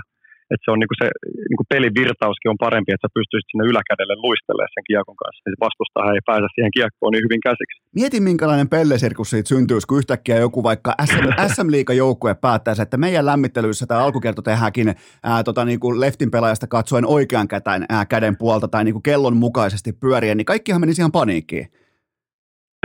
[0.50, 1.06] että se on niinku se
[1.50, 5.64] niinku pelin virtauskin on parempi, että sä pystyisit sinne yläkädelle luistelemaan sen kiekon kanssa, niin
[5.66, 7.76] vastustaja ei pääse siihen kiekkoon niin hyvin käsiksi.
[7.98, 11.68] Mieti, minkälainen pellesirkus siitä syntyisi, kun yhtäkkiä joku vaikka SM, SM
[12.02, 14.88] joukkue päättäisi, että meidän lämmittelyissä tämä alkukerto tehdäänkin
[15.24, 19.92] ää, tota, niinku leftin pelaajasta katsoen oikean käden, ää, käden puolta tai niinku kellon mukaisesti
[19.92, 21.66] pyörien, niin kaikkihan menisi ihan paniikkiin.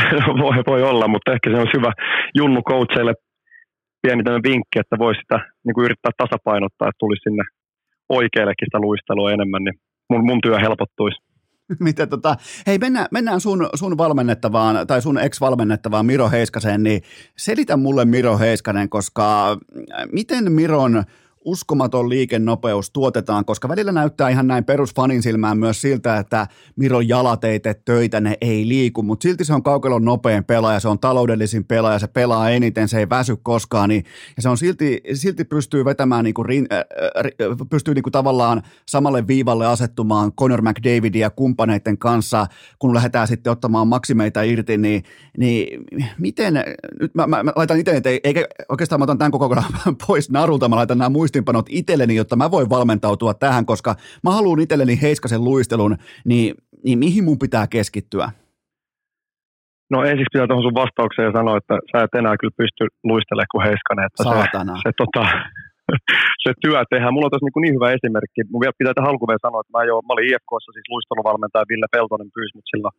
[0.43, 1.91] voi, voi olla, mutta ehkä se on hyvä
[2.35, 3.13] junnu coacheille
[4.01, 7.43] pieni vinkki, että voisi sitä niin kuin yrittää tasapainottaa, että tulisi sinne
[8.09, 9.79] oikeallekin sitä luistelua enemmän, niin
[10.09, 11.17] mun, mun työ helpottuisi.
[11.79, 12.35] Miten tota,
[12.67, 17.01] hei mennään, mennään sun, sun valmennettavaan tai sun ex-valmennettavaan Miro Heiskaseen, niin
[17.37, 19.57] selitä mulle Miro Heiskanen, koska
[20.11, 21.03] miten Miron
[21.45, 27.43] uskomaton liikennopeus tuotetaan, koska välillä näyttää ihan näin perusfanin silmään myös siltä, että Miron jalat
[27.43, 31.65] ei töitä, ne ei liiku, mutta silti se on kaukalon nopein pelaaja, se on taloudellisin
[31.65, 34.03] pelaaja, se pelaa eniten, se ei väsy koskaan, niin,
[34.35, 36.83] ja se on silti, silti pystyy vetämään, niin kuin, äh,
[37.69, 42.47] pystyy niin kuin tavallaan samalle viivalle asettumaan Conor McDavidin ja kumppaneiden kanssa,
[42.79, 45.03] kun lähdetään sitten ottamaan maksimeita irti, niin,
[45.37, 45.83] niin
[46.17, 46.53] miten,
[46.99, 49.55] nyt mä, mä, mä laitan itse, eikä oikeastaan mä otan tämän koko
[50.07, 53.91] pois narulta, mä laitan nämä muist muistinpanot itselleni, jotta mä voin valmentautua tähän, koska
[54.23, 55.93] mä haluan itselleni Heiskasen luistelun,
[56.25, 56.49] niin,
[56.85, 58.27] niin mihin mun pitää keskittyä?
[59.93, 63.65] No ensiksi pitää tuohon sun vastaukseen sanoa, että sä et enää kyllä pysty luistelemaan kuin
[63.67, 64.07] Heiskanen.
[64.07, 64.73] Että Saatana.
[64.75, 65.23] Se, se, tota,
[66.43, 67.13] se työ tehdään.
[67.13, 68.41] Mulla on tässä niin, niin hyvä esimerkki.
[68.51, 71.89] Mun vielä pitää tähän alkuun sanoa, että mä, jo, mä olin IFKssa siis luisteluvalmentaja Ville
[71.95, 72.95] Peltonen pyysi mut silloin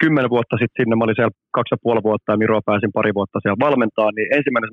[0.00, 0.94] kymmenen vuotta sitten sinne.
[0.96, 4.08] Mä olin siellä kaksi ja puoli vuotta ja Miro pääsin pari vuotta siellä valmentaa.
[4.16, 4.70] Niin ensimmäinen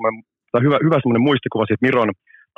[0.51, 2.11] tai hyvä, hyvä semmoinen muistikuva siitä Miron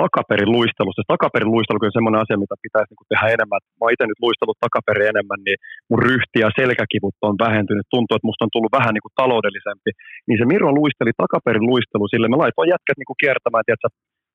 [0.04, 1.12] takaperin luistelusta.
[1.14, 3.62] Takaperin luistelu on semmoinen asia, mitä pitäisi niin tehdä enemmän.
[3.78, 5.58] Mä oon itse nyt luistellut takaperin enemmän, niin
[5.90, 7.88] mun ryhti ja selkäkivut on vähentynyt.
[7.96, 9.92] Tuntuu, että musta on tullut vähän niin kuin taloudellisempi.
[10.28, 12.28] Niin se Miro luisteli takaperin luistelu sille.
[12.28, 13.90] Mä laitoin jätkät niin kuin kiertämään, tiedätkö,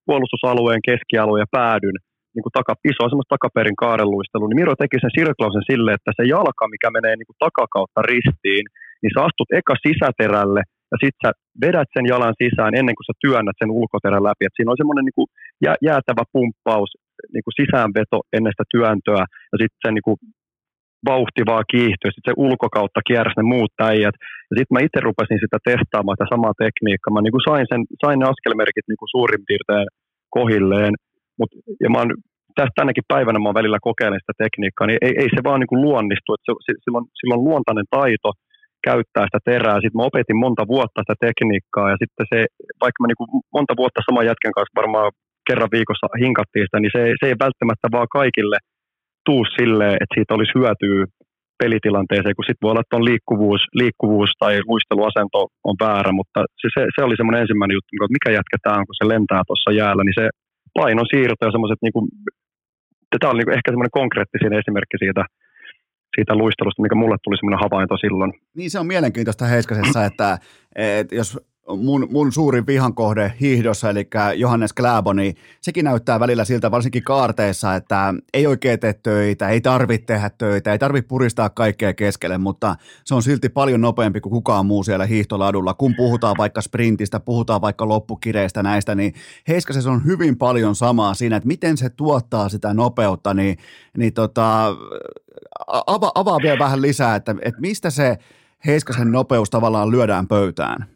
[0.09, 1.99] puolustusalueen, keskialueen ja päädyn
[2.35, 6.23] niin kuin taka, iso semmoista takaperin kaarenluistelu, niin Miro teki sen sirklausen sille, että se
[6.35, 8.65] jalka, mikä menee niin kuin takakautta ristiin,
[9.01, 10.62] niin sä astut eka sisäterälle
[10.93, 11.31] ja sitten sä
[11.65, 14.43] vedät sen jalan sisään ennen kuin sä työnnät sen ulkoterän läpi.
[14.47, 15.28] Et siinä on semmoinen niin
[15.89, 16.90] jäätävä pumppaus,
[17.35, 20.19] niin kuin sisäänveto ennen sitä työntöä ja sitten se niin kuin
[21.11, 24.16] vauhti vaan kiihtyy, sitten se ulkokautta kiersi ne muut äijät.
[24.51, 27.15] Ja sitten mä itse rupesin sitä testaamaan, sitä samaa tekniikkaa.
[27.15, 29.89] Mä niin kuin sain, sen, sain ne askelmerkit niin kuin suurin piirtein
[30.39, 30.94] kohilleen,
[31.39, 31.51] Mut,
[31.82, 32.11] ja mä oon,
[32.59, 35.73] tästä tänäkin päivänä mä oon välillä kokeilen sitä tekniikkaa, niin ei, ei se vaan niin
[35.73, 36.73] kuin luonnistu, että se,
[37.19, 38.31] sillä on luontainen taito–
[38.89, 39.77] käyttää sitä terää.
[39.82, 42.39] Sitten mä opetin monta vuotta sitä tekniikkaa ja sitten se,
[42.82, 45.09] vaikka mä niin monta vuotta saman jätkän kanssa varmaan
[45.48, 48.59] kerran viikossa hinkattiin sitä, niin se, se ei välttämättä vaan kaikille
[49.27, 51.01] tuu silleen, että siitä olisi hyötyä
[51.62, 56.66] pelitilanteeseen, kun sitten voi olla, että on liikkuvuus, liikkuvuus tai luisteluasento on väärä, mutta se,
[56.74, 59.70] se, se oli semmoinen ensimmäinen juttu, että mikä jätkä tämä on, kun se lentää tuossa
[59.81, 60.27] jäällä, niin se
[60.78, 62.06] painon siirto ja semmoiset, niin kuin,
[63.20, 65.23] tämä on niin ehkä semmoinen konkreettisin esimerkki siitä,
[66.15, 68.32] siitä luistelusta, mikä mulle tuli semmoinen havainto silloin.
[68.55, 70.39] Niin se on mielenkiintoista Heiskasessa, että,
[70.77, 71.39] että jos
[71.69, 77.03] mun, mun suurin vihan kohde hiihdossa, eli Johannes Kläbo, niin sekin näyttää välillä siltä, varsinkin
[77.03, 82.39] kaarteissa, että ei oikein tee töitä, ei tarvitse tehdä töitä, ei tarvitse puristaa kaikkea keskelle,
[82.39, 85.74] mutta se on silti paljon nopeampi kuin kukaan muu siellä hiihtoladulla.
[85.74, 89.15] Kun puhutaan vaikka sprintistä, puhutaan vaikka loppukireistä näistä, niin
[89.49, 93.59] Heiskasessa on hyvin paljon samaa siinä, että miten se tuottaa sitä nopeutta, niin,
[93.97, 94.77] niin tota,
[95.86, 98.19] ava, avaa vielä vähän lisää, että, että mistä se
[98.66, 100.94] Heiskasen nopeus tavallaan lyödään pöytään?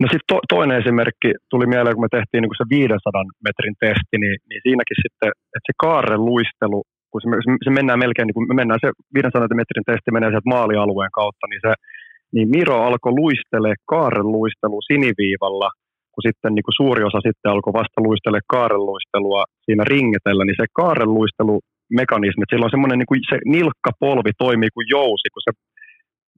[0.00, 3.76] No sitten to, toinen esimerkki tuli mieleen, kun me tehtiin niin kuin se 500 metrin
[3.84, 6.78] testi, niin, niin siinäkin sitten, että se kaaren luistelu,
[7.10, 7.28] kun se,
[7.66, 11.44] se mennään melkein, niin kun me mennään se 500 metrin testi menee sieltä maalialueen kautta,
[11.46, 11.72] niin se
[12.34, 15.68] niin Miro alkoi luistele kaaren luistelu siniviivalla,
[16.12, 20.60] kun sitten niin kuin suuri osa sitten alkoi vasta luistele kaaren luistelua siinä ringetellä, niin
[20.60, 21.54] se kaaren luistelu
[22.00, 25.52] mekanismi, että silloin semmoinen niin kuin se nilkkapolvi toimii kuin jousi, kun se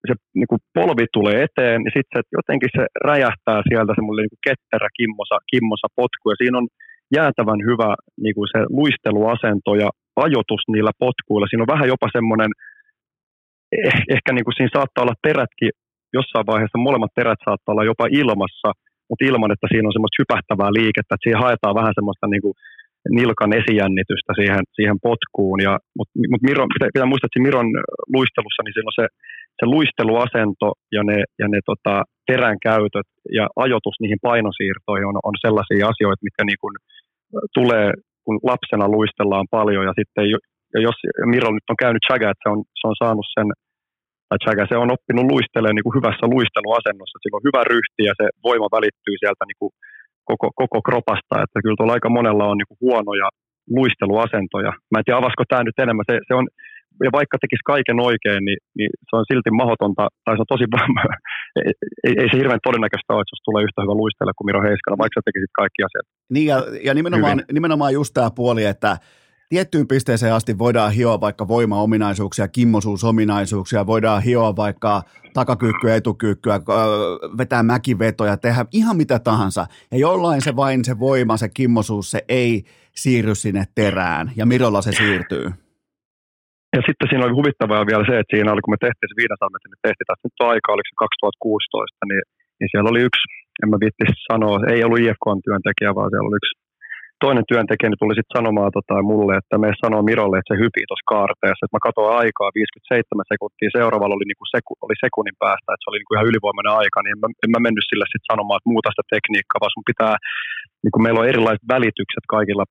[0.08, 4.46] se niin kuin polvi tulee eteen, niin sitten se, jotenkin se räjähtää sieltä semmoinen niin
[4.48, 6.68] ketterä kimmosa, kimmosa potku, ja siinä on
[7.16, 7.90] jäätävän hyvä
[8.24, 9.88] niin kuin se luisteluasento ja
[10.26, 11.46] ajoitus niillä potkuilla.
[11.48, 12.50] Siinä on vähän jopa semmoinen,
[13.76, 15.72] eh, ehkä niin kuin siinä saattaa olla terätkin,
[16.18, 18.68] jossain vaiheessa molemmat terät saattaa olla jopa ilmassa,
[19.08, 22.56] mutta ilman, että siinä on semmoista hypähtävää liikettä, että siihen haetaan vähän semmoista niin kuin
[23.20, 25.58] nilkan esijännitystä siihen, siihen potkuun.
[25.66, 27.68] Ja, mutta mut Miron, pitää, pitää muistaa, että Miron
[28.16, 29.06] luistelussa niin silloin se
[29.58, 31.94] se luisteluasento ja ne, ja ne tota,
[32.30, 33.08] terän käytöt
[33.38, 36.74] ja ajoitus niihin painosiirtoihin on, on sellaisia asioita, mitkä niin kuin
[37.58, 37.88] tulee,
[38.24, 39.84] kun lapsena luistellaan paljon.
[39.88, 40.24] Ja sitten
[40.74, 40.98] ja jos
[41.32, 43.48] Miro nyt on käynyt Chaga, että se on, se on saanut sen,
[44.28, 48.14] tai Chaga, se on oppinut luistelemaan niin kuin hyvässä luisteluasennossa, sillä on hyvä ryhti ja
[48.20, 49.72] se voima välittyy sieltä niin kuin
[50.30, 53.28] koko, koko kropasta, että kyllä tuolla aika monella on niin kuin huonoja
[53.78, 54.72] luisteluasentoja.
[54.90, 56.46] Mä en tiedä, avasko tämä nyt enemmän, se, se on,
[57.04, 60.64] ja vaikka tekisi kaiken oikein, niin, niin se on silti mahdotonta, tai se on tosi,
[62.06, 65.02] ei, ei, se hirveän todennäköistä ole, että jos tulee yhtä hyvä luistella kuin Miro Heiskala,
[65.02, 66.06] vaikka sä tekisit kaikki asiat.
[66.34, 68.92] Niin, ja, ja nimenomaan, nimenomaan just tämä puoli, että
[69.50, 75.02] tiettyyn pisteeseen asti voidaan hioa vaikka voimaominaisuuksia, kimmosuusominaisuuksia, voidaan hioa vaikka
[75.34, 76.60] takakyykkyä, etukyykkyä,
[77.38, 79.66] vetää mäkivetoja, tehdä ihan mitä tahansa.
[79.90, 82.64] Ja jollain se vain se voima, se kimmosuus, se ei
[82.96, 85.50] siirry sinne terään, ja Mirolla se siirtyy.
[86.76, 89.52] Ja sitten siinä oli huvittavaa vielä se, että siinä oli, kun me tehtiin se 500
[89.54, 92.24] metrin testi, tässä nyt aika, oliko se 2016, niin,
[92.58, 93.24] niin siellä oli yksi,
[93.62, 96.54] en mä viitti sanoa, ei ollut IFK-työntekijä, vaan siellä oli yksi
[97.24, 100.86] toinen työntekijä niin tuli sitten sanomaan tota, mulle, että me sanoo Mirolle, että se hypii
[100.86, 101.64] tuossa kaarteessa.
[101.64, 105.88] Et mä katsoin aikaa 57 sekuntia, seuraavalla oli, niinku seku, oli sekunnin päästä, että se
[105.90, 108.72] oli niinku ihan ylivoimainen aika, niin en mä, en mä mennyt sille sitten sanomaan, että
[108.72, 110.14] muuta sitä tekniikkaa, vaan sun pitää,
[110.82, 112.64] niin kun meillä on erilaiset välitykset kaikilla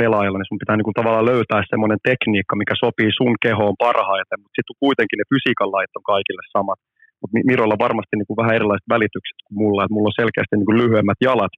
[0.00, 4.38] pelaajilla, niin sun pitää niin kuin tavallaan löytää semmoinen tekniikka, mikä sopii sun kehoon parhaiten,
[4.40, 6.80] mutta sitten kuitenkin ne fysiikan lait on kaikille samat.
[7.20, 10.68] Mutta Mirolla varmasti niin kuin vähän erilaiset välitykset kuin mulla, että mulla on selkeästi niin
[10.68, 11.54] kuin lyhyemmät jalat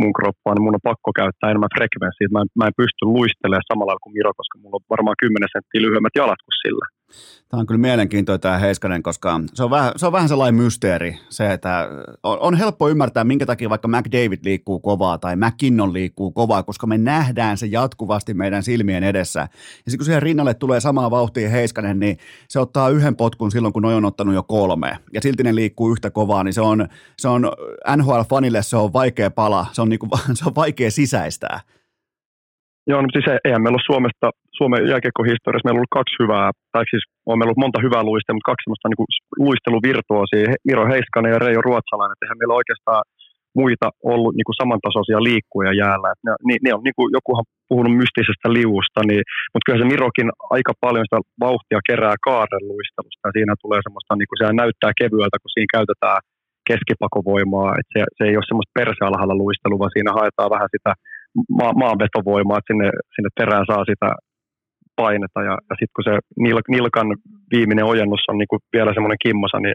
[0.00, 2.34] mun kroppaan, niin mun on pakko käyttää enemmän frekvenssiä.
[2.34, 5.84] Mä en, mä en pysty luistelemaan samalla kuin Miro, koska mulla on varmaan 10 senttiä
[5.86, 6.86] lyhyemmät jalat kuin sillä.
[7.48, 11.18] Tämä on kyllä mielenkiintoinen tämä Heiskanen, koska se on vähän, se on vähän sellainen mysteeri,
[11.28, 11.88] se, että
[12.22, 16.86] on, on helppo ymmärtää, minkä takia vaikka McDavid liikkuu kovaa tai McKinnon liikkuu kovaa, koska
[16.86, 19.40] me nähdään se jatkuvasti meidän silmien edessä.
[19.40, 19.46] Ja
[19.76, 22.18] sitten kun siihen rinnalle tulee samaa vauhtia Heiskanen, niin
[22.48, 24.98] se ottaa yhden potkun silloin, kun noi on ottanut jo kolme.
[25.12, 26.88] Ja silti ne liikkuu yhtä kovaa, niin se on,
[27.18, 27.44] se on
[27.96, 31.60] NHL-fanille se on vaikea pala, se on, niinku, se on vaikea sisäistää.
[32.90, 34.26] Joo, no siis eihän meillä ole Suomesta,
[34.58, 38.36] Suomen jääkiekkohistoriassa meillä on ollut kaksi hyvää, tai siis on meillä ollut monta hyvää luistelua,
[38.36, 39.12] mutta kaksi semmoista niin
[39.46, 43.02] luisteluvirtuosia, Miro Heiskanen ja Reijo Ruotsalainen, että eihän meillä oikeastaan
[43.60, 46.08] muita ollut niin kuin samantasoisia liikkuja jäällä.
[46.24, 50.30] Ne, ne, ne on, niin kuin jokuhan puhunut mystisestä liuusta, niin, mutta kyllä se Mirokin
[50.56, 54.92] aika paljon sitä vauhtia kerää kaaren luistelusta, ja siinä tulee semmoista, niin kuin sehän näyttää
[55.00, 56.20] kevyeltä, kun siinä käytetään
[56.68, 60.92] keskipakovoimaa, että se, se ei ole semmoista persealhaalla luistelua, vaan siinä haetaan vähän sitä
[61.60, 64.08] ma- maanvetovoimaa, että sinne, sinne terään saa sitä
[64.96, 65.40] painetta.
[65.48, 66.14] Ja, ja sitten kun se
[66.44, 67.08] nil, nilkan
[67.54, 69.74] viimeinen ojennus on niin kuin vielä semmoinen kimmosa, niin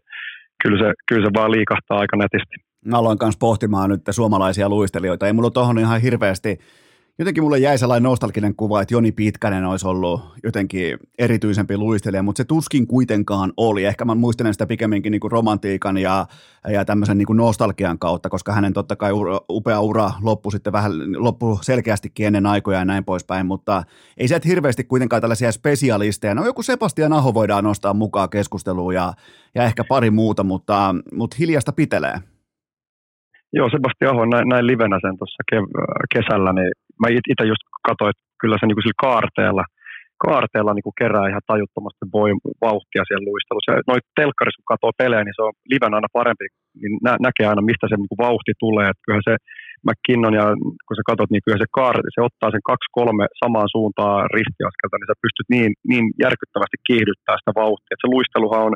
[0.63, 2.55] kyllä se, kyllä se vaan liikahtaa aika netisti.
[2.85, 5.27] Mä aloin kanssa pohtimaan nyt suomalaisia luistelijoita.
[5.27, 6.57] Ei mulla tuohon ihan hirveästi
[7.21, 12.37] jotenkin mulle jäi sellainen nostalginen kuva, että Joni Pitkänen olisi ollut jotenkin erityisempi luistelija, mutta
[12.37, 13.85] se tuskin kuitenkaan oli.
[13.85, 16.25] Ehkä mä muistelen sitä pikemminkin niin kuin romantiikan ja,
[16.67, 20.73] ja tämmöisen niin kuin nostalgian kautta, koska hänen totta kai ura, upea ura loppui sitten
[20.73, 23.83] vähän, loppu selkeästikin ennen aikoja ja näin poispäin, mutta
[24.17, 26.35] ei se hirveästi kuitenkaan tällaisia spesialisteja.
[26.35, 29.13] No joku Sebastian Aho voidaan nostaa mukaan keskusteluun ja,
[29.55, 32.19] ja ehkä pari muuta, mutta, mutta hiljasta pitelee.
[33.53, 35.43] Joo, Sebastian Aho näin, näin livenä sen tuossa
[36.13, 36.71] kesällä, niin
[37.01, 39.63] mä itse just katsoin, että kyllä se niin sillä kaarteella,
[40.25, 42.31] kaarteella niin kerää ihan tajuttomasti voi
[42.67, 43.89] vauhtia siellä luistelussa.
[43.91, 46.45] Noin telkkarissa, kun katsoo pelejä, niin se on liven aina parempi,
[46.81, 48.87] niin nä- näkee aina, mistä se niin vauhti tulee.
[48.89, 49.35] Että kyllähän se
[49.87, 50.45] McKinnon, ja
[50.85, 54.95] kun sä katsot, niin kyllä se kaar, se ottaa sen kaksi kolme samaan suuntaan ristiaskelta,
[54.97, 57.93] niin sä pystyt niin, niin järkyttävästi kiihdyttämään sitä vauhtia.
[57.93, 58.73] Et se luisteluhan on,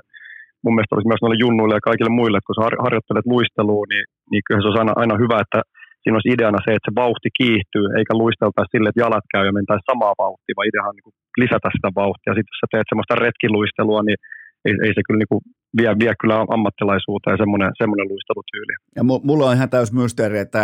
[0.64, 4.06] mun mielestä olisi myös noille junnuille ja kaikille muille, että kun sä harjoittelet luistelua, niin,
[4.32, 5.60] niin kyllä se on aina, aina hyvä, että
[6.06, 9.58] siinä olisi ideana se, että se vauhti kiihtyy, eikä luisteltaisi sille, että jalat käy ja
[9.60, 12.36] mentäisi samaa vauhtia, vaan ideahan on niin lisätä sitä vauhtia.
[12.36, 14.20] Sitten jos sä teet semmoista retkiluistelua, niin
[14.66, 15.44] ei, ei se kyllä niin
[15.78, 18.74] vie, vie kyllä ammattilaisuuteen semmoinen, semmoinen luistelutyyli.
[18.98, 20.62] Ja mulla on ihan täys mysteeri, että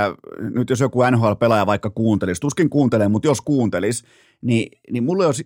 [0.57, 3.99] nyt jos joku NHL-pelaaja vaikka kuuntelisi, tuskin kuuntelee, mutta jos kuuntelisi,
[4.41, 5.43] niin, niin mulla olisi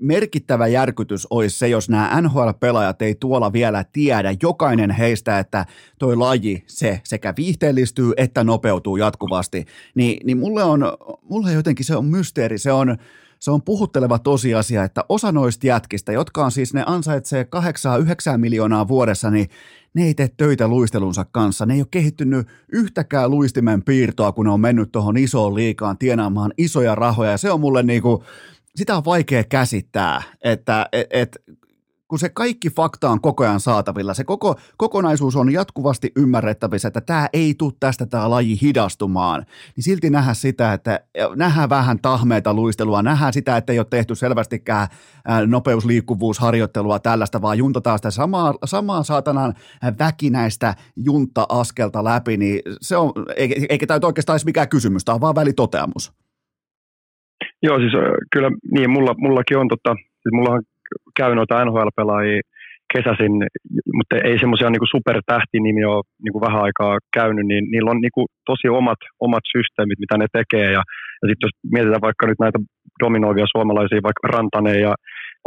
[0.00, 5.66] merkittävä järkytys olisi se, jos nämä NHL-pelaajat ei tuolla vielä tiedä, jokainen heistä, että
[5.98, 9.64] toi laji, se sekä viihteellistyy että nopeutuu jatkuvasti,
[9.94, 10.80] niin, niin mulle on,
[11.22, 12.96] mulle jotenkin se on mysteeri, se on,
[13.38, 17.46] se on puhutteleva tosiasia, että osa noista jätkistä, jotka on siis, ne ansaitsee
[18.34, 19.48] 8-9 miljoonaa vuodessa, niin
[19.96, 21.66] ne ei tee töitä luistelunsa kanssa.
[21.66, 26.52] Ne ei ole kehittynyt yhtäkään luistimen piirtoa, kun ne on mennyt tuohon isoon liikaan tienaamaan
[26.58, 27.30] isoja rahoja.
[27.30, 28.24] Ja se on mulle niinku,
[28.76, 31.36] sitä on vaikea käsittää, että et, et,
[32.08, 37.00] kun se kaikki fakta on koko ajan saatavilla, se koko kokonaisuus on jatkuvasti ymmärrettävissä, että
[37.00, 39.46] tämä ei tule tästä tämä laji hidastumaan,
[39.76, 41.00] niin silti nähdään sitä, että
[41.36, 44.88] nähdään vähän tahmeita luistelua, nähdään sitä, että ei ole tehty selvästikään
[45.46, 49.54] nopeusliikkuvuusharjoittelua tällaista, vaan juntataan sitä samaa, samaa saatanan
[49.98, 55.20] väkinäistä junta-askelta läpi, niin se on, eikä, eikä tämä oikeastaan edes mikään kysymys, tämä on
[55.20, 56.12] vaan välitoteamus.
[57.62, 57.92] Joo, siis
[58.32, 60.62] kyllä niin, mulla, mullakin on, tota, siis mulla on
[61.16, 62.40] käy noita NHL-pelaajia
[62.94, 63.32] kesäsin,
[63.96, 68.14] mutta ei semmoisia niin supertähtinimiä ole niin kuin vähän aikaa käynyt, niin niillä on niin
[68.16, 70.68] kuin tosi omat, omat systeemit, mitä ne tekee.
[70.76, 70.82] Ja,
[71.20, 72.58] ja sitten jos mietitään vaikka nyt näitä
[73.04, 74.94] dominoivia suomalaisia, vaikka Rantanen ja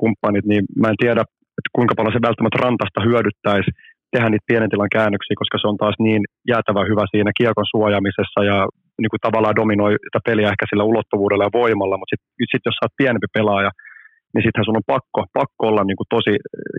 [0.01, 1.21] kumppanit, niin mä en tiedä,
[1.57, 3.71] että kuinka paljon se välttämättä Rantasta hyödyttäisi
[4.11, 6.21] tehdä niitä pienen tilan käännöksiä, koska se on taas niin
[6.51, 8.57] jäätävän hyvä siinä kiekon suojaamisessa ja
[9.01, 12.75] niin kuin tavallaan dominoi tätä peliä ehkä sillä ulottuvuudella ja voimalla, mutta sitten sit jos
[12.77, 13.71] sä oot pienempi pelaaja,
[14.31, 16.33] niin sittenhän sun on pakko, pakko olla niin kuin tosi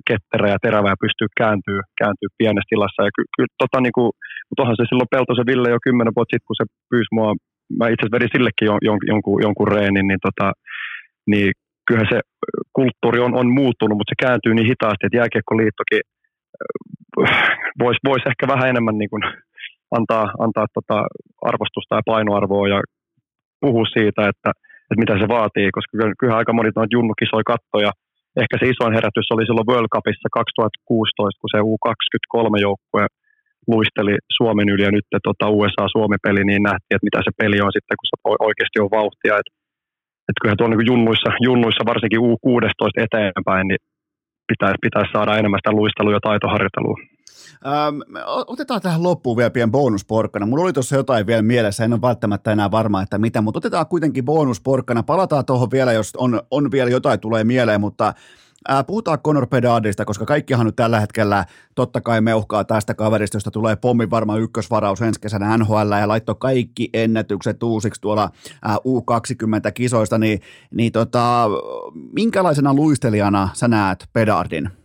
[0.08, 3.00] ketterä ja terävä ja pystyy kääntyä, kääntyä pienessä tilassa.
[3.06, 4.08] Ja kyllä ky, tota, niin kuin,
[4.48, 7.30] mutta se silloin Peltosen Ville jo kymmenen vuotta sitten, kun se pyysi mua,
[7.78, 10.46] mä itse asiassa vedin sillekin jon, jon, jonkun, jonkun reenin, niin, tota,
[11.30, 11.50] niin
[11.86, 12.20] kyllähän se
[12.76, 16.02] kulttuuri on, on muuttunut, mutta se kääntyy niin hitaasti, että jääkiekkoliittokin
[17.82, 19.24] voisi vois ehkä vähän enemmän niin kuin
[19.98, 20.98] antaa, antaa tota
[21.48, 22.80] arvostusta ja painoarvoa ja
[23.60, 24.50] puhua siitä, että,
[24.90, 27.90] että mitä se vaatii, koska kyllä aika moni noita junnukisoi kattoja.
[28.42, 33.04] Ehkä se isoin herätys oli silloin World Cupissa 2016, kun se U23-joukkue
[33.72, 37.96] luisteli Suomen yli ja nyt tota USA-Suomi-peli, niin nähtiin, että mitä se peli on sitten,
[37.98, 38.16] kun se
[38.48, 39.34] oikeasti on vauhtia.
[39.40, 39.52] Että
[40.28, 43.82] et kyllähän tuolla niin junnuissa, junnuissa, varsinkin U16 eteenpäin, niin
[44.50, 46.96] pitäisi, pitäisi saada enemmän sitä luistelua ja taitoharjoittelua.
[47.66, 48.00] Ähm,
[48.46, 50.46] otetaan tähän loppuun vielä pieni bonusporkkana.
[50.46, 53.86] Mulla oli tuossa jotain vielä mielessä, en ole välttämättä enää varma, että mitä, mutta otetaan
[53.86, 55.02] kuitenkin bonusporkkana.
[55.02, 58.14] Palataan tuohon vielä, jos on, on vielä jotain tulee mieleen, mutta
[58.68, 61.44] Ää, puhutaan Conor Pedardista, koska kaikkihan nyt tällä hetkellä
[61.74, 66.34] totta kai meuhkaa tästä kaverista, josta tulee pommin varma ykkösvaraus ensi kesänä NHL ja laittoi
[66.38, 68.30] kaikki ennätykset uusiksi tuolla
[68.62, 70.40] ää, U20-kisoista, niin,
[70.74, 71.48] niin tota,
[72.12, 74.79] minkälaisena luistelijana sä näet Pedardin?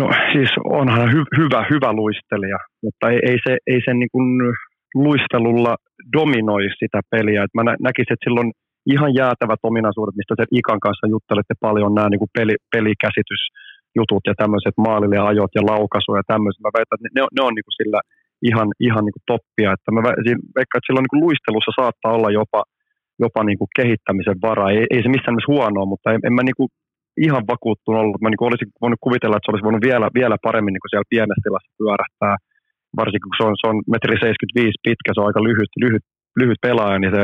[0.00, 4.26] No siis onhan hy, hyvä, hyvä luistelija, mutta ei, ei, se, ei sen niin kuin
[4.94, 5.76] luistelulla
[6.16, 7.42] dominoi sitä peliä.
[7.42, 8.50] Et mä nä, näkisin, että silloin
[8.94, 14.34] ihan jäätävät ominaisuudet, mistä se Ikan kanssa juttelette paljon, nämä niin kuin peli, pelikäsitysjutut ja
[14.42, 16.60] tämmöiset maalille ajot ja laukaisu ja tämmöiset.
[16.62, 18.00] Mä väitän, että ne, ne on niin kuin sillä
[18.48, 19.70] ihan, ihan niin kuin toppia.
[19.76, 20.00] Että mä
[20.56, 22.60] veikkaan, että silloin niin kuin luistelussa saattaa olla jopa,
[23.24, 24.70] jopa niin kuin kehittämisen varaa.
[24.70, 26.70] Ei, ei se missään nimessä huonoa, mutta en, en mä niin kuin
[27.26, 28.20] ihan vakuuttunut ollut.
[28.22, 31.12] Mä niin olisin voinut kuvitella, että se olisi voinut vielä, vielä paremmin niin kuin siellä
[31.14, 32.34] pienessä tilassa pyörähtää.
[33.00, 36.04] Varsinkin kun se on, se on metri 75 pitkä, se on aika lyhyt, lyhyt,
[36.40, 37.22] lyhyt pelaaja, niin se,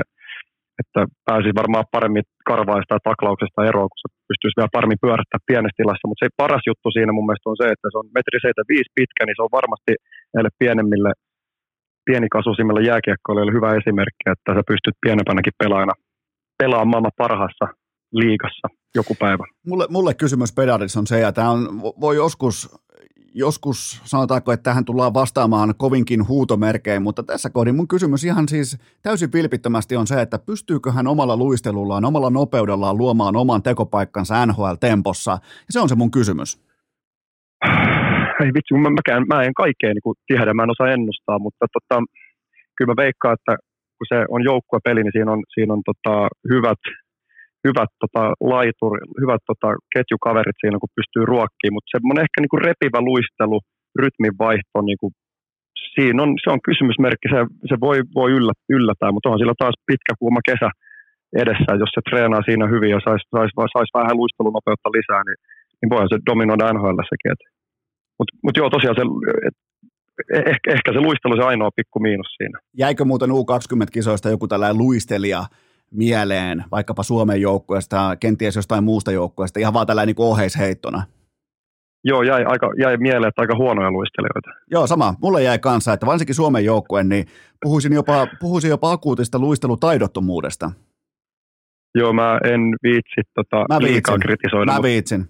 [0.81, 6.09] että pääsi varmaan paremmin karvaista taklauksesta eroon, kun se pystyisi vielä paremmin pyörättämään pienessä tilassa.
[6.09, 9.23] Mutta se paras juttu siinä mun mielestä on se, että se on metri 75 pitkä,
[9.25, 9.93] niin se on varmasti
[10.35, 11.11] näille pienemmille,
[12.09, 15.95] pienikasuisimmille jääkiekkoille hyvä esimerkki, että sä pystyt pienempänäkin pelaajana
[16.61, 17.67] pelaamaan maailman parhaassa
[18.13, 19.45] liigassa joku päivä.
[19.67, 22.83] Mulle, mulle kysymys Pedardissa on se, ja tämä on, voi joskus,
[23.35, 28.79] joskus sanotaanko, että tähän tullaan vastaamaan kovinkin huutomerkein, mutta tässä kohdin mun kysymys ihan siis
[29.03, 35.31] täysin vilpittömästi on se, että pystyykö hän omalla luistelullaan, omalla nopeudellaan luomaan oman tekopaikkansa NHL-tempossa,
[35.41, 36.63] ja se on se mun kysymys.
[38.45, 42.03] Ei vitsi, mä, mäkään, mä en kaikkea niin tiedä, mä en osaa ennustaa, mutta tota,
[42.77, 43.57] kyllä mä veikkaan, että
[43.99, 46.83] kun se on joukkuepeli, niin siinä on, siinä on tota, hyvät
[47.67, 48.23] hyvät tota,
[48.53, 53.59] laituri, hyvät tota, ketjukaverit siinä, kun pystyy ruokkimaan, mutta semmoinen ehkä niin kuin repivä luistelu,
[54.03, 55.13] rytmin vaihto, niin kuin,
[55.95, 57.41] siinä on, se on kysymysmerkki, se,
[57.71, 60.69] se voi, voi yllä, yllätää, mutta on sillä taas pitkä kuuma kesä
[61.43, 65.39] edessä, jos se treenaa siinä hyvin ja saisi sais, sais vähän luistelunopeutta lisää, niin,
[65.79, 67.37] niin voihan se dominoida NHL-säkin.
[68.19, 69.05] Mutta mut joo, tosiaan se,
[69.49, 69.57] et,
[70.53, 72.59] ehkä, ehkä se luistelu se ainoa pikku miinus siinä.
[72.79, 75.43] Jäikö muuten U20-kisoista joku tällainen luistelija,
[75.93, 81.03] mieleen vaikkapa Suomen joukkueesta, kenties jostain muusta joukkueesta, ihan vaan tällainen niin oheisheittona?
[82.05, 84.51] Joo, jäi, aika, jäi mieleen, että aika huonoja luistelijoita.
[84.71, 85.15] Joo, sama.
[85.23, 87.27] Mulle jäi kanssa, että varsinkin Suomen joukkue, niin
[87.63, 90.71] puhuisin jopa, puhuisin jopa akuutista luistelutaidottomuudesta.
[91.95, 93.93] Joo, mä en viitsi tota, mä viitsin.
[93.93, 94.67] liikaa kritisoida.
[94.67, 94.83] Mä mutta...
[94.83, 95.29] viitsin.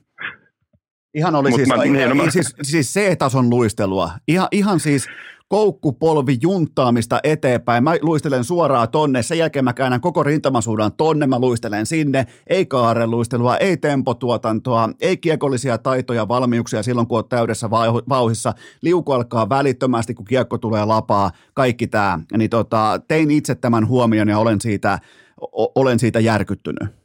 [1.15, 2.31] Ihan oli siis, mä, niin, mä...
[2.31, 4.11] siis, siis C-tason luistelua.
[4.29, 5.07] Ihan, ihan siis
[5.49, 7.85] koukkupolvi junttaamista eteenpäin.
[7.85, 12.27] Mä luistelen suoraan tonne, sen jälkeen mä käännän koko rintamasuudan tonne, mä luistelen sinne.
[12.47, 17.71] Ei kaaren luistelua, ei tempotuotantoa, ei kiekollisia taitoja, valmiuksia silloin, kun oot täydessä
[18.09, 18.55] vauhissa.
[18.83, 22.19] Liuku alkaa välittömästi, kun kiekko tulee lapaa, kaikki tämä.
[22.37, 24.99] Niin tota, tein itse tämän huomion ja olen siitä,
[25.41, 27.02] o- olen siitä järkyttynyt.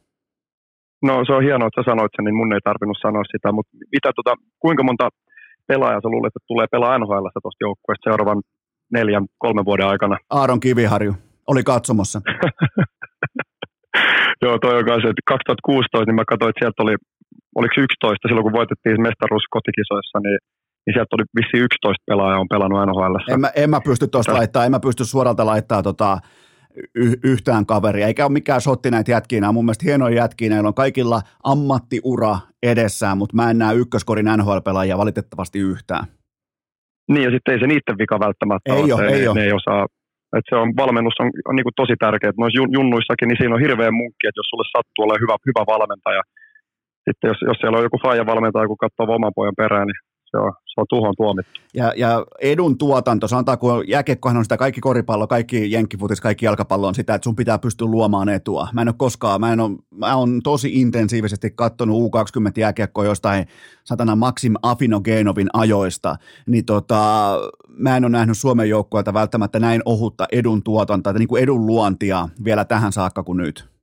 [1.02, 3.72] No se on hienoa, että sä sanoit sen, niin mun ei tarvinnut sanoa sitä, mutta
[3.94, 4.32] mitä tota,
[4.64, 5.08] kuinka monta
[5.70, 8.40] pelaaja sä luulet, että tulee pelaa NHL tuosta joukkueesta seuraavan
[8.96, 10.16] neljän, kolmen vuoden aikana?
[10.30, 11.12] Aaron Kiviharju
[11.46, 12.18] oli katsomossa.
[14.42, 16.94] Joo, toi on kanssa, että 2016, niin mä katsoin, että sieltä oli,
[17.58, 20.38] oliko 11 silloin, kun voitettiin mestaruus kotikisoissa, niin
[20.88, 23.32] niin sieltä oli vissi 11 pelaajaa on pelannut NHL.
[23.32, 26.18] En mä, en mä pysty tuosta laittaa, en mä pysty suoralta laittaa tota,
[26.94, 30.50] y- yhtään kaveria, eikä ole mikään sotti näitä jätkiä, nämä on mun mielestä hienoja jätkiä,
[30.50, 36.04] näillä on kaikilla ammattiura edessään, mutta mä en näe ykköskorin NHL-pelaajia valitettavasti yhtään.
[37.08, 39.40] Niin ja sitten ei se niiden vika välttämättä ei ole, ole ei ne, ole.
[39.40, 39.86] ne ei osaa
[40.36, 42.38] että se on, valmennus on, on niin kuin tosi tärkeää.
[42.42, 46.22] Noissa junnuissakin, niin siinä on hirveän munkki, että jos sulle sattuu olla hyvä, hyvä valmentaja,
[47.04, 50.00] sitten jos, jos siellä on joku faija valmentaja, kun katsoo oman pojan perään, niin
[50.30, 51.60] se on, on tuhon tuomittu.
[51.74, 56.86] Ja, ja edun tuotanto, sanotaan kun jääkiekkohan on sitä kaikki koripallo, kaikki jenkkifutis, kaikki jalkapallo
[56.86, 58.68] on sitä, että sun pitää pystyä luomaan etua.
[58.72, 63.46] Mä en ole koskaan, mä en ole, mä on tosi intensiivisesti katsonut U20 jääkiekkoa jostain
[63.84, 67.34] satana Maxim Afinogenovin ajoista, niin tota,
[67.68, 72.28] mä en ole nähnyt Suomen joukkueelta välttämättä näin ohutta edun tuotantoa, niin kuin edun luontia
[72.44, 73.77] vielä tähän saakka kuin nyt.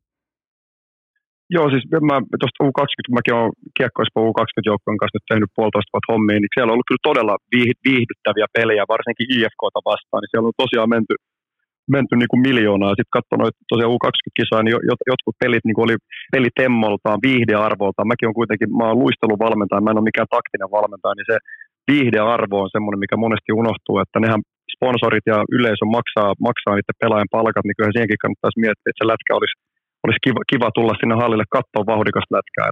[1.56, 6.40] Joo, siis mä tuosta U20, mäkin olen kiekkoispo U20-joukkojen kanssa nyt tehnyt puolitoista vuotta hommia,
[6.40, 7.36] niin siellä on ollut kyllä todella
[7.86, 11.16] viihdyttäviä pelejä, varsinkin IFKta vastaan, niin siellä on tosiaan menty,
[11.96, 12.98] menty niin kuin miljoonaa.
[12.98, 13.42] Sitten katsoin
[13.72, 14.76] tosiaan U20-kisaa, niin
[15.12, 15.98] jotkut pelit niin kuin oli
[16.36, 18.10] pelitemmoltaan, viihdearvoltaan.
[18.12, 21.38] Mäkin on kuitenkin, mä oon luisteluvalmentaja, mä en ole mikään taktinen valmentaja, niin se
[21.92, 24.42] viihdearvo on semmoinen, mikä monesti unohtuu, että nehän
[24.76, 29.12] sponsorit ja yleisö maksaa, maksaa niiden pelaajan palkat, niin kyllä siihenkin kannattaisi miettiä, että se
[29.12, 29.56] lätkä olisi
[30.06, 32.70] olisi kiva, kiva tulla sinne hallille katsoa vauhdikasta lätkää.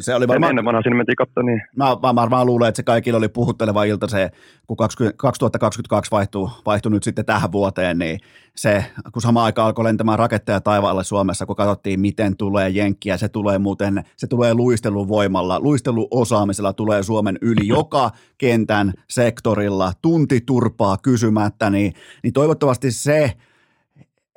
[0.00, 2.82] Se oli varmaan, Ennen vanha sinne mentiin katsoa, niin mä, mä varmaan luulen, että se
[2.82, 4.30] kaikilla oli puhutteleva ilta se,
[4.66, 8.20] kun 20, 2022 vaihtui, vaihtui nyt sitten tähän vuoteen, niin
[8.56, 13.28] se, kun sama aika alkoi lentämään raketteja taivaalle Suomessa, kun katsottiin, miten tulee jenkkiä, se
[13.28, 20.96] tulee muuten, se tulee luistelun voimalla, luisteluosaamisella tulee Suomen yli joka kentän sektorilla, tunti turpaa
[20.96, 21.92] kysymättä, niin,
[22.22, 23.32] niin toivottavasti se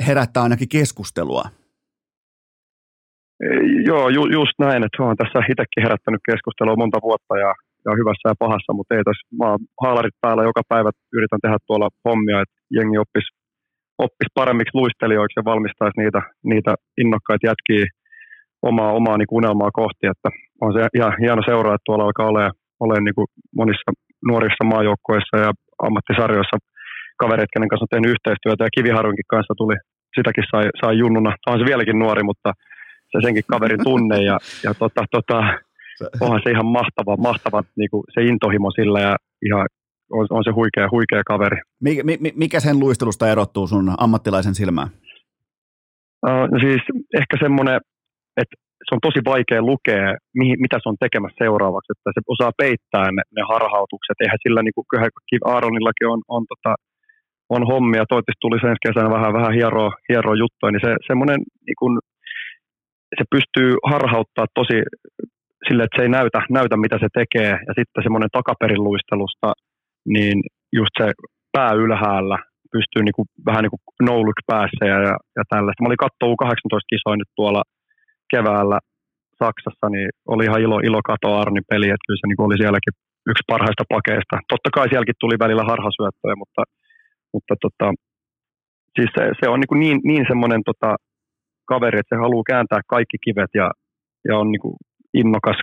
[0.08, 1.59] herättää ainakin keskustelua.
[3.90, 7.52] Joo, ju, just näin, että olen tässä itsekin herättänyt keskustelua monta vuotta ja,
[7.86, 9.50] ja hyvässä ja pahassa, mutta ei tässä, mä
[9.84, 10.44] haalarit päällä.
[10.44, 13.28] Joka päivä, yritän tehdä tuolla hommia, että jengi oppis,
[14.06, 16.22] oppis paremmiksi luistelijoiksi ja valmistaisi niitä,
[16.52, 16.72] niitä
[17.02, 17.86] innokkaita jätkiä
[18.70, 20.30] omaa, omaa niin unelmaa kohti, että
[20.62, 23.30] on se ihan hieno seuraa, että tuolla alkaa olemaan, olemaan niin kuin
[23.60, 23.90] monissa
[24.30, 25.52] nuorissa maajoukkoissa ja
[25.88, 26.58] ammattisarjoissa
[27.22, 28.64] kavereita, kenen kanssa on tehnyt yhteistyötä.
[28.64, 29.76] Ja Kiviharunkin kanssa tuli,
[30.16, 32.50] sitäkin sai, sai junnuna, on se vieläkin nuori, mutta
[33.12, 35.38] se senkin kaverin tunne ja, ja tota, tota,
[36.22, 39.16] onhan se ihan mahtava, mahtava niin kuin se intohimo sillä ja
[39.46, 39.68] ihan
[40.12, 41.58] on, on se huikea, huikea kaveri.
[41.84, 42.04] Mikä,
[42.36, 44.88] mikä sen luistelusta erottuu sun ammattilaisen silmään?
[46.28, 46.82] Uh, siis
[47.22, 47.78] ehkä semmoinen,
[48.42, 48.56] että
[48.86, 53.08] se on tosi vaikea lukea, mihin, mitä se on tekemässä seuraavaksi, että se osaa peittää
[53.12, 54.18] ne, ne harhautukset.
[54.20, 54.86] Eihän sillä, niin kuin
[55.46, 56.72] Aaronillakin on, on, tota,
[57.56, 61.80] on hommia, toivottavasti tuli ensi kesänä vähän, vähän hieroa, hieroa juttuja, niin se semmoinen niin
[61.80, 61.94] kuin,
[63.18, 64.78] se pystyy harhauttaa tosi
[65.68, 67.52] sille, että se ei näytä, näytä mitä se tekee.
[67.68, 69.50] Ja sitten semmoinen takaperin luistelusta,
[70.16, 70.38] niin
[70.80, 71.08] just se
[71.56, 72.38] pää ylhäällä
[72.76, 75.82] pystyy niinku, vähän niin kuin nouluksi päässä ja, ja, ja tällaista.
[75.82, 77.64] Mä olin katsoa 18 kisoja nyt tuolla
[78.32, 78.78] keväällä
[79.44, 82.96] Saksassa, niin oli ihan ilo, ilo katoa Arnin peli, että kyllä se niin oli sielläkin
[83.32, 84.36] yksi parhaista pakeista.
[84.54, 86.62] Totta kai sielläkin tuli välillä harhasyöttöjä, mutta,
[87.34, 87.88] mutta tota,
[88.96, 90.90] siis se, se on niin, niin, niin semmoinen tota,
[91.74, 93.68] kaveri, että se haluaa kääntää kaikki kivet ja,
[94.28, 94.76] ja on niin kuin
[95.22, 95.60] innokas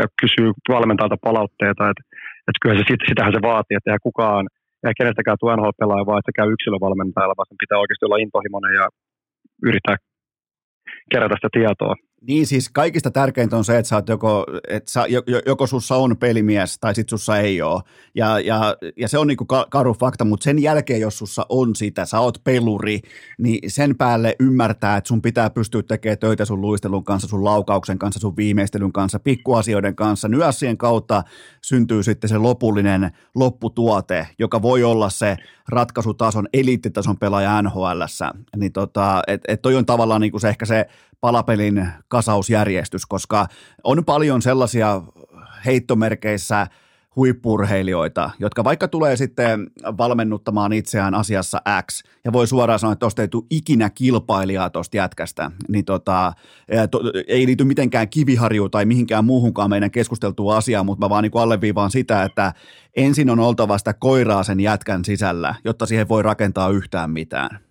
[0.00, 2.02] ja kysyy valmentajalta palautteita, että,
[2.48, 4.44] että kyllä se, sitähän se vaatii, että eihän kukaan,
[4.80, 8.74] eihän kenestäkään tuo NHL-pelaaja vaan, että se käy yksilövalmentajalla, vaan sen pitää oikeasti olla intohimoinen
[8.80, 8.86] ja
[9.68, 9.96] yrittää
[11.12, 11.94] kerätä sitä tietoa.
[12.26, 15.04] Niin siis kaikista tärkeintä on se, että, sä oot joko, että sä,
[15.46, 17.82] joko sussa on pelimies tai sit sussa ei ole.
[18.14, 22.04] Ja, ja, ja se on niinku karu fakta, mutta sen jälkeen, jos sussa on sitä,
[22.04, 23.00] sä oot peluri,
[23.38, 27.98] niin sen päälle ymmärtää, että sun pitää pystyä tekemään töitä sun luistelun kanssa, sun laukauksen
[27.98, 30.28] kanssa, sun viimeistelyn kanssa, pikkuasioiden kanssa.
[30.28, 31.22] Nyassien kautta
[31.64, 35.36] syntyy sitten se lopullinen lopputuote, joka voi olla se
[35.68, 38.30] ratkaisutason, eliittitason pelaaja NHLssä.
[38.56, 40.86] Niin tota, et, et toi on tavallaan niinku se ehkä se
[41.20, 43.46] palapelin kasausjärjestys, koska
[43.84, 45.02] on paljon sellaisia
[45.66, 46.66] heittomerkeissä
[47.18, 53.22] huippurheilijoita, jotka vaikka tulee sitten valmennuttamaan itseään asiassa X ja voi suoraan sanoa, että tuosta
[53.22, 56.32] ei tule ikinä kilpailijaa tuosta jätkästä, niin tota,
[56.90, 61.32] to, ei liity mitenkään kiviharju tai mihinkään muuhunkaan meidän keskusteltuun asiaan, mutta mä vaan niin
[61.34, 62.52] alleviivaan sitä, että
[62.96, 67.67] ensin on oltava sitä koiraa sen jätkän sisällä, jotta siihen voi rakentaa yhtään mitään.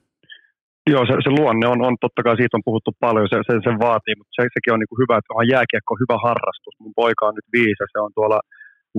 [0.93, 3.71] Joo, se, se luonne on, on, totta kai siitä on puhuttu paljon, se, se, se
[3.85, 6.75] vaatii, mutta se, sekin on niin kuin hyvä, että on jääkiekko on hyvä harrastus.
[6.83, 8.39] Mun poika on nyt viisi se on tuolla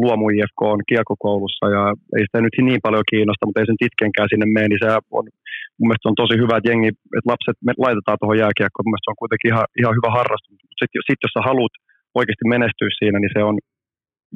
[0.02, 1.82] Luomu IFK on kiekokoulussa ja
[2.16, 4.88] ei sitä nyt niin paljon kiinnosta, mutta ei sen itkenkään sinne mene, niin se
[5.18, 5.24] on,
[5.78, 9.08] mun mielestä on tosi hyvä, että jengi, että lapset me laitetaan tuohon jääkiekkoon, mun mielestä
[9.08, 10.54] se on kuitenkin ihan, ihan hyvä harrastus.
[10.78, 11.74] Sitten sit, jos sä haluat
[12.18, 13.56] oikeasti menestyä siinä, niin se on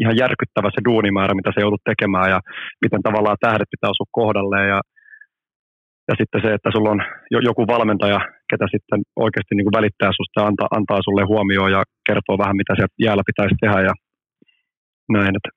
[0.03, 2.39] ihan järkyttävä se duunimäärä, mitä se joudut tekemään ja
[2.85, 4.81] miten tavallaan tähdet pitää osua kohdalleen ja
[6.09, 7.01] ja sitten se, että sulla on
[7.49, 8.21] joku valmentaja,
[8.51, 12.57] ketä sitten oikeasti niin kuin välittää susta ja antaa, antaa sulle huomioon ja kertoo vähän,
[12.57, 13.95] mitä sieltä jäällä pitäisi tehdä ja
[15.09, 15.35] näin.
[15.39, 15.51] Että.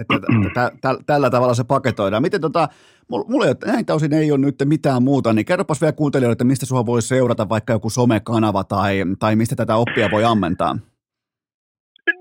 [0.00, 0.16] Että
[0.56, 2.22] t- t- tällä tavalla se paketoidaan.
[2.22, 2.68] Miten tota,
[3.08, 6.44] mulla ei ole, näitä osin ei ole nyt mitään muuta, niin kerropas vielä kuuntelijoille, että
[6.44, 10.76] mistä sua voi seurata vaikka joku somekanava tai, tai mistä tätä oppia voi ammentaa?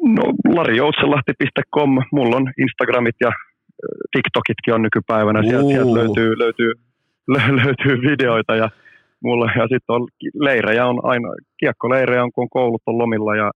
[0.02, 0.24] No
[0.56, 3.32] larijoutselahti.com, mulla on Instagramit ja
[4.12, 6.74] TikTokitkin on nykypäivänä, sieltä, sieltä löytyy, löytyy
[7.64, 8.70] löytyy videoita ja
[9.24, 11.28] mulla ja sitten on leirejä on aina,
[11.60, 13.52] kiekkoleirejä on kun koulut on lomilla ja,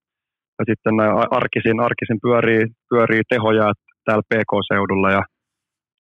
[0.60, 3.74] ja sitten nämä arkisin, arkisin pyörii, pyörii tehoja
[4.06, 5.24] täällä PK-seudulla ja,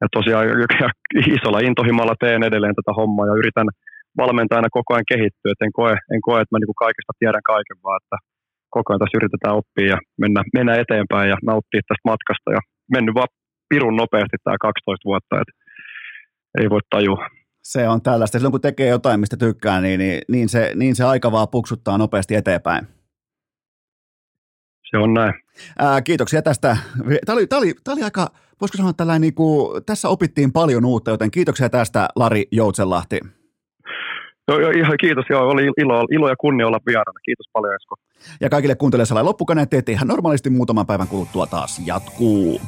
[0.02, 0.90] ja tosiaan ja
[1.36, 3.70] isolla intohimalla teen edelleen tätä hommaa ja yritän
[4.18, 7.78] valmentajana koko ajan kehittyä, että en koe, en koe että mä niin kaikesta tiedän kaiken,
[7.84, 8.18] vaan että
[8.76, 12.62] koko ajan tässä yritetään oppia ja mennä, mennä eteenpäin ja nauttia tästä matkasta ja
[12.94, 13.32] mennyt vaan
[13.70, 15.54] pirun nopeasti tämä 12 vuotta, että
[16.60, 17.22] ei voi tajua.
[17.66, 18.38] Se on tällaista.
[18.38, 21.98] Silloin kun tekee jotain, mistä tykkää, niin, niin, niin, se, niin se aika vaan puksuttaa
[21.98, 22.88] nopeasti eteenpäin.
[24.90, 25.34] Se on näin.
[25.80, 26.78] Ää, kiitoksia tästä.
[27.26, 28.28] Tämä oli, tämä oli, tämä oli aika,
[28.62, 33.20] voisiko sanoa tällainen, niin kuin, tässä opittiin paljon uutta, joten kiitoksia tästä Lari Joutsenlahti.
[34.48, 35.26] Joo, joo, ihan kiitos.
[35.30, 37.20] Joo, oli ilo, ilo ja kunnia olla vieraana.
[37.26, 37.96] Kiitos paljon Esko.
[38.42, 42.62] Ja kaikille kuuntelijoille loppukaneet, että ihan normaalisti muutaman päivän kuluttua taas jatkuu.